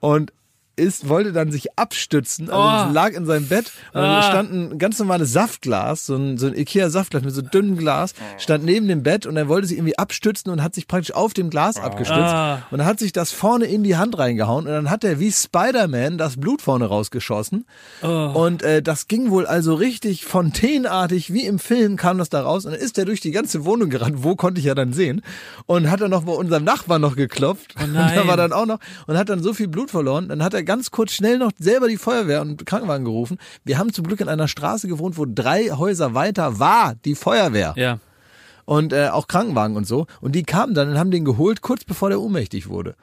[0.00, 0.32] und
[0.76, 2.92] ist, wollte dann sich abstützen, also Oh.
[2.92, 4.22] lag in seinem Bett und dann Ah.
[4.22, 8.64] stand ein ganz normales Saftglas, so ein, so ein Ikea-Saftglas mit so dünnem Glas, stand
[8.64, 11.50] neben dem Bett und er wollte sich irgendwie abstützen und hat sich praktisch auf dem
[11.50, 12.62] Glas abgestützt Ah.
[12.70, 15.30] und dann hat sich das vorne in die Hand reingehauen und dann hat er wie
[15.32, 17.66] Spider-Man das Blut vorne rausgeschossen.
[18.02, 22.64] Und äh, das ging wohl also richtig fontänenartig, wie im Film kam das da raus
[22.64, 25.22] und dann ist er durch die ganze Wohnung gerannt, wo konnte ich ja dann sehen.
[25.66, 27.74] Und hat dann noch bei unserem Nachbarn noch geklopft.
[27.82, 30.54] Und da war dann auch noch und hat dann so viel Blut verloren, dann hat
[30.54, 33.38] er ganz kurz schnell noch selber die Feuerwehr und Krankenwagen gerufen.
[33.64, 37.74] Wir haben zum Glück in einer Straße gewohnt, wo drei Häuser weiter war die Feuerwehr
[37.76, 37.98] Ja.
[38.64, 41.84] und äh, auch Krankenwagen und so und die kamen dann und haben den geholt, kurz
[41.84, 42.94] bevor der ohnmächtig wurde.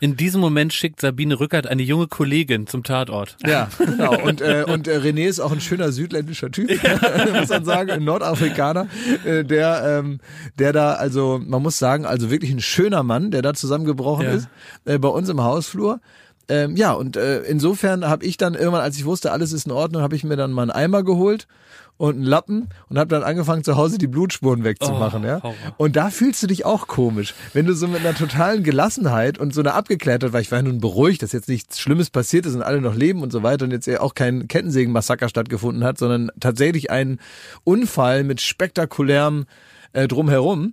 [0.00, 3.36] In diesem Moment schickt Sabine Rückert eine junge Kollegin zum Tatort.
[3.44, 4.16] Ja, genau.
[4.22, 6.70] Und, äh, und äh, René ist auch ein schöner südländischer Typ,
[7.34, 8.86] muss man sagen, ein Nordafrikaner,
[9.24, 10.20] äh, der, ähm,
[10.56, 14.32] der da, also man muss sagen, also wirklich ein schöner Mann, der da zusammengebrochen Ja.
[14.34, 14.48] ist,
[14.84, 15.98] äh, bei uns im Hausflur.
[16.48, 19.72] Ähm, ja, und äh, insofern habe ich dann irgendwann, als ich wusste, alles ist in
[19.72, 21.46] Ordnung, habe ich mir dann mal einen Eimer geholt
[21.98, 25.42] und einen Lappen und habe dann angefangen zu Hause die Blutspuren wegzumachen, Oh, ja.
[25.42, 25.54] Horror.
[25.76, 29.52] Und da fühlst du dich auch komisch, wenn du so mit einer totalen Gelassenheit und
[29.52, 32.54] so einer Abgeklärtheit, weil ich war ja nun beruhigt, dass jetzt nichts Schlimmes passiert ist
[32.54, 35.98] und alle noch leben und so weiter und jetzt ja auch kein Kettensägen-Massaker stattgefunden hat,
[35.98, 37.18] sondern tatsächlich ein
[37.64, 39.46] Unfall mit spektakulärem
[39.92, 40.72] äh, drumherum.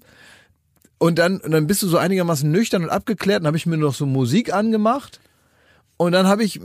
[1.00, 3.78] Und dann, und dann bist du so einigermaßen nüchtern und abgeklärt, dann habe ich mir
[3.78, 5.20] noch so Musik angemacht
[5.98, 6.60] Und dann habe ich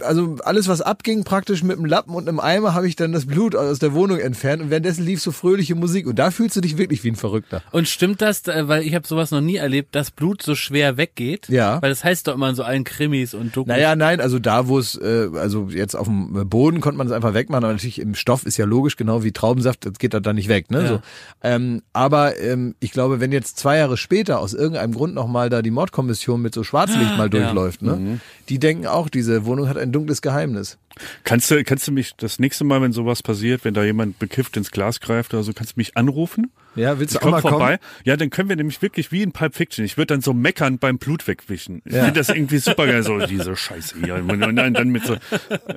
[0.00, 3.26] also alles, was abging, praktisch mit einem Lappen und einem Eimer, habe ich dann das
[3.26, 6.60] Blut aus der Wohnung entfernt und währenddessen lief so fröhliche Musik und da fühlst du
[6.60, 7.62] dich wirklich wie ein Verrückter.
[7.72, 10.96] Und stimmt das, äh, weil ich habe sowas noch nie erlebt, dass Blut so schwer
[10.96, 11.48] weggeht?
[11.48, 11.80] Ja.
[11.80, 13.68] Weil das heißt doch immer in so allen Krimis und Dokus.
[13.68, 17.12] Naja, nein, also da, wo es, äh, also jetzt auf dem Boden konnte man es
[17.12, 20.32] einfach wegmachen, aber natürlich im Stoff ist ja logisch, genau wie Traubensaft, das geht da
[20.32, 20.70] nicht weg.
[20.70, 20.82] Ne?
[20.82, 20.88] Ja.
[20.88, 21.00] So.
[21.42, 25.62] Ähm, aber ähm, ich glaube, wenn jetzt zwei Jahre später aus irgendeinem Grund nochmal da
[25.62, 28.20] die Mordkommission mit so Schwarzlicht mal durchläuft, ne?
[28.48, 30.78] die denken auch, diese Wohnung hat ein dunkles Geheimnis.
[31.24, 34.56] Kannst du, kannst du mich das nächste Mal, wenn sowas passiert, wenn da jemand bekifft
[34.56, 36.50] ins Glas greift oder so, kannst du mich anrufen?
[36.76, 37.78] Ja, willst Ich du auch mal vorbei.
[37.78, 37.90] kommen?
[38.04, 39.84] Ja, dann können wir nämlich wirklich wie in Pulp Fiction.
[39.84, 41.82] Ich würde dann so meckern beim Blut wegwischen.
[41.84, 42.04] Ich Ja.
[42.04, 44.14] finde das irgendwie super geil, so diese Scheiße hier.
[44.16, 45.16] Und dann, mit, so,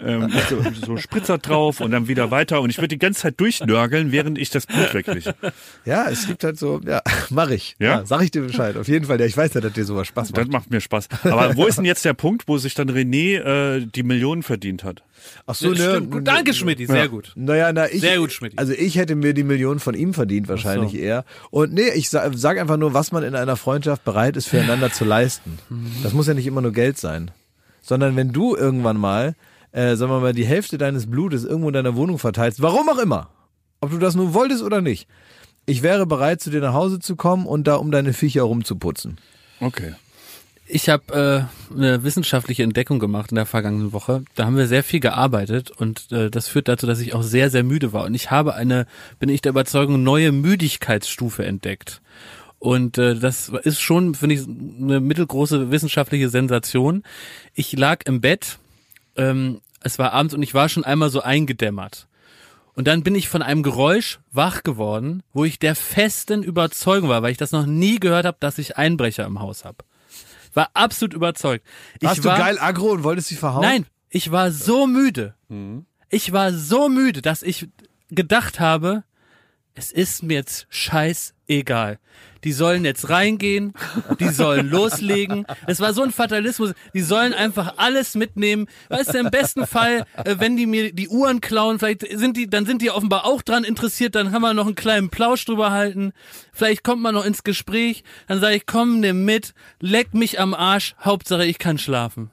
[0.06, 2.62] ähm, so, so Spritzer drauf und dann wieder weiter.
[2.62, 5.34] Und ich würde die ganze Zeit durchnörgeln, während ich das Blut wegwische.
[5.86, 7.76] Ja, es gibt halt so, ja, mach ich.
[7.80, 8.06] Ja?
[8.06, 8.78] sag ich dir Bescheid.
[8.78, 10.52] Auf jeden Fall, ja, ich weiß ja, dass dir sowas Spaß Das macht.
[10.52, 11.08] macht mir Spaß.
[11.24, 14.84] Aber wo ist denn jetzt der Punkt, wo sich dann René äh, die Millionen verdient
[14.84, 15.04] hat?
[15.46, 16.12] Ach so, Ja, ne, stimmt.
[16.12, 17.32] Gut, danke, Schmidti, sehr gut.
[17.36, 18.58] Naja, na, ich, Sehr gut, Schmidti.
[18.58, 20.98] Also ich hätte mir die Million von ihm verdient, wahrscheinlich so.
[20.98, 21.26] eher.
[21.52, 24.92] Und nee, ich sag, sag einfach nur, was man in einer Freundschaft bereit ist, füreinander
[24.92, 25.60] zu leisten.
[26.04, 27.32] Das muss ja nicht immer nur Geld sein.
[27.82, 29.36] Sondern wenn du irgendwann mal,
[29.72, 33.00] äh, sagen wir mal, die Hälfte deines Blutes irgendwo in deiner Wohnung verteilst, warum auch
[33.00, 33.30] immer,
[33.82, 35.08] ob du das nun wolltest oder nicht,
[35.66, 39.18] ich wäre bereit, zu dir nach Hause zu kommen und da um deine Viecher rumzuputzen.
[39.60, 39.94] Okay.
[40.66, 44.24] Ich habe äh, eine wissenschaftliche Entdeckung gemacht in der vergangenen Woche.
[44.36, 47.50] Da haben wir sehr viel gearbeitet und äh, das führt dazu, dass ich auch sehr,
[47.50, 48.06] sehr müde war.
[48.06, 48.88] Und ich habe eine,
[49.20, 52.02] bin ich der Überzeugung, neue Müdigkeitsstufe entdeckt.
[52.60, 57.04] Und äh, das ist schon, finde ich, eine mittelgroße wissenschaftliche Sensation.
[57.54, 58.58] Ich lag im Bett,
[59.18, 62.08] ähm, es war abends und ich war schon einmal so eingedämmert.
[62.74, 67.22] Und dann bin ich von einem Geräusch wach geworden, wo ich der festen Überzeugung war,
[67.22, 69.84] weil ich das noch nie gehört habe, dass ich Einbrecher im Haus habe.
[70.54, 71.66] War absolut überzeugt.
[72.00, 73.62] Ich Warst war, du geil aggro und wolltest sie verhauen?
[73.62, 75.36] Nein, ich war so müde.
[76.10, 77.68] Ich war so müde, dass ich
[78.10, 79.04] gedacht habe,
[79.76, 82.00] es ist mir jetzt scheißegal.
[82.44, 83.74] Die sollen jetzt reingehen,
[84.20, 85.46] die sollen loslegen.
[85.66, 86.74] Es war so ein Fatalismus.
[86.94, 88.68] Die sollen einfach alles mitnehmen.
[88.90, 92.50] Weißt du, im besten Fall, äh, wenn die mir die Uhren klauen, vielleicht sind die,
[92.50, 95.72] dann sind die offenbar auch dran interessiert, dann kann man noch einen kleinen Plausch drüber
[95.72, 96.12] halten.
[96.52, 98.04] Vielleicht kommt man noch ins Gespräch.
[98.28, 102.30] Dann sage ich, komm, nimm mit, leck mich am Arsch, Hauptsache ich kann schlafen.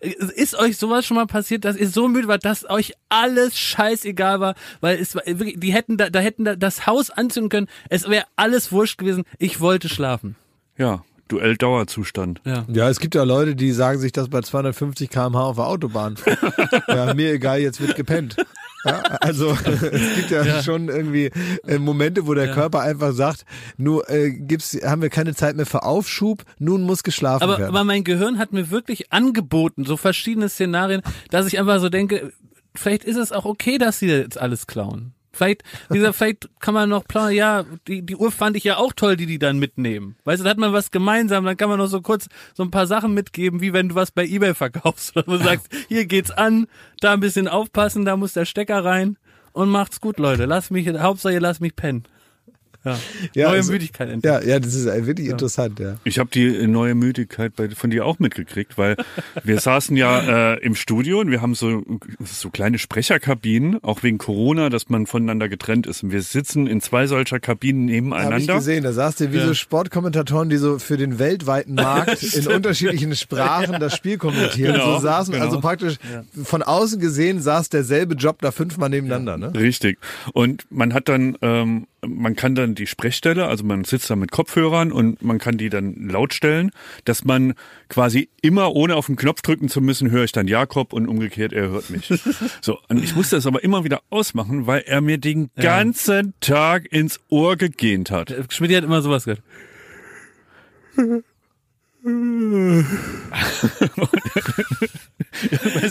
[0.00, 4.40] Ist euch sowas schon mal passiert, dass ihr so müde wart, dass euch alles scheißegal
[4.40, 7.68] war, weil es war wirklich, die hätten da, da hätten da das Haus anzünden können,
[7.90, 10.36] es wäre alles wurscht gewesen, ich wollte schlafen.
[10.78, 12.40] Ja, Duell-Dauerzustand.
[12.44, 12.64] Ja.
[12.68, 16.16] Ja, es gibt ja Leute, die sagen sich das bei 250 km/h auf der Autobahn.
[16.88, 18.36] ja, mir egal, jetzt wird gepennt.
[18.84, 21.30] Ja, also es gibt ja, schon irgendwie
[21.66, 23.44] äh, Momente, wo der Körper einfach sagt,
[23.76, 27.68] nur äh, gibt's, haben wir keine Zeit mehr für Aufschub, nun muss geschlafen Aber, werden.
[27.68, 32.32] aber mein Gehirn hat mir wirklich angeboten, so verschiedene Szenarien, dass ich einfach so denke,
[32.74, 35.12] vielleicht ist es auch okay, dass sie jetzt alles klauen.
[35.32, 38.92] Vielleicht, gesagt, vielleicht kann man noch planen, ja, die, die Uhr fand ich ja auch
[38.92, 40.16] toll, die die dann mitnehmen.
[40.24, 42.70] Weißt du, da hat man was gemeinsam, dann kann man noch so kurz so ein
[42.70, 45.16] paar Sachen mitgeben, wie wenn du was bei Ebay verkaufst.
[45.16, 46.66] Oder du sagst, hier geht's an,
[47.00, 49.16] da ein bisschen aufpassen, da muss der Stecker rein
[49.52, 50.46] und macht's gut, Leute.
[50.46, 52.04] Lass mich, Hauptsache ihr lasst mich pennen.
[52.84, 52.98] Ja.
[53.34, 54.42] Ja, Neue also- Müdigkeit entdecken.
[54.42, 55.96] ja, ja, das ist wirklich interessant, ja.
[56.04, 58.96] Ich habe die neue Müdigkeit bei, von dir auch mitgekriegt, weil
[59.44, 61.82] wir saßen ja äh, im Studio und wir haben so,
[62.24, 66.02] so kleine Sprecherkabinen, auch wegen Corona, dass man voneinander getrennt ist.
[66.02, 68.54] Und wir sitzen in zwei solcher Kabinen Habe ich nebeneinander.
[68.56, 73.14] gesehen, da saß ihr wie so Sportkommentatoren, die so für den weltweiten Markt in unterschiedlichen
[73.14, 74.72] Sprachen das Spiel kommentieren.
[74.74, 75.44] Genau, so saßen, genau.
[75.44, 75.96] also praktisch
[76.42, 79.52] von außen gesehen saß derselbe Job da fünfmal nebeneinander, ne?
[79.54, 79.98] Richtig.
[80.32, 84.30] Und man hat dann, ähm, man kann dann die Sprechstelle, also man sitzt da mit
[84.30, 86.70] Kopfhörern und man kann die dann laut stellen,
[87.04, 87.54] dass man
[87.88, 91.52] quasi immer ohne auf den Knopf drücken zu müssen, höre ich dann Jakob und umgekehrt,
[91.52, 92.10] er hört mich.
[92.62, 96.92] So, und ich musste das aber immer wieder ausmachen, weil er mir den ganzen Tag
[96.92, 98.34] ins Ohr gegähnt hat.
[98.50, 99.42] Schmidt hat immer sowas gehört.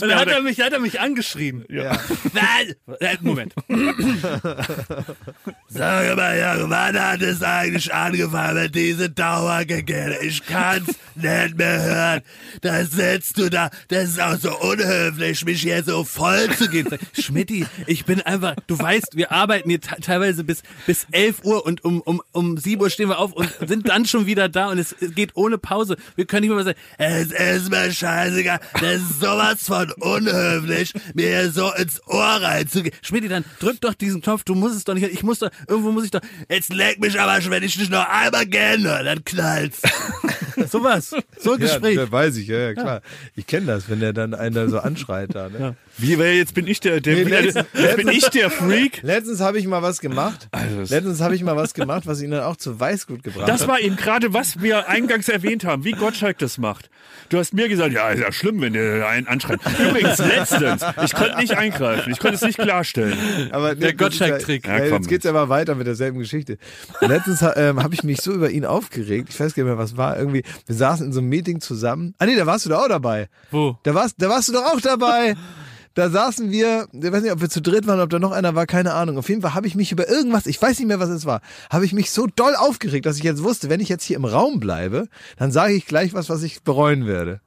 [0.01, 1.65] Und dann hat er mich, hat er mich angeschrien.
[1.69, 1.99] Ja.
[3.21, 3.53] Moment.
[5.67, 10.17] Sag mal, Junge, wann hat es eigentlich angefangen mit diese Dauergegende?
[10.21, 12.21] Ich kann's nicht mehr hören.
[12.61, 16.87] Da sitzt du da, das ist auch so unhöflich, mich hier so voll zu gehen.
[17.19, 21.65] Schmidti, ich bin einfach, du weißt, wir arbeiten hier te- teilweise bis, bis 11 Uhr
[21.65, 24.67] und um, um, um 7 Uhr stehen wir auf und sind dann schon wieder da
[24.69, 25.97] und es geht ohne Pause.
[26.15, 31.51] Wir können nicht mehr sagen, Es ist mir scheißegal, das ist sowas von unhöflich, mir
[31.51, 32.95] so ins Ohr reinzugehen.
[33.01, 35.91] Schmidti, dann drück doch diesen Knopf, du musst es doch nicht, ich muss doch, irgendwo
[35.91, 39.03] muss ich doch, Jetzt leck mich aber schon, wenn ich dich noch einmal gerne höre,
[39.03, 39.81] dann knallt's.
[40.69, 41.15] Sowas.
[41.37, 41.95] So ein Gespräch.
[41.95, 43.01] Ja, weiß ich, ja, ja klar.
[43.35, 45.49] Ich kenne das, wenn der dann einen da so anschreit da.
[45.49, 45.75] Ne?
[45.99, 49.01] Wie, wer jetzt bin ich der, der, Nee, letztens- jetzt bin ich der Freak?
[49.03, 50.47] Letztens habe ich mal was gemacht.
[50.51, 53.47] Also das- Letztens habe ich mal was gemacht, was ihn dann auch zu Weißgut gebracht
[53.49, 53.67] Das hat.
[53.67, 56.89] war eben gerade, was wir eingangs erwähnt haben, wie Gottschalk das macht.
[57.29, 59.59] Du hast mir gesagt, ja, ist ja schlimm, wenn der einen anschreit.
[59.77, 63.17] Übrigens, letztens, ich konnte nicht eingreifen, ich konnte es nicht klarstellen.
[63.51, 64.65] Aber Der das Gottschalk-Trick.
[64.65, 66.57] Ja, Ja, ja, jetzt geht's aber weiter mit derselben Geschichte.
[67.01, 69.29] Letztens ähm, habe ich mich so über ihn aufgeregt.
[69.29, 70.17] Ich weiß gar nicht mehr, was war.
[70.17, 72.15] Irgendwie, wir saßen in so einem Meeting zusammen.
[72.17, 73.27] Ah nee, da warst du doch auch dabei.
[73.51, 73.77] Wo?
[73.83, 75.35] Da warst, da warst du doch auch dabei.
[75.99, 78.55] Da saßen wir, ich weiß nicht, ob wir zu dritt waren, ob da noch einer
[78.55, 79.17] war, keine Ahnung.
[79.17, 81.41] Auf jeden Fall habe ich mich über irgendwas, ich weiß nicht mehr, was es war,
[81.69, 84.23] habe ich mich so doll aufgeregt, dass ich jetzt wusste, wenn ich jetzt hier im
[84.23, 87.41] Raum bleibe, dann sage ich gleich was, was ich bereuen werde.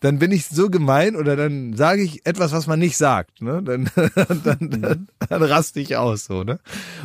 [0.00, 3.40] Dann bin ich so gemein oder dann sage ich etwas, was man nicht sagt.
[3.40, 3.62] Ne?
[3.62, 3.90] Dann,
[4.44, 6.44] dann, dann, dann raste ich aus so.
[6.44, 6.58] Ne?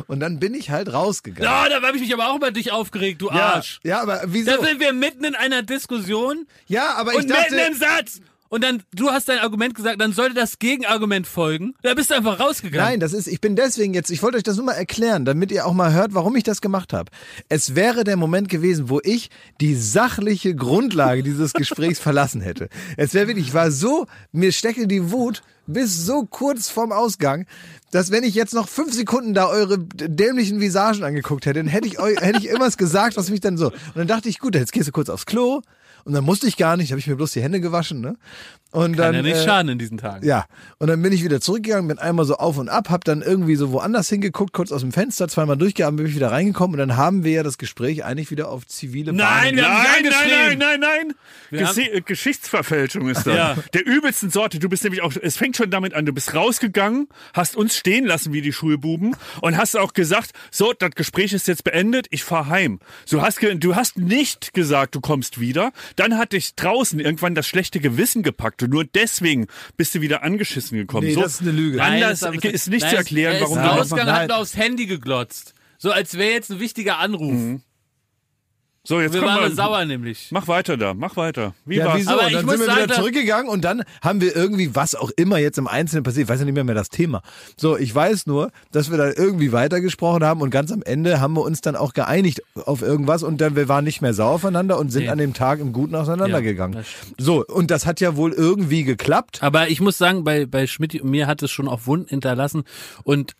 [0.06, 1.50] Und dann bin ich halt rausgegangen.
[1.50, 3.80] Ja, da habe ich mich aber auch über dich aufgeregt, du ja, Arsch.
[3.84, 4.50] ja, aber wieso?
[4.50, 8.20] Da sind wir mitten in einer Diskussion Ja, aber ich und dachte, mitten im Satz.
[8.50, 11.74] Und dann, du hast dein Argument gesagt, dann sollte das Gegenargument folgen.
[11.82, 12.84] Da bist du einfach rausgegangen.
[12.84, 15.52] Nein, das ist, ich bin deswegen jetzt, ich wollte euch das nur mal erklären, damit
[15.52, 17.12] ihr auch mal hört, warum ich das gemacht habe.
[17.48, 22.68] Es wäre der Moment gewesen, wo ich die sachliche Grundlage dieses Gesprächs verlassen hätte.
[22.96, 27.46] Es wäre wirklich, ich war so, mir steckte die Wut bis so kurz vorm Ausgang,
[27.92, 31.86] dass wenn ich jetzt noch fünf Sekunden da eure dämlichen Visagen angeguckt hätte, dann hätte
[31.86, 33.66] ich, eu, hätte ich irgendwas gesagt, was mich dann so.
[33.66, 35.62] Und dann dachte ich, gut, jetzt gehst du kurz aufs Klo.
[36.04, 38.16] Und dann musste ich gar nicht, habe ich mir bloß die Hände gewaschen, ne?
[38.72, 40.24] Und Kann dann, ja nicht äh, schaden in diesen Tagen.
[40.24, 40.46] ja,
[40.78, 43.56] und dann bin ich wieder zurückgegangen, bin einmal so auf und ab, hab dann irgendwie
[43.56, 46.96] so woanders hingeguckt, kurz aus dem Fenster, zweimal durchgehabt, bin ich wieder reingekommen und dann
[46.96, 49.56] haben wir ja das Gespräch eigentlich wieder auf zivile Nein, Bahnen.
[49.56, 51.14] wir haben Nein, nein, nein, nein,
[51.50, 51.76] nein.
[51.92, 53.34] Äh, Geschichtsverfälschung ist das.
[53.34, 53.56] Ja.
[53.74, 54.58] Der übelsten Sorte.
[54.58, 58.06] Du bist nämlich auch, es fängt schon damit an, du bist rausgegangen, hast uns stehen
[58.06, 62.22] lassen wie die Schulbuben und hast auch gesagt, so, das Gespräch ist jetzt beendet, ich
[62.22, 62.78] fahr heim.
[63.10, 65.72] Du hast, du hast nicht gesagt, du kommst wieder.
[65.96, 69.46] Dann hat dich draußen irgendwann das schlechte Gewissen gepackt und nur deswegen
[69.76, 71.06] bist du wieder angeschissen gekommen.
[71.06, 71.82] Nee, so, das ist eine Lüge.
[71.82, 74.22] Anders das ist, nicht nein, zu erklären, er warum du rausgegangen, Nein.
[74.22, 75.54] hat nur aufs Handy geglotzt.
[75.78, 77.32] So als wäre jetzt ein wichtiger Anruf.
[77.32, 77.62] Mhm.
[78.82, 79.54] So, jetzt Wir waren wir.
[79.54, 80.28] sauer nämlich.
[80.30, 81.52] Mach weiter da, mach weiter.
[81.66, 81.98] Wie Ja, war's?
[81.98, 82.10] wieso?
[82.12, 84.74] Aber Und ich dann muss sind wir wieder da- zurückgegangen und dann haben wir irgendwie,
[84.74, 87.20] was auch immer jetzt im Einzelnen passiert, ich weiß ja nicht mehr mehr das Thema.
[87.58, 91.34] So, ich weiß nur, dass wir dann irgendwie weitergesprochen haben und ganz am Ende haben
[91.34, 94.78] wir uns dann auch geeinigt auf irgendwas und dann wir waren nicht mehr sauer aufeinander
[94.78, 95.08] und sind Nee.
[95.10, 96.78] an dem Tag im Guten auseinandergegangen.
[96.78, 96.84] Ja,
[97.18, 99.42] so, und das hat ja wohl irgendwie geklappt.
[99.42, 102.64] Aber ich muss sagen, bei, bei Schmidt und mir hat es schon auch Wunden hinterlassen
[103.04, 103.34] und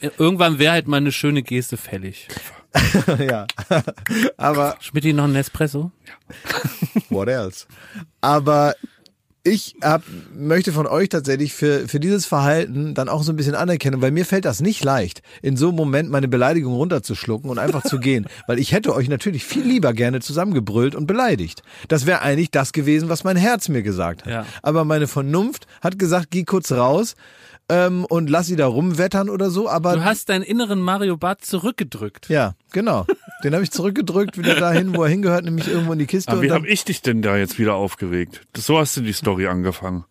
[0.00, 2.28] irgendwann wäre halt mal eine schöne Geste fällig.
[3.18, 3.46] ja.
[4.36, 5.90] Aber Schmidt noch einen Espresso?
[7.08, 7.66] what else?
[8.20, 8.74] Aber
[9.46, 10.02] ich hab,
[10.34, 14.10] möchte von euch tatsächlich für, für dieses Verhalten dann auch so ein bisschen anerkennen, weil
[14.10, 17.98] mir fällt das nicht leicht, in so einem Moment meine Beleidigung runterzuschlucken und einfach zu
[17.98, 18.26] gehen.
[18.46, 21.62] Weil ich hätte euch natürlich viel lieber gerne zusammengebrüllt und beleidigt.
[21.88, 24.32] Das wäre eigentlich das gewesen, was mein Herz mir gesagt hat.
[24.32, 24.46] Ja.
[24.62, 27.14] Aber meine Vernunft hat gesagt, geh kurz raus
[27.68, 29.68] ähm, und lass sie da rumwettern oder so.
[29.68, 32.28] Aber Du hast deinen inneren Mario Barth zurückgedrückt.
[32.28, 33.06] ja, genau.
[33.42, 36.32] Den habe ich zurückgedrückt, wieder dahin, wo er hingehört, nämlich irgendwo in die Kiste.
[36.32, 38.42] Aber wie habe ich dich denn da jetzt wieder aufgeregt?
[38.52, 40.04] Das, so hast du die Story angefangen.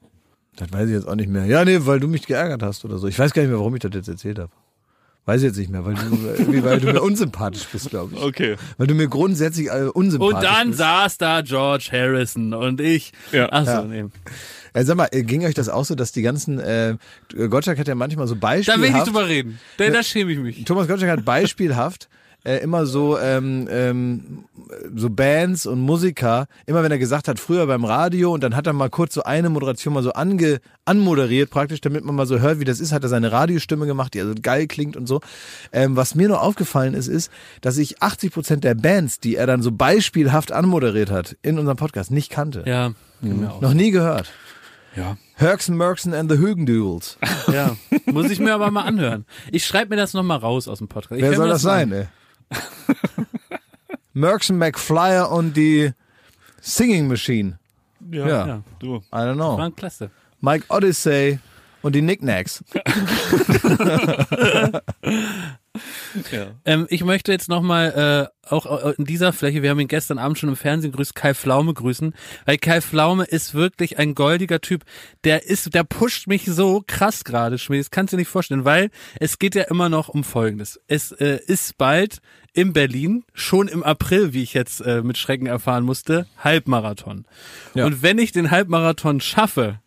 [0.55, 1.45] Das weiß ich jetzt auch nicht mehr.
[1.45, 3.07] Ja, nee, weil du mich geärgert hast oder so.
[3.07, 4.51] Ich weiß gar nicht mehr, warum ich das jetzt erzählt habe.
[5.25, 8.21] Weiß ich jetzt nicht mehr, weil du, weil du mir unsympathisch bist, glaube ich.
[8.21, 8.57] Okay.
[8.77, 10.79] Weil du mir grundsätzlich unsympathisch Und dann bist.
[10.79, 13.13] saß da George Harrison und ich.
[13.31, 13.47] Ja.
[13.49, 13.83] Ach so, Ja.
[13.83, 14.05] nee.
[14.73, 16.95] Äh, sag mal, äh, ging euch das auch so, dass die ganzen, äh,
[17.49, 19.59] Gottschalk hat ja manchmal so Da will ich nicht beispielhaft, drüber reden.
[19.77, 20.63] Da, da schäme ich mich.
[20.65, 22.09] Thomas Gottschalk hat beispielhaft
[22.43, 24.43] äh, immer so ähm, ähm,
[24.95, 28.67] so Bands und Musiker, immer wenn er gesagt hat, früher beim Radio und dann hat
[28.67, 32.39] er mal kurz so eine Moderation mal so ange, anmoderiert praktisch, damit man mal so
[32.39, 35.21] hört, wie das ist, hat er seine Radiostimme gemacht, die also geil klingt und so.
[35.71, 37.31] Ähm, was mir nur aufgefallen ist, ist,
[37.61, 41.77] dass ich 80 Prozent der Bands, die er dann so beispielhaft anmoderiert hat in unserem
[41.77, 42.63] Podcast, nicht kannte.
[42.65, 42.93] Ja,
[43.49, 43.61] auch.
[43.61, 44.33] Noch nie gehört.
[44.95, 45.17] Ja.
[45.35, 47.17] Herksen, Merksen and the Hügenduels.
[47.51, 47.75] Ja,
[48.05, 49.25] muss ich mir aber mal anhören.
[49.51, 51.19] Ich schreibe mir das nochmal raus aus dem Podcast.
[51.19, 52.07] Ich Wer soll das sein, ey?
[54.13, 55.91] Merksen, McFlyer und die
[56.61, 57.59] Singing Machine.
[58.11, 58.27] Ja.
[58.27, 58.47] Ja.
[58.47, 58.97] Ja, Du.
[58.97, 59.57] I don't know.
[59.57, 60.09] war klasse.
[60.41, 61.39] Mike Odyssey
[61.83, 62.63] und die Knickknacks.
[66.31, 66.51] Ja.
[66.65, 70.19] Ähm, ich möchte jetzt nochmal äh, auch äh, in dieser Fläche, wir haben ihn gestern
[70.19, 72.13] Abend schon im Fernsehen grüßt, Kai Pflaume grüßen,
[72.45, 74.83] weil Kai Pflaume ist wirklich ein goldiger Typ.
[75.23, 78.65] Der ist, der pusht mich so krass gerade, Schmidt, das kannst du dir nicht vorstellen,
[78.65, 80.79] weil es geht ja immer noch um Folgendes.
[80.87, 82.21] Es äh, ist bald
[82.53, 87.25] in Berlin, schon im April, wie ich jetzt äh, mit Schrecken erfahren musste, Halbmarathon.
[87.73, 87.85] Ja.
[87.85, 89.79] Und wenn ich den Halbmarathon schaffe,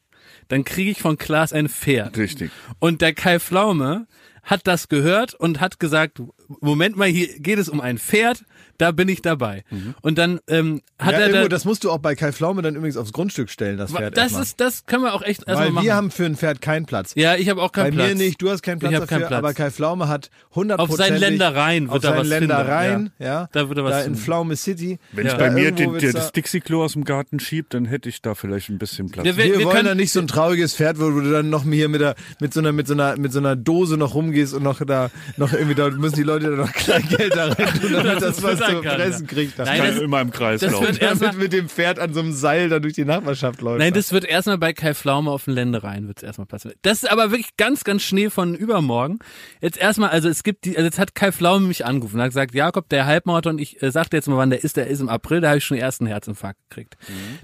[0.48, 2.16] dann kriege ich von Klaas ein Pferd.
[2.16, 2.50] Richtig.
[2.78, 4.06] Und der Kai Pflaume
[4.42, 6.22] hat das gehört und hat gesagt,
[6.60, 8.44] Moment mal, hier geht es um ein Pferd
[8.78, 9.64] da bin ich dabei.
[10.02, 12.62] Und dann ähm, hat ja, er irgendwo, da, das musst du auch bei Kai Pflaume
[12.62, 15.66] dann übrigens aufs Grundstück stellen, das Pferd das ist, das können wir auch echt erstmal
[15.66, 15.84] Weil machen.
[15.84, 17.12] wir haben für ein Pferd keinen Platz.
[17.16, 18.08] ja, ich habe auch Bei keinen Platz.
[18.08, 19.32] mir nicht, du hast keinen Platz dafür, keinen Platz.
[19.38, 23.10] aber Kai Pflaume hat 100 Auf seinen Ländereien wird auf er seinen was finden, Ländereien,
[23.18, 23.48] ja.
[23.52, 24.18] Da wird er was Da in finden.
[24.20, 24.98] Pflaume City.
[25.12, 25.32] Wenn Ja.
[25.32, 28.22] ich bei mir den, der, da- das Dixie-Klo aus dem Garten schieb, dann hätte ich
[28.22, 29.24] da vielleicht ein bisschen Platz.
[29.24, 31.64] Wir- Wir, wir wollen können- da nicht so ein trauriges Pferd, wo du dann noch
[31.64, 34.54] hier mit, der, mit, so einer, mit, so einer, mit so einer Dose noch rumgehst
[34.54, 37.92] und noch da, noch irgendwie, da müssen die Leute da noch Kleingeld da rein tun,
[37.92, 39.58] damit das, was zu dann fressen kriegt.
[39.58, 40.86] Nein, Kann das- immer im Kreis das laufen.
[40.88, 43.78] wird erstmal damit mit dem Pferd an so einem Seil da durch die Nachbarschaft läuft.
[43.78, 46.76] Nein, das wird erstmal bei Kai Pflaume auf den Ländereien wird's erstmal passieren.
[46.82, 49.18] Das ist aber wirklich ganz, ganz Schnee von übermorgen.
[49.60, 52.28] Jetzt erstmal, also es gibt die, also jetzt hat Kai Pflaume mich angerufen und hat
[52.30, 55.08] gesagt, Jakob, der Halbmarathon, ich äh, sagte jetzt mal, wann der ist, der ist im
[55.08, 56.96] April, da habe ich schon den ersten Herzinfarkt gekriegt.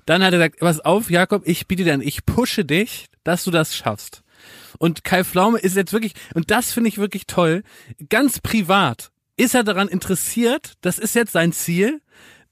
[0.07, 3.45] Dann hat er gesagt, pass auf, Jakob, ich biete dir an, ich pushe dich, dass
[3.45, 4.23] du das schaffst.
[4.79, 7.63] Und Kai Pflaume ist jetzt wirklich, und das finde ich wirklich toll,
[8.09, 12.01] ganz privat ist er daran interessiert, das ist jetzt sein Ziel,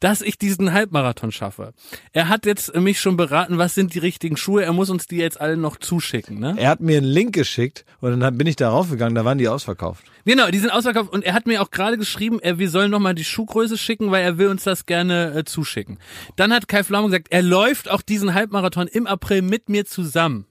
[0.00, 1.74] dass ich diesen Halbmarathon schaffe.
[2.12, 4.64] Er hat jetzt mich schon beraten, was sind die richtigen Schuhe.
[4.64, 6.40] Er muss uns die jetzt alle noch zuschicken.
[6.40, 6.54] Ne?
[6.58, 9.48] Er hat mir einen Link geschickt und dann bin ich da raufgegangen, da waren die
[9.48, 10.04] ausverkauft.
[10.24, 13.14] Genau, die sind ausverkauft und er hat mir auch gerade geschrieben, er, wir sollen nochmal
[13.14, 15.98] die Schuhgröße schicken, weil er will uns das gerne äh, zuschicken.
[16.36, 20.46] Dann hat Kai Pflaume gesagt, er läuft auch diesen Halbmarathon im April mit mir zusammen.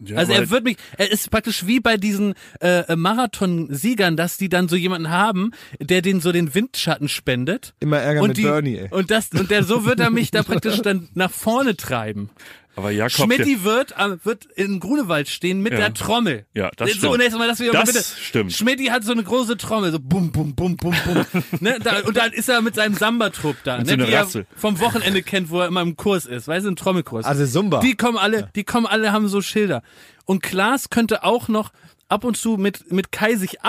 [0.00, 4.38] Ja, Also er wird mich, er ist praktisch wie bei diesen äh, äh, Marathon-Siegern, dass
[4.38, 5.50] die dann so jemanden haben,
[5.80, 7.74] der den so den Windschatten spendet.
[7.80, 8.88] Immer Ärger und mit die, Bernie, ey.
[8.90, 12.30] Und das, und der, so wird er mich da praktisch dann nach vorne treiben.
[12.78, 15.78] Aber Jakob, Schmidti wird, am- wird in Grunewald stehen mit Ja.
[15.80, 16.46] der Trommel.
[16.54, 17.12] Ja, das So, stimmt.
[17.14, 18.52] und erstmal, dass wir Das bitte, stimmt.
[18.54, 21.26] Schmidti hat so eine große Trommel, so bum, bum, bum, bum, bum.
[21.60, 21.78] ne?
[21.82, 23.90] da, und dann ist er mit seinem Samba-Trupp da, Mit ne?
[23.92, 24.46] so die er Rasse.
[24.56, 26.48] vom Wochenende kennt, wo er immer im Kurs ist.
[26.48, 27.26] Weißt du, ein Trommelkurs.
[27.26, 27.80] Also Zumba.
[27.80, 29.82] Die kommen alle, die kommen alle, haben so Schilder.
[30.24, 31.72] Und Klaas könnte auch noch
[32.08, 33.60] ab und zu mit, mit Kai sich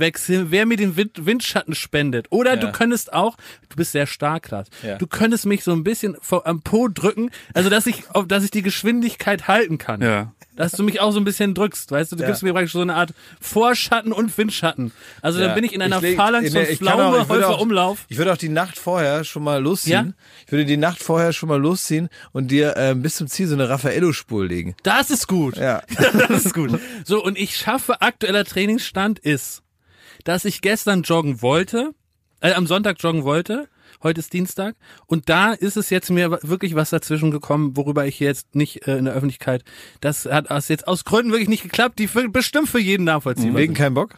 [0.00, 2.26] abwechseln, wer mir den Wind, Windschatten spendet.
[2.30, 3.36] Oder du könntest auch,
[3.68, 4.96] du bist sehr stark, Klaas, Ja.
[4.96, 8.50] du könntest mich so ein bisschen vor, am Po drücken, also dass ich, dass ich
[8.50, 10.00] die Geschwindigkeit halten kann.
[10.00, 10.32] Ja.
[10.56, 12.28] Dass du mich auch so ein bisschen drückst, weißt du, du Ja.
[12.28, 14.92] gibst mir praktisch so eine Art Vorschatten und Windschatten.
[15.22, 15.54] Also dann Ja.
[15.54, 18.04] bin ich in einer Phalanx von Pflaume, Umlauf.
[18.08, 20.06] Ich würde auch die Nacht vorher schon mal losziehen.
[20.16, 20.24] Ja?
[20.46, 23.54] Ich würde die Nacht vorher schon mal losziehen und dir äh, bis zum Ziel so
[23.54, 24.74] eine Raffaello-Spur legen.
[24.82, 25.56] Das ist gut.
[25.56, 25.82] Ja.
[26.28, 26.78] Das ist gut.
[27.04, 29.62] So, und ich schaffe, aktueller Trainingsstand ist,
[30.24, 31.94] dass ich gestern joggen wollte,
[32.40, 33.68] äh, am Sonntag joggen wollte,
[34.02, 34.76] heute ist Dienstag,
[35.06, 38.96] und da ist es jetzt mir wirklich was dazwischen gekommen, worüber ich jetzt nicht äh,
[38.96, 39.64] in der Öffentlichkeit,
[40.00, 43.60] das hat aus jetzt aus Gründen wirklich nicht geklappt, die für, bestimmt für jeden nachvollziehbar
[43.60, 43.82] Wegen sind.
[43.82, 44.16] kein Bock?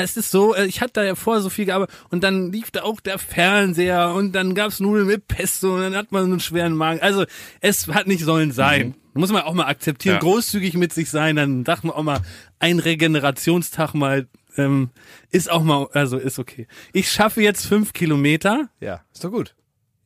[0.00, 2.70] Es ist so, äh, ich hatte da ja vorher so viel gearbeitet und dann lief
[2.70, 6.30] da auch der Fernseher und dann gab's Nudeln mit Pesto und dann hat man so
[6.30, 7.00] einen schweren Magen.
[7.00, 7.24] Also
[7.60, 8.94] es hat nicht sollen sein.
[9.14, 10.20] Muss man auch mal akzeptieren, Ja.
[10.20, 12.20] großzügig mit sich sein, dann sagt man auch mal,
[12.60, 14.90] ein Regenerationstag mal ähm,
[15.30, 16.66] ist auch mal, also ist okay.
[16.92, 18.68] Ich schaffe jetzt fünf Kilometer.
[18.80, 19.54] Ja, ist doch gut.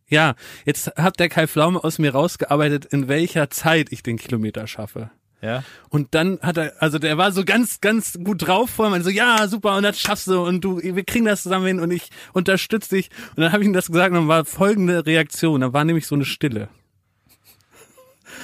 [0.09, 4.67] Ja, jetzt hat der Kai Pflaume aus mir rausgearbeitet, in welcher Zeit ich den Kilometer
[4.67, 5.11] schaffe.
[5.43, 5.65] Ja.
[5.89, 9.11] Und dann hat er, also der war so ganz, ganz gut drauf vor mir, so,
[9.11, 12.11] ja, super, und das schaffst du und du, wir kriegen das zusammen hin und ich
[12.33, 13.11] unterstütze dich.
[13.31, 16.07] Und dann habe ich ihm das gesagt und dann war folgende Reaktion, da war nämlich
[16.07, 16.69] so eine Stille.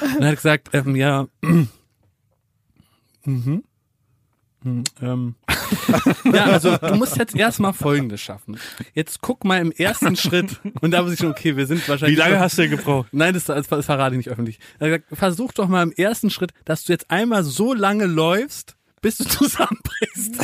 [0.01, 1.29] Und er hat gesagt, ähm, ja,
[3.25, 3.65] mhm.
[4.63, 5.35] Hm, Ähm,
[6.33, 8.59] ja, also du musst jetzt erstmal Folgendes schaffen.
[8.95, 11.89] Jetzt guck mal im ersten Schritt und da muss ich schon, okay, wir sind Wie
[11.89, 12.19] wahrscheinlich.
[12.19, 13.09] lange hast du denn gebraucht?
[13.13, 14.59] Nein, das, das, verrate ich nicht öffentlich.
[14.79, 19.19] Er versuch doch mal im ersten Schritt, dass du jetzt einmal so lange läufst, bis
[19.19, 20.35] du zusammenbrichst.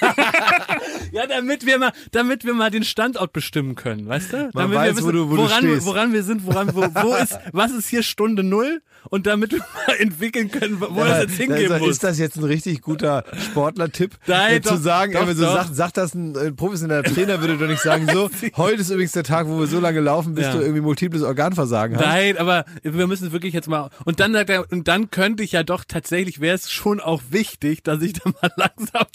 [1.12, 4.50] ja, damit wir mal, damit wir mal den Standort bestimmen können, weißt du?
[4.52, 5.86] damit weiß, wir wo du- wo du woran, stehst.
[5.86, 8.80] woran wir sind, woran, wo, wo ist, was ist hier Stunde Null?
[9.10, 11.94] Und damit wir mal entwickeln können, wo es jetzt hingehen also, muss.
[11.94, 14.18] Ist das jetzt ein richtig guter Sportler-Tipp?
[14.26, 17.40] Nein, äh, zu doch, sagen, doch, wenn so sagt, sagt das ein äh, professioneller Trainer,
[17.40, 20.34] würde doch nicht sagen, so, heute ist übrigens der Tag, wo wir so lange laufen,
[20.34, 20.52] bis Ja.
[20.52, 22.04] du irgendwie multiples Organversagen hast.
[22.04, 23.88] Nein, aber wir müssen wirklich jetzt mal.
[24.04, 27.22] Und dann sagt er, und dann könnte ich ja doch tatsächlich, wäre es schon auch
[27.30, 29.06] wichtig, dass ich dann mal langsam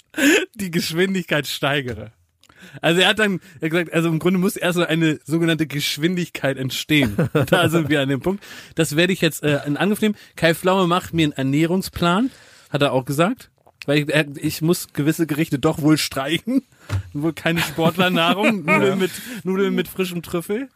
[0.54, 2.12] die Geschwindigkeit steigere.
[2.80, 5.66] Also er hat dann er hat gesagt, also im Grunde muss erst so eine sogenannte
[5.66, 7.16] Geschwindigkeit entstehen.
[7.46, 8.42] Da sind wir an dem Punkt.
[8.74, 10.16] Das werde ich jetzt äh, in Angriff nehmen.
[10.36, 12.30] Kai Pflaume macht mir einen Ernährungsplan,
[12.70, 13.50] hat er auch gesagt.
[13.86, 16.62] Weil ich, er, ich muss gewisse Gerichte doch wohl streichen.
[17.12, 19.10] Wohl keine Sportlernahrung, Nudeln mit,
[19.42, 20.68] Nudeln mit frischem Trüffel.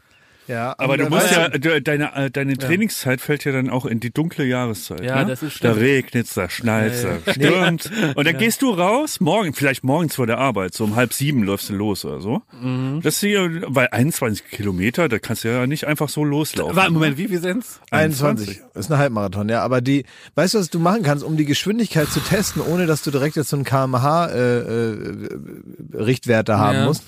[0.48, 4.00] Ja, Aber du musst ja, du- deine, äh, deine Trainingszeit fällt ja dann auch in
[4.00, 5.04] die dunkle Jahreszeit.
[5.04, 5.26] Ja, ne?
[5.26, 5.84] das ist Da stimmt.
[5.86, 7.90] regnet's, da schneit's, da stürmt.
[8.16, 11.42] Und dann gehst du raus, morgen, vielleicht morgens vor der Arbeit, so um halb sieben
[11.42, 12.40] läufst du los oder so.
[12.62, 13.00] Mhm.
[13.02, 16.74] Das ist hier, weil 21 Kilometer, da kannst du ja nicht einfach so loslaufen.
[16.74, 17.80] Warte, Moment, wie viel sind's?
[17.90, 18.62] 21.
[18.74, 19.60] Ist ein Halbmarathon, ja.
[19.62, 23.02] Aber die, weißt du, was du machen kannst, um die Geschwindigkeit zu testen, ohne dass
[23.02, 26.84] du direkt jetzt so einen kmh-Richtwerte haben Ja.
[26.86, 27.02] musst?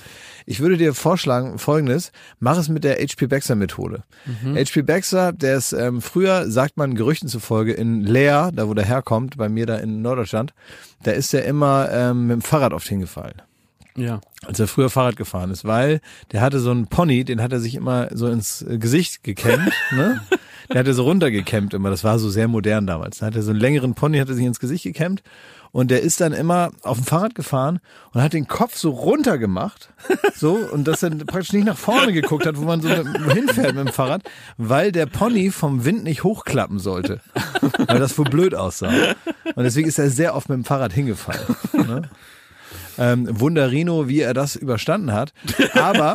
[0.50, 2.10] Ich würde dir vorschlagen, folgendes,
[2.40, 4.02] mach es mit der HP Baxter Methode.
[4.44, 8.84] HP Baxter, der ist ähm, früher, sagt man Gerüchten zufolge, in Leer, da wo der
[8.84, 10.52] herkommt, bei mir da in Norddeutschland,
[11.04, 13.40] da ist er immer ähm, mit dem Fahrrad oft hingefallen
[13.96, 14.20] Ja.
[14.44, 16.00] als er früher Fahrrad gefahren ist, weil
[16.32, 19.70] der hatte so einen Pony, den hat er sich immer so ins äh, Gesicht gekämmt,
[19.92, 20.20] ne?
[20.72, 23.18] Der hat er so runtergekämmt immer, das war so sehr modern damals.
[23.18, 25.22] Da hat er so einen längeren Pony, hat er sich ins Gesicht gekämmt
[25.72, 27.80] und der ist dann immer auf dem Fahrrad gefahren
[28.12, 29.90] und hat den Kopf so runter gemacht,
[30.34, 33.86] so, und dass er praktisch nicht nach vorne geguckt hat, wo man so hinfährt mit
[33.86, 34.22] dem Fahrrad,
[34.56, 37.20] weil der Pony vom Wind nicht hochklappen sollte,
[37.86, 38.92] weil das wohl blöd aussah.
[39.54, 41.56] Und deswegen ist er sehr oft mit dem Fahrrad hingefallen.
[41.72, 42.02] Ne?
[42.98, 45.32] ähm, Wunderino, wie er das überstanden hat.
[45.74, 46.14] Aber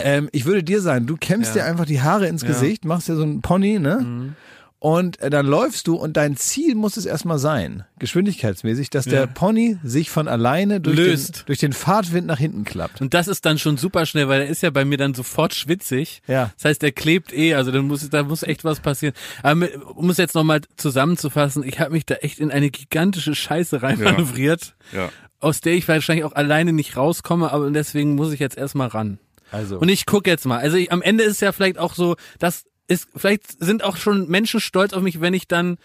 [0.00, 3.16] ähm, ich würde dir sagen, du kämmst dir einfach die Haare ins Gesicht, machst dir
[3.16, 3.98] so einen Pony, ne?
[4.00, 4.36] Mhm.
[4.82, 9.28] Und äh, dann läufst du und dein Ziel muss es erstmal sein, geschwindigkeitsmäßig, dass der
[9.28, 11.44] Pony sich von alleine durch den, Löst.
[11.46, 13.00] durch den Fahrtwind nach hinten klappt.
[13.00, 15.54] Und das ist dann schon super schnell, weil er ist ja bei mir dann sofort
[15.54, 16.20] schwitzig.
[16.26, 16.50] Ja.
[16.56, 19.14] Das heißt, er klebt eh, also dann muss, da muss echt was passieren.
[19.44, 23.36] Aber mit, um es jetzt nochmal zusammenzufassen, ich habe mich da echt in eine gigantische
[23.36, 25.10] Scheiße reinmanövriert, Ja.
[25.38, 29.20] aus der ich wahrscheinlich auch alleine nicht rauskomme, aber deswegen muss ich jetzt erstmal ran.
[29.52, 30.58] Also Und ich gucke jetzt mal.
[30.58, 33.96] Also ich, am Ende ist es ja vielleicht auch so, dass ist, vielleicht sind auch
[33.96, 35.78] schon Menschen stolz auf mich, wenn ich dann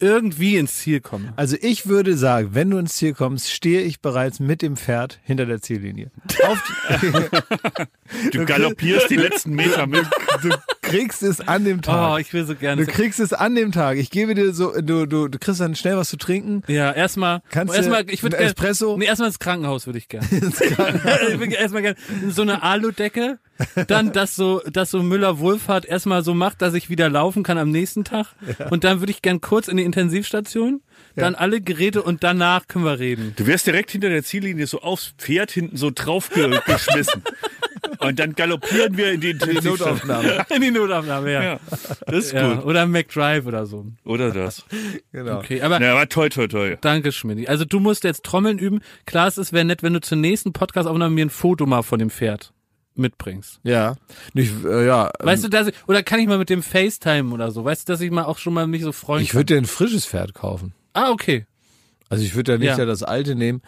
[0.00, 1.32] irgendwie ins Ziel komme.
[1.36, 5.20] Also ich würde sagen, wenn du ins Ziel kommst, stehe ich bereits mit dem Pferd
[5.22, 6.10] hinter der Ziellinie.
[6.46, 7.06] Auf die,
[8.32, 10.04] Du galoppierst die letzten Meter mit.
[10.42, 10.50] du
[10.82, 12.14] kriegst es an dem Tag.
[12.14, 12.84] Oh, ich will so gerne.
[12.84, 13.96] Du kriegst es an dem Tag.
[13.98, 16.62] Ich gebe dir so, du, du, du kriegst dann schnell was zu trinken.
[16.68, 17.42] Ja, erstmal.
[17.50, 18.96] Kannst du erstmal, ich würde Espresso?
[18.96, 20.26] Nee, erstmal ins Krankenhaus würde ich gerne.
[20.30, 21.96] ich würde erstmal gerne
[22.28, 23.38] so eine Aludecke,
[23.88, 27.58] dann dass so, dass so Müller Wohlfahrt erstmal so macht, dass ich wieder laufen kann
[27.58, 28.26] am nächsten Tag.
[28.70, 30.82] Und dann würde ich gern kurz in die Intensivstation,
[31.14, 33.34] dann alle Geräte und danach können wir reden.
[33.36, 37.22] Du wärst direkt hinter der Ziellinie so aufs Pferd hinten so drauf ge geschmissen.
[38.00, 40.44] Und dann galoppieren wir in die, Die Notaufnahme.
[40.54, 41.42] In die Notaufnahme, ja.
[41.42, 41.60] Ja,
[42.06, 42.54] das ist ja.
[42.54, 42.64] gut.
[42.64, 43.86] Oder McDrive oder so.
[44.04, 44.64] Oder das.
[45.12, 45.38] Genau.
[45.38, 46.76] Okay, aber Ja, aber toi, toi, toi.
[46.80, 47.48] Danke, Schmidt.
[47.48, 48.80] Also du musst jetzt Trommeln üben.
[49.06, 52.10] Klar, es wäre nett, wenn du zur nächsten Podcast-Aufnahme mir ein Foto mal von dem
[52.10, 52.52] Pferd
[52.94, 53.60] mitbringst.
[53.62, 53.96] Ja.
[54.32, 55.10] Nicht, äh, ja.
[55.20, 57.64] Weißt du, dass ich, oder kann ich mal mit dem FaceTime oder so?
[57.64, 59.66] Weißt du, dass ich mal auch schon mal mich so freuen ich würde dir ein
[59.66, 60.74] frisches Pferd kaufen.
[60.94, 61.46] Ah, okay.
[62.08, 62.78] Also ich würde ja nicht Ja.
[62.78, 62.84] ja.
[62.84, 63.62] das alte nehmen.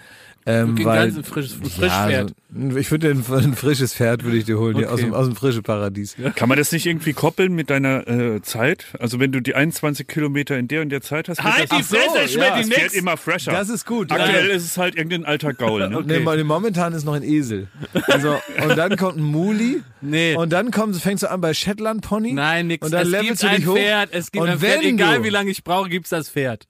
[0.51, 2.33] Ähm, Okay, weil, ganz ein frisches- ein ja, Frischpferd.
[2.57, 5.03] also, ich würde dir ein, ein frisches Pferd würde ich dir holen, hier aus Okay.
[5.05, 6.16] dem, aus dem frischen Paradies.
[6.37, 8.87] Kann man das nicht irgendwie koppeln mit deiner äh, Zeit?
[8.99, 11.77] Also wenn du die 21 Kilometer in der und der Zeit hast, wird Halt das,
[11.79, 12.95] die Fresse, ja, Schmidt, das die wird nix.
[12.95, 13.53] immer fresher.
[13.53, 14.11] Das ist gut.
[14.11, 14.55] Aktuell ja.
[14.55, 15.87] ist es halt irgendein alter Gaul.
[15.91, 16.03] Ne?
[16.07, 17.69] Nee, weil momentan ist noch ein Esel.
[18.07, 19.83] Also, und dann kommt ein Muli.
[20.01, 20.35] Nee.
[20.35, 22.33] Und dann kommt, fängst du an bei Shetland Pony.
[22.33, 22.87] Nein, nix.
[22.87, 23.75] Und dann es levelst gibt du ein dich hoch.
[23.77, 26.65] Pferd, es gibt und ein Pferd, egal wie lange ich brauche, gibt's das Pferd.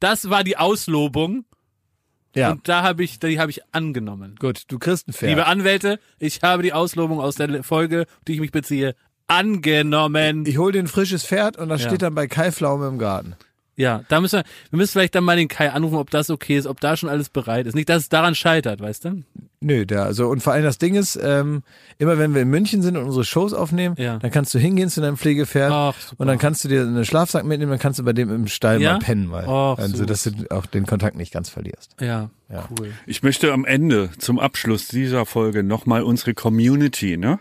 [0.00, 1.44] Das war die Auslobung
[2.34, 4.36] Ja, und da habe ich, die habe ich angenommen.
[4.38, 5.30] gut, du kriegst ein Pferd.
[5.30, 8.94] Liebe Anwälte, ich habe die Auslobung aus der Folge, die ich mich beziehe,
[9.26, 10.44] angenommen.
[10.46, 11.88] ich hol dir ein frisches Pferd und das Ja.
[11.88, 13.34] steht dann bei Kai Pflaume im Garten.
[13.76, 16.58] Ja, da müssen wir, wir müssen vielleicht dann mal den Kai anrufen, ob das okay
[16.58, 17.74] ist, ob da schon alles bereit ist.
[17.74, 19.22] Nicht, dass es daran scheitert, weißt du?
[19.60, 21.62] Nö, der, also, und vor allem das Ding ist, ähm,
[21.98, 24.18] immer wenn wir in München sind und unsere Shows aufnehmen, Ja.
[24.18, 27.44] dann kannst du hingehen zu deinem Pflegepferd Ach, und dann kannst du dir einen Schlafsack
[27.44, 28.94] mitnehmen, dann kannst du bei dem im Stall Ja?
[28.94, 30.04] mal pennen, weil, Ach, also, so.
[30.04, 31.94] dass du auch den Kontakt nicht ganz verlierst.
[32.00, 32.68] Ja, Ja.
[32.78, 32.90] cool.
[33.06, 37.38] Ich möchte am Ende, zum Abschluss dieser Folge, nochmal unsere Community, ne?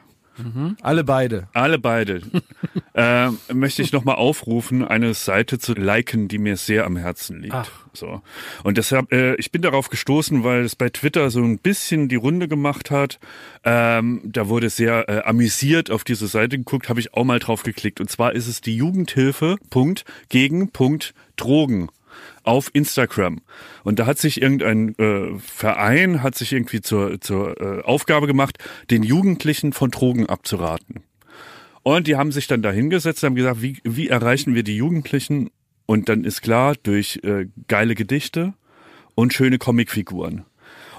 [0.81, 1.47] Alle beide.
[1.53, 2.21] Alle beide.
[2.93, 7.53] äh, möchte ich nochmal aufrufen, eine Seite zu liken, die mir sehr am Herzen liegt.
[7.53, 7.69] Ach.
[7.93, 8.21] So.
[8.63, 12.15] Und deshalb, äh, ich bin darauf gestoßen, weil es bei Twitter so ein bisschen die
[12.15, 13.19] Runde gemacht hat.
[13.63, 17.63] Ähm, da wurde sehr äh, amüsiert auf diese Seite geguckt, habe ich auch mal drauf
[17.63, 17.99] geklickt.
[17.99, 21.89] Und zwar ist es die Jugendhilfe Punkt gegen Punkt Drogen
[22.43, 23.41] auf Instagram.
[23.83, 28.57] Und da hat sich irgendein äh, Verein, hat sich irgendwie zur, zur äh, Aufgabe gemacht,
[28.89, 31.03] den Jugendlichen von Drogen abzuraten.
[31.83, 34.77] Und die haben sich dann da hingesetzt und haben gesagt, wie, wie erreichen wir die
[34.77, 35.49] Jugendlichen?
[35.85, 38.53] Und dann ist klar, durch äh, geile Gedichte
[39.15, 40.45] und schöne Comicfiguren.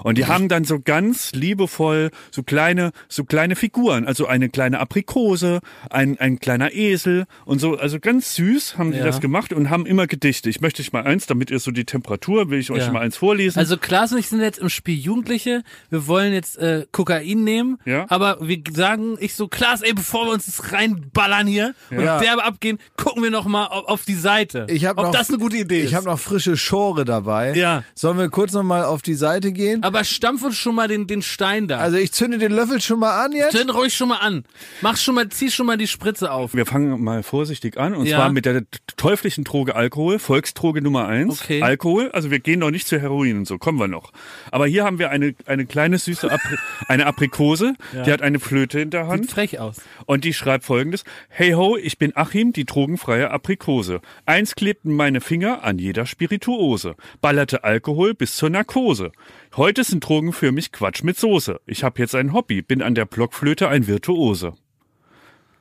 [0.03, 4.79] Und die haben dann so ganz liebevoll so kleine, so kleine Figuren, also eine kleine
[4.79, 5.59] Aprikose,
[5.89, 9.05] ein, ein kleiner Esel und so, also ganz süß haben die Ja.
[9.05, 10.49] das gemacht und haben immer Gedichte.
[10.49, 12.91] Ich möchte euch mal eins, damit ihr so die Temperatur, will ich euch Ja.
[12.91, 13.59] mal eins vorlesen.
[13.59, 15.63] Also Klaas und ich sind jetzt im Spiel Jugendliche.
[15.89, 17.77] Wir wollen jetzt äh, Kokain nehmen.
[17.85, 18.05] Ja.
[18.09, 22.15] Aber wir sagen, ich so, Klaas, ey, bevor wir uns das reinballern hier Ja.
[22.17, 24.67] und derbe abgehen, gucken wir noch mal auf, auf die Seite.
[24.69, 25.89] Ich hab ob noch- das eine gute Idee ist.
[25.89, 27.53] Ich habe noch frische Schore dabei.
[27.55, 27.83] Ja.
[27.95, 29.83] Sollen wir kurz noch mal auf die Seite gehen?
[29.83, 31.77] Aber stampf uns schon mal den, den Stein da.
[31.79, 33.51] Also ich zünde den Löffel schon mal an jetzt.
[33.57, 34.43] Zünd ruhig schon mal an.
[34.81, 36.53] Mach schon mal, zieh schon mal die Spritze auf.
[36.53, 38.17] Wir fangen mal vorsichtig an und Ja.
[38.17, 38.63] zwar mit der
[38.97, 41.41] teuflischen Droge Alkohol, Volksdroge Nummer eins.
[41.41, 41.61] Okay.
[41.61, 44.11] Alkohol, also wir gehen noch nicht zu Heroin und so, kommen wir noch.
[44.51, 46.57] Aber hier haben wir eine, eine kleine süße Apri
[46.87, 47.73] eine Aprikose,
[48.05, 49.77] die hat eine Flöte in der Sieht Hand frech aus.
[50.05, 51.03] und die schreibt folgendes.
[51.29, 53.99] Hey ho, ich bin Achim, die drogenfreie Aprikose.
[54.25, 59.11] Eins klebten meine Finger an jeder Spirituose, ballerte Alkohol bis zur Narkose.
[59.55, 61.61] Heute sind Drogen für mich Quatsch mit Soße.
[61.67, 64.53] Ich hab jetzt ein Hobby, bin an der Blockflöte ein Virtuose.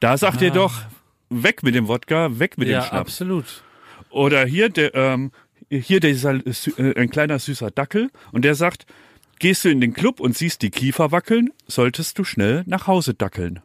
[0.01, 0.73] Da sagt ihr doch,
[1.29, 2.71] weg mit dem Wodka, weg mit Ah.
[2.71, 3.01] ja, dem Schnaps.
[3.13, 3.63] absolut.
[4.11, 5.31] Oder hier, der, ähm,
[5.71, 8.87] hier dieser, äh, ein kleiner süßer Dackel und der sagt,
[9.39, 13.15] gehst du in den Club und siehst die Kiefer wackeln, solltest du schnell nach Hause
[13.15, 13.61] dackeln.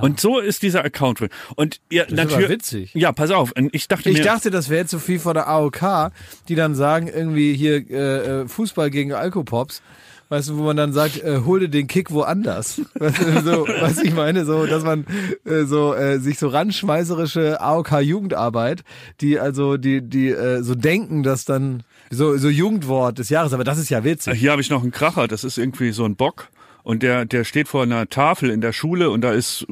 [0.00, 1.20] Und so ist dieser Account.
[1.20, 1.28] drin.
[1.56, 2.48] Und aber natürlich.
[2.48, 2.94] witzig.
[2.94, 3.52] Ja, pass auf.
[3.56, 6.10] und Ich dachte Ich mir, dachte, das wäre jetzt so viel von der AOK,
[6.48, 9.82] die dann sagen, irgendwie hier äh, äh, Fußball gegen Alkopops.
[10.30, 12.80] Weißt du, wo man dann sagt, äh, hol dir den Kick woanders.
[12.94, 15.06] Weißt du, so, was ich meine, so, dass man
[15.44, 18.84] äh, so äh, sich so ranschmeißerische AOK-Jugendarbeit,
[19.20, 23.64] die also die die äh, so denken, dass dann so so Jugendwort des Jahres, aber
[23.64, 24.38] das ist ja witzig.
[24.38, 25.28] hier habe ich noch einen Kracher.
[25.28, 26.48] Das ist irgendwie so ein Bock.
[26.84, 29.66] Und der, der steht vor einer Tafel in der Schule und da ist,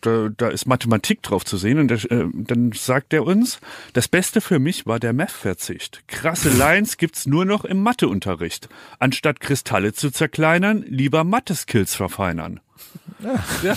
[0.00, 1.78] da, da ist Mathematik drauf zu sehen.
[1.78, 3.60] Und der, äh, dann sagt er uns,
[3.92, 6.02] das Beste für mich war der Meth-Verzicht.
[6.08, 8.70] Krasse Lines gibt's nur noch im Matheunterricht.
[8.98, 12.60] Anstatt Kristalle zu zerkleinern, lieber Mathe-Skills verfeinern.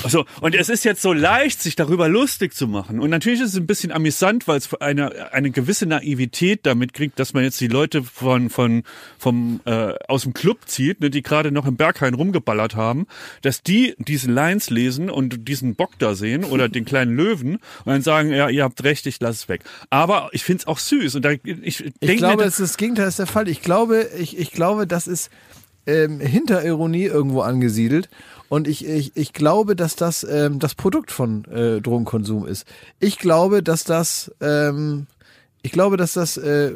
[0.04, 3.00] Also, und es ist jetzt so leicht, sich darüber lustig zu machen.
[3.00, 7.20] Und natürlich ist es ein bisschen amüsant, weil es eine, eine gewisse Naivität damit kriegt,
[7.20, 8.84] dass man jetzt die Leute von, von,
[9.18, 13.08] vom, äh, aus dem Club zieht, ne, die gerade noch im Berghain rumgeballert haben,
[13.42, 17.62] dass die diese Lines lesen und diesen Bock da sehen oder den kleinen Löwen und
[17.86, 19.64] dann sagen, ja, ihr habt recht, ich lasse es weg.
[19.90, 22.78] Aber ich find's auch süß und da, ich denke Ich glaube, mir, es ist das
[22.78, 23.48] Gegenteil ist der Fall.
[23.48, 25.30] Ich glaube, ich, ich glaube, das ist
[25.88, 28.10] ähm, hinter Ironie irgendwo angesiedelt.
[28.50, 32.66] Und ich, ich, ich glaube, dass das ähm, das Produkt von äh, Drogenkonsum ist.
[33.00, 35.08] Ich glaube, dass das ähm,
[35.64, 36.72] ich glaube, dass das äh,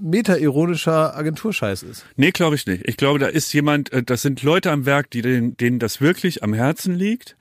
[0.00, 2.04] meta-ironischer Agenturscheiß ist.
[2.16, 2.86] Nee, glaube ich nicht.
[2.86, 6.00] Ich glaube, da ist jemand, äh, das sind Leute am Werk, die denen, denen das
[6.02, 7.36] wirklich am Herzen liegt,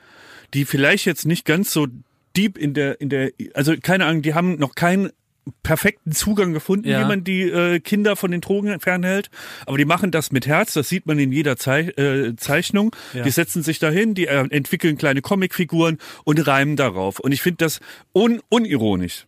[0.54, 1.88] die vielleicht jetzt nicht ganz so
[2.38, 5.10] deep in der, in der, also keine Ahnung, die haben noch keinen
[5.62, 7.02] perfekten Zugang gefunden, Ja.
[7.02, 9.30] wie man die äh, Kinder von den Drogen fernhält.
[9.66, 12.96] Aber die machen das mit Herz, das sieht man in jeder Zei äh, Zeichnung.
[13.14, 17.20] Die setzen sich dahin, die äh, entwickeln kleine Comicfiguren und reimen darauf.
[17.20, 17.80] Und ich finde das
[18.14, 19.26] un unironisch.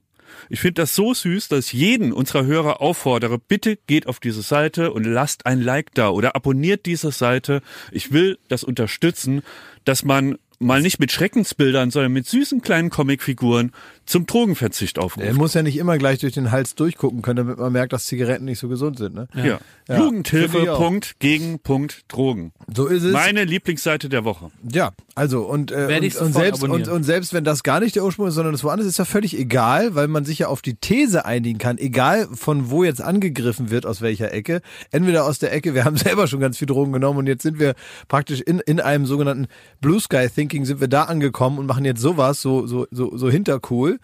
[0.50, 4.42] Ich finde das so süß, dass ich jeden unserer Hörer auffordere, bitte geht auf diese
[4.42, 7.62] Seite und lasst ein Like da oder abonniert diese Seite.
[7.92, 9.42] Ich will das unterstützen,
[9.86, 13.72] dass man mal nicht mit Schreckensbildern, sondern mit süßen kleinen Comicfiguren
[14.06, 15.26] zum Drogenverzicht aufruft.
[15.26, 18.06] Er muss ja nicht immer gleich durch den Hals durchgucken können, damit man merkt, dass
[18.06, 19.16] Zigaretten nicht so gesund sind.
[19.16, 19.28] Ne?
[19.36, 19.60] Ja.
[19.88, 20.66] Ja, Jugendhilfe.
[20.78, 22.54] Punkt, gegen Punkt, Drogen.
[22.74, 23.14] So ist es.
[23.14, 24.50] Meine Lieblingsseite der Woche.
[24.64, 27.80] Ja, also und, äh, Werde ich und, und, selbst, und, und selbst wenn das gar
[27.80, 30.40] nicht der Ursprung ist, sondern das woanders ist, ist ja völlig egal, weil man sich
[30.40, 34.62] ja auf die These einigen kann, egal von wo jetzt angegriffen wird, aus welcher Ecke.
[34.92, 37.60] Entweder aus der Ecke, wir haben selber schon ganz viel Drogen genommen und jetzt sind
[37.60, 37.76] wir
[38.08, 39.48] praktisch in, in einem sogenannten
[39.82, 43.30] Blue Sky Thinking sind wir da angekommen und machen jetzt sowas, so, so, so, so
[43.30, 44.00] hintercool.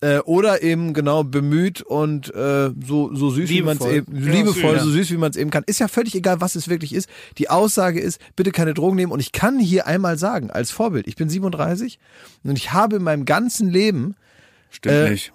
[0.00, 3.94] Äh, oder eben genau bemüht und äh, so, so süß wie man es Liebevoll.
[3.96, 4.84] eben, liebevoll, süß, ja.
[4.84, 5.64] so süß wie man es eben kann.
[5.66, 7.08] Ist ja völlig egal, was es wirklich ist.
[7.38, 9.10] Die Aussage ist, bitte keine Drogen nehmen.
[9.10, 11.98] Und ich kann hier einmal sagen, als Vorbild, ich bin 37
[12.44, 14.14] und ich habe in meinem ganzen Leben,
[14.70, 15.32] Stimmt Äh, nicht.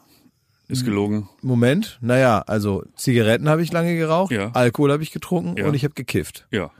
[0.68, 1.28] Ist gelogen.
[1.42, 4.52] Moment, naja, also Zigaretten habe ich lange geraucht, Ja.
[4.54, 5.66] Alkohol habe ich getrunken Ja.
[5.68, 6.46] und ich habe gekifft.
[6.52, 6.72] Ja.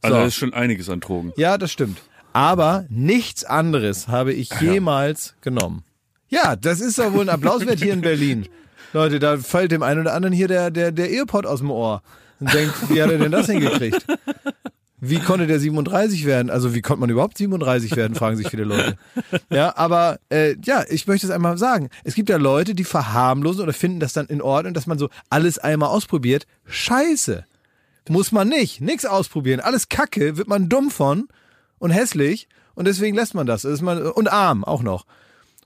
[0.00, 0.22] Also So.
[0.22, 1.32] das ist schon einiges an Drogen.
[1.36, 1.98] Ja, das stimmt.
[2.36, 5.84] Aber nichts anderes habe ich jemals genommen.
[6.28, 8.46] Ja, das ist doch wohl ein Applaus wert hier in Berlin.
[8.92, 12.02] Leute, da fällt dem einen oder anderen hier der, der, der Earpod aus dem Ohr
[12.38, 14.04] und denkt, wie hat er denn das hingekriegt?
[15.00, 16.50] Wie konnte der 37 werden?
[16.50, 18.98] Also wie konnte man überhaupt 37 werden, fragen sich viele Leute.
[19.48, 21.88] Ja, aber äh, ja, ich möchte es einmal sagen.
[22.04, 25.08] Es gibt ja Leute, die verharmlosen oder finden das dann in Ordnung, dass man so
[25.30, 26.46] alles einmal ausprobiert.
[26.66, 27.46] Scheiße.
[28.10, 28.82] Muss man nicht.
[28.82, 29.60] Nix ausprobieren.
[29.60, 31.28] Alles Kacke, wird man dumm von
[31.78, 33.62] und hässlich und deswegen lässt man das.
[33.62, 35.06] das ist man, und arm auch noch.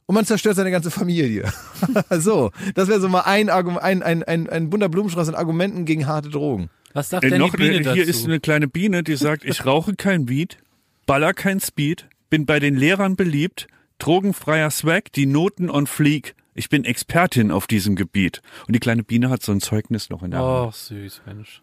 [0.07, 1.53] Und man zerstört seine ganze Familie.
[2.11, 6.07] so, das wäre so mal ein, ein, ein, ein, ein bunter Blumenstrauß an Argumenten gegen
[6.07, 6.69] harte Drogen.
[6.95, 7.95] Was sagt Äh, denn noch die Biene eine, dazu?
[7.95, 10.59] hier ist eine kleine Biene, die sagt, ich rauche kein Weed,
[11.07, 13.69] baller kein Speed, bin bei den Lehrern beliebt,
[13.99, 16.35] drogenfreier Swag, die Noten on fleek.
[16.55, 18.43] Ich bin Expertin auf diesem Gebiet.
[18.67, 20.69] Und die kleine Biene hat so ein Zeugnis noch in der Hand.
[20.69, 21.63] Oh, süß, Mensch.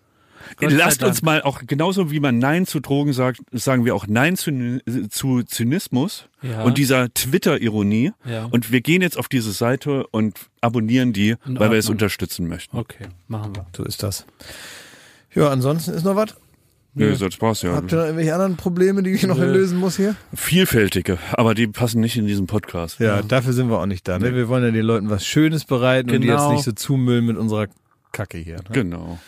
[0.57, 4.07] Gott Lasst uns mal auch, genauso wie man Nein zu Drogen sagt, sagen wir auch
[4.07, 4.79] Nein zu,
[5.09, 6.63] zu Zynismus Ja.
[6.63, 8.11] und dieser Twitter-Ironie.
[8.25, 8.45] Ja.
[8.45, 12.47] Und wir gehen jetzt auf diese Seite und abonnieren die, In weil wir es unterstützen
[12.47, 12.77] möchten.
[12.77, 13.65] Okay, machen wir.
[13.75, 14.25] So ist das.
[15.33, 16.35] Ja, ansonsten ist noch was?
[16.93, 19.77] Nö, sonst brauchst du ja Habt ihr noch irgendwelche anderen Probleme, die ich noch lösen
[19.77, 20.15] muss hier?
[20.33, 22.99] vielfältige, aber die passen nicht in diesen Podcast.
[22.99, 24.17] Ja, dafür sind wir auch nicht da.
[24.17, 24.33] Ne?
[24.33, 26.47] Wir wollen ja den Leuten was Schönes bereiten und die Genau.
[26.49, 27.67] jetzt nicht so zumüllen mit unserer
[28.13, 28.55] Kacke hier.
[28.55, 28.63] Ne?
[28.71, 29.19] Genau.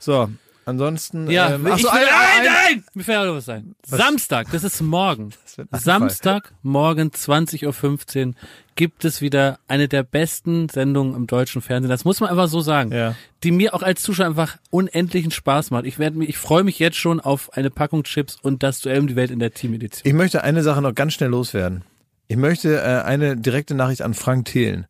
[0.00, 0.30] So,
[0.64, 1.30] ansonsten.
[1.30, 2.84] Ja, ähm, ich ach so, will, ein- nein, ein- nein!
[2.94, 3.74] Mir fällt auch was ein.
[3.84, 5.30] Samstag, das ist morgen.
[5.70, 8.34] ein Samstag, morgen 20.15 Uhr
[8.74, 11.90] gibt es wieder eine der besten Sendungen im deutschen Fernsehen.
[11.90, 12.90] Das muss man einfach so sagen.
[12.92, 13.14] Ja.
[13.44, 15.84] Die mir auch als Zuschauer einfach unendlichen Spaß macht.
[15.84, 19.00] Ich werde mich, ich freue mich jetzt schon auf eine Packung Chips und das Duell
[19.00, 20.02] um die Welt in der Teamedition.
[20.04, 21.84] Ich möchte eine Sache noch ganz schnell loswerden.
[22.28, 24.86] Ich möchte äh, eine direkte Nachricht an Frank Thelen.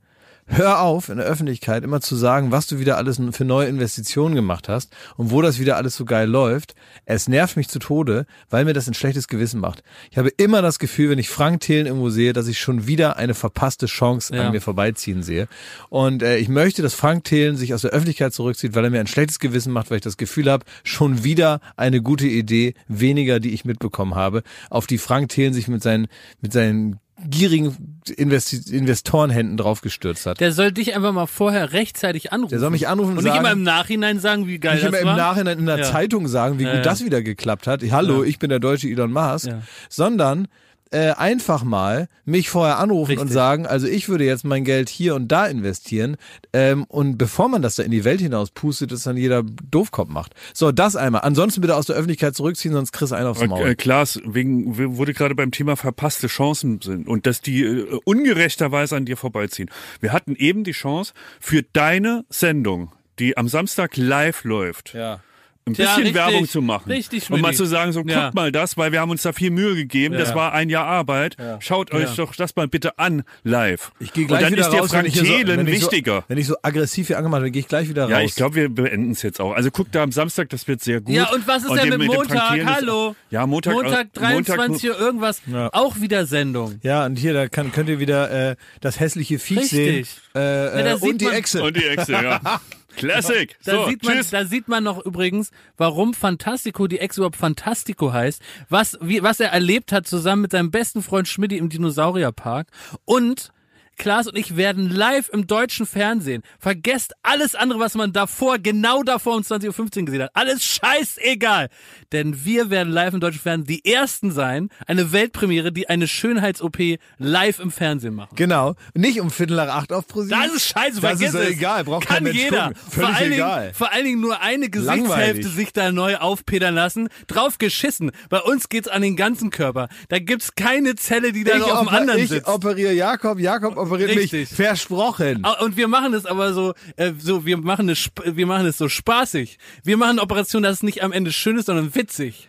[0.55, 4.35] Hör auf, in der Öffentlichkeit immer zu sagen, was du wieder alles für neue Investitionen
[4.35, 6.75] gemacht hast und wo das wieder alles so geil läuft.
[7.07, 9.83] Es nervt mich zu Tode, weil mir das ein schlechtes Gewissen macht.
[10.11, 13.17] Ich habe immer das Gefühl, wenn ich Frank Thelen irgendwo sehe, dass ich schon wieder
[13.17, 14.45] eine verpasste Chance Ja.
[14.47, 15.49] an mir vorbeiziehen sehe.
[15.89, 19.01] Und äh, ich möchte, dass Frank Thelen sich aus der Öffentlichkeit zurückzieht, weil er mir
[19.01, 23.41] ein schlechtes Gewissen macht, weil ich das Gefühl habe, schon wieder eine gute Idee weniger,
[23.41, 26.09] die ich mitbekommen habe, auf die Frank Thelen sich mit seinen,
[26.43, 26.99] mit seinen
[27.29, 30.41] gierigen Investi Investorenhänden draufgestürzt hat.
[30.41, 32.51] Der soll dich einfach mal vorher rechtzeitig anrufen.
[32.51, 34.83] Der soll mich anrufen und und nicht sagen- immer im Nachhinein sagen, wie geil nicht
[34.85, 35.17] immer das im war.
[35.17, 35.85] Nachhinein in der Ja.
[35.85, 36.83] Zeitung sagen, wie Ja, gut ja.
[36.83, 37.83] das wieder geklappt hat.
[37.91, 39.49] Hallo, ich bin der deutsche Elon Musk.
[39.89, 40.49] Sondern
[40.93, 43.35] äh, einfach mal mich vorher anrufen und Richtig.
[43.35, 46.17] sagen, also ich würde jetzt mein Geld hier und da investieren
[46.53, 50.09] ähm, und bevor man das da in die Welt hinaus pustet, das dann jeder Doofkopf
[50.11, 50.35] macht.
[50.55, 51.23] So, das einmal.
[51.23, 53.67] Ansonsten bitte aus der Öffentlichkeit zurückziehen, sonst kriegst du einen aufs Maul.
[53.71, 57.63] Äh, Klaas, wegen, w- wo wir gerade beim Thema verpasste Chancen sind und dass die
[57.65, 59.71] äh, ungerechterweise an dir vorbeiziehen.
[60.01, 65.21] Wir hatten eben die Chance für deine Sendung, die am Samstag live läuft, ja.
[65.65, 66.15] Ein Ja, bisschen richtig.
[66.15, 66.91] Werbung zu machen.
[66.91, 68.31] Richtig, Und mal zu sagen, so guckt Ja.
[68.35, 70.17] mal das, weil wir haben uns da viel Mühe gegeben.
[70.19, 70.35] Das Ja.
[70.35, 71.37] war ein Jahr Arbeit.
[71.61, 73.93] Schaut euch doch das mal bitte an live.
[74.01, 76.17] Ich gehe gleich und dann wieder ist raus, wenn Frank so, Thelen wenn ich wichtiger.
[76.17, 78.25] So, wenn ich so aggressiv hier angemacht bin, gehe ich gleich wieder ja, raus.
[78.31, 79.53] ich glaube, wir beenden es jetzt auch.
[79.53, 81.15] Also guckt da am Samstag, das wird sehr gut.
[81.15, 82.57] Ja, und was ist denn dem- mit Montag?
[82.57, 83.15] Ist- Hallo?
[83.31, 83.75] Ja, Montag.
[83.75, 85.43] Montag äh, 23 Uhr irgendwas.
[85.47, 85.69] Ja.
[85.73, 86.81] Auch wieder Sendung.
[86.83, 89.71] ja, und hier, da kann, könnt ihr wieder äh, das hässliche Viech Richtig.
[89.71, 90.07] sehen.
[90.35, 90.41] Äh,
[90.79, 91.63] Ja, da äh, und die Echse.
[91.63, 92.41] Und die Echse, ja.
[92.97, 93.57] Classic.
[93.65, 94.31] Da, so, sieht man, tschüss.
[94.31, 99.41] da sieht man noch übrigens, warum Fantastico die Ex überhaupt Fantastico heißt, was, wie, was
[99.41, 102.69] er erlebt hat zusammen mit seinem besten Freund Schmidti im Dinosaurierpark
[103.05, 103.53] und
[103.97, 106.43] Klaas und ich werden live im deutschen Fernsehen.
[106.59, 110.31] Vergesst alles andere, was man davor, genau davor um 20.15 Uhr gesehen hat.
[110.35, 111.69] Alles scheißegal.
[112.11, 116.99] Denn wir werden live im deutschen Fernsehen die Ersten sein, eine Weltpremiere, die eine Schönheits-OP
[117.19, 118.35] live im Fernsehen machen.
[118.37, 118.75] Genau.
[118.95, 120.39] Nicht um Viertel nach acht auf ProSieben.
[120.43, 121.49] Das ist scheiße, Das vergiss ist es.
[121.51, 122.69] egal, braucht Kann jeder.
[122.69, 122.75] gucken.
[122.77, 123.61] Vor Völlig allen, egal.
[123.63, 127.09] Dingen, vor allen Dingen nur eine Gesichtshälfte sich da neu aufpedern lassen.
[127.27, 128.11] Drauf geschissen.
[128.29, 129.89] Bei uns geht's an den ganzen Körper.
[130.09, 132.47] Da gibt's keine Zelle, die da ich, noch auf dem anderen ich sitzt.
[132.49, 134.33] operiere Jakob, Jakob operiert mich.
[134.33, 134.49] Richtig.
[134.49, 135.41] Versprochen.
[135.45, 138.67] Ah, Und wir machen es aber so, äh, so wir machen es, sp- wir machen
[138.67, 139.59] es so spaßig.
[139.85, 142.49] Wir machen eine Operation, dass es nicht am Ende schön ist, sondern witzig.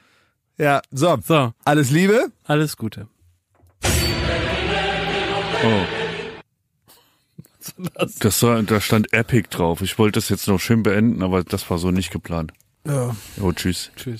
[0.57, 1.17] Ja, so.
[1.25, 2.31] So, Alles Liebe.
[2.45, 3.07] alles Gute.
[5.65, 5.85] Oh.
[8.19, 9.81] Das war, da stand Epic drauf.
[9.81, 12.51] Ich wollte das jetzt noch schön beenden, aber das war so nicht geplant.
[12.85, 13.15] Ja.
[13.41, 13.89] Oh, tschüss.
[13.95, 14.19] Tschüss.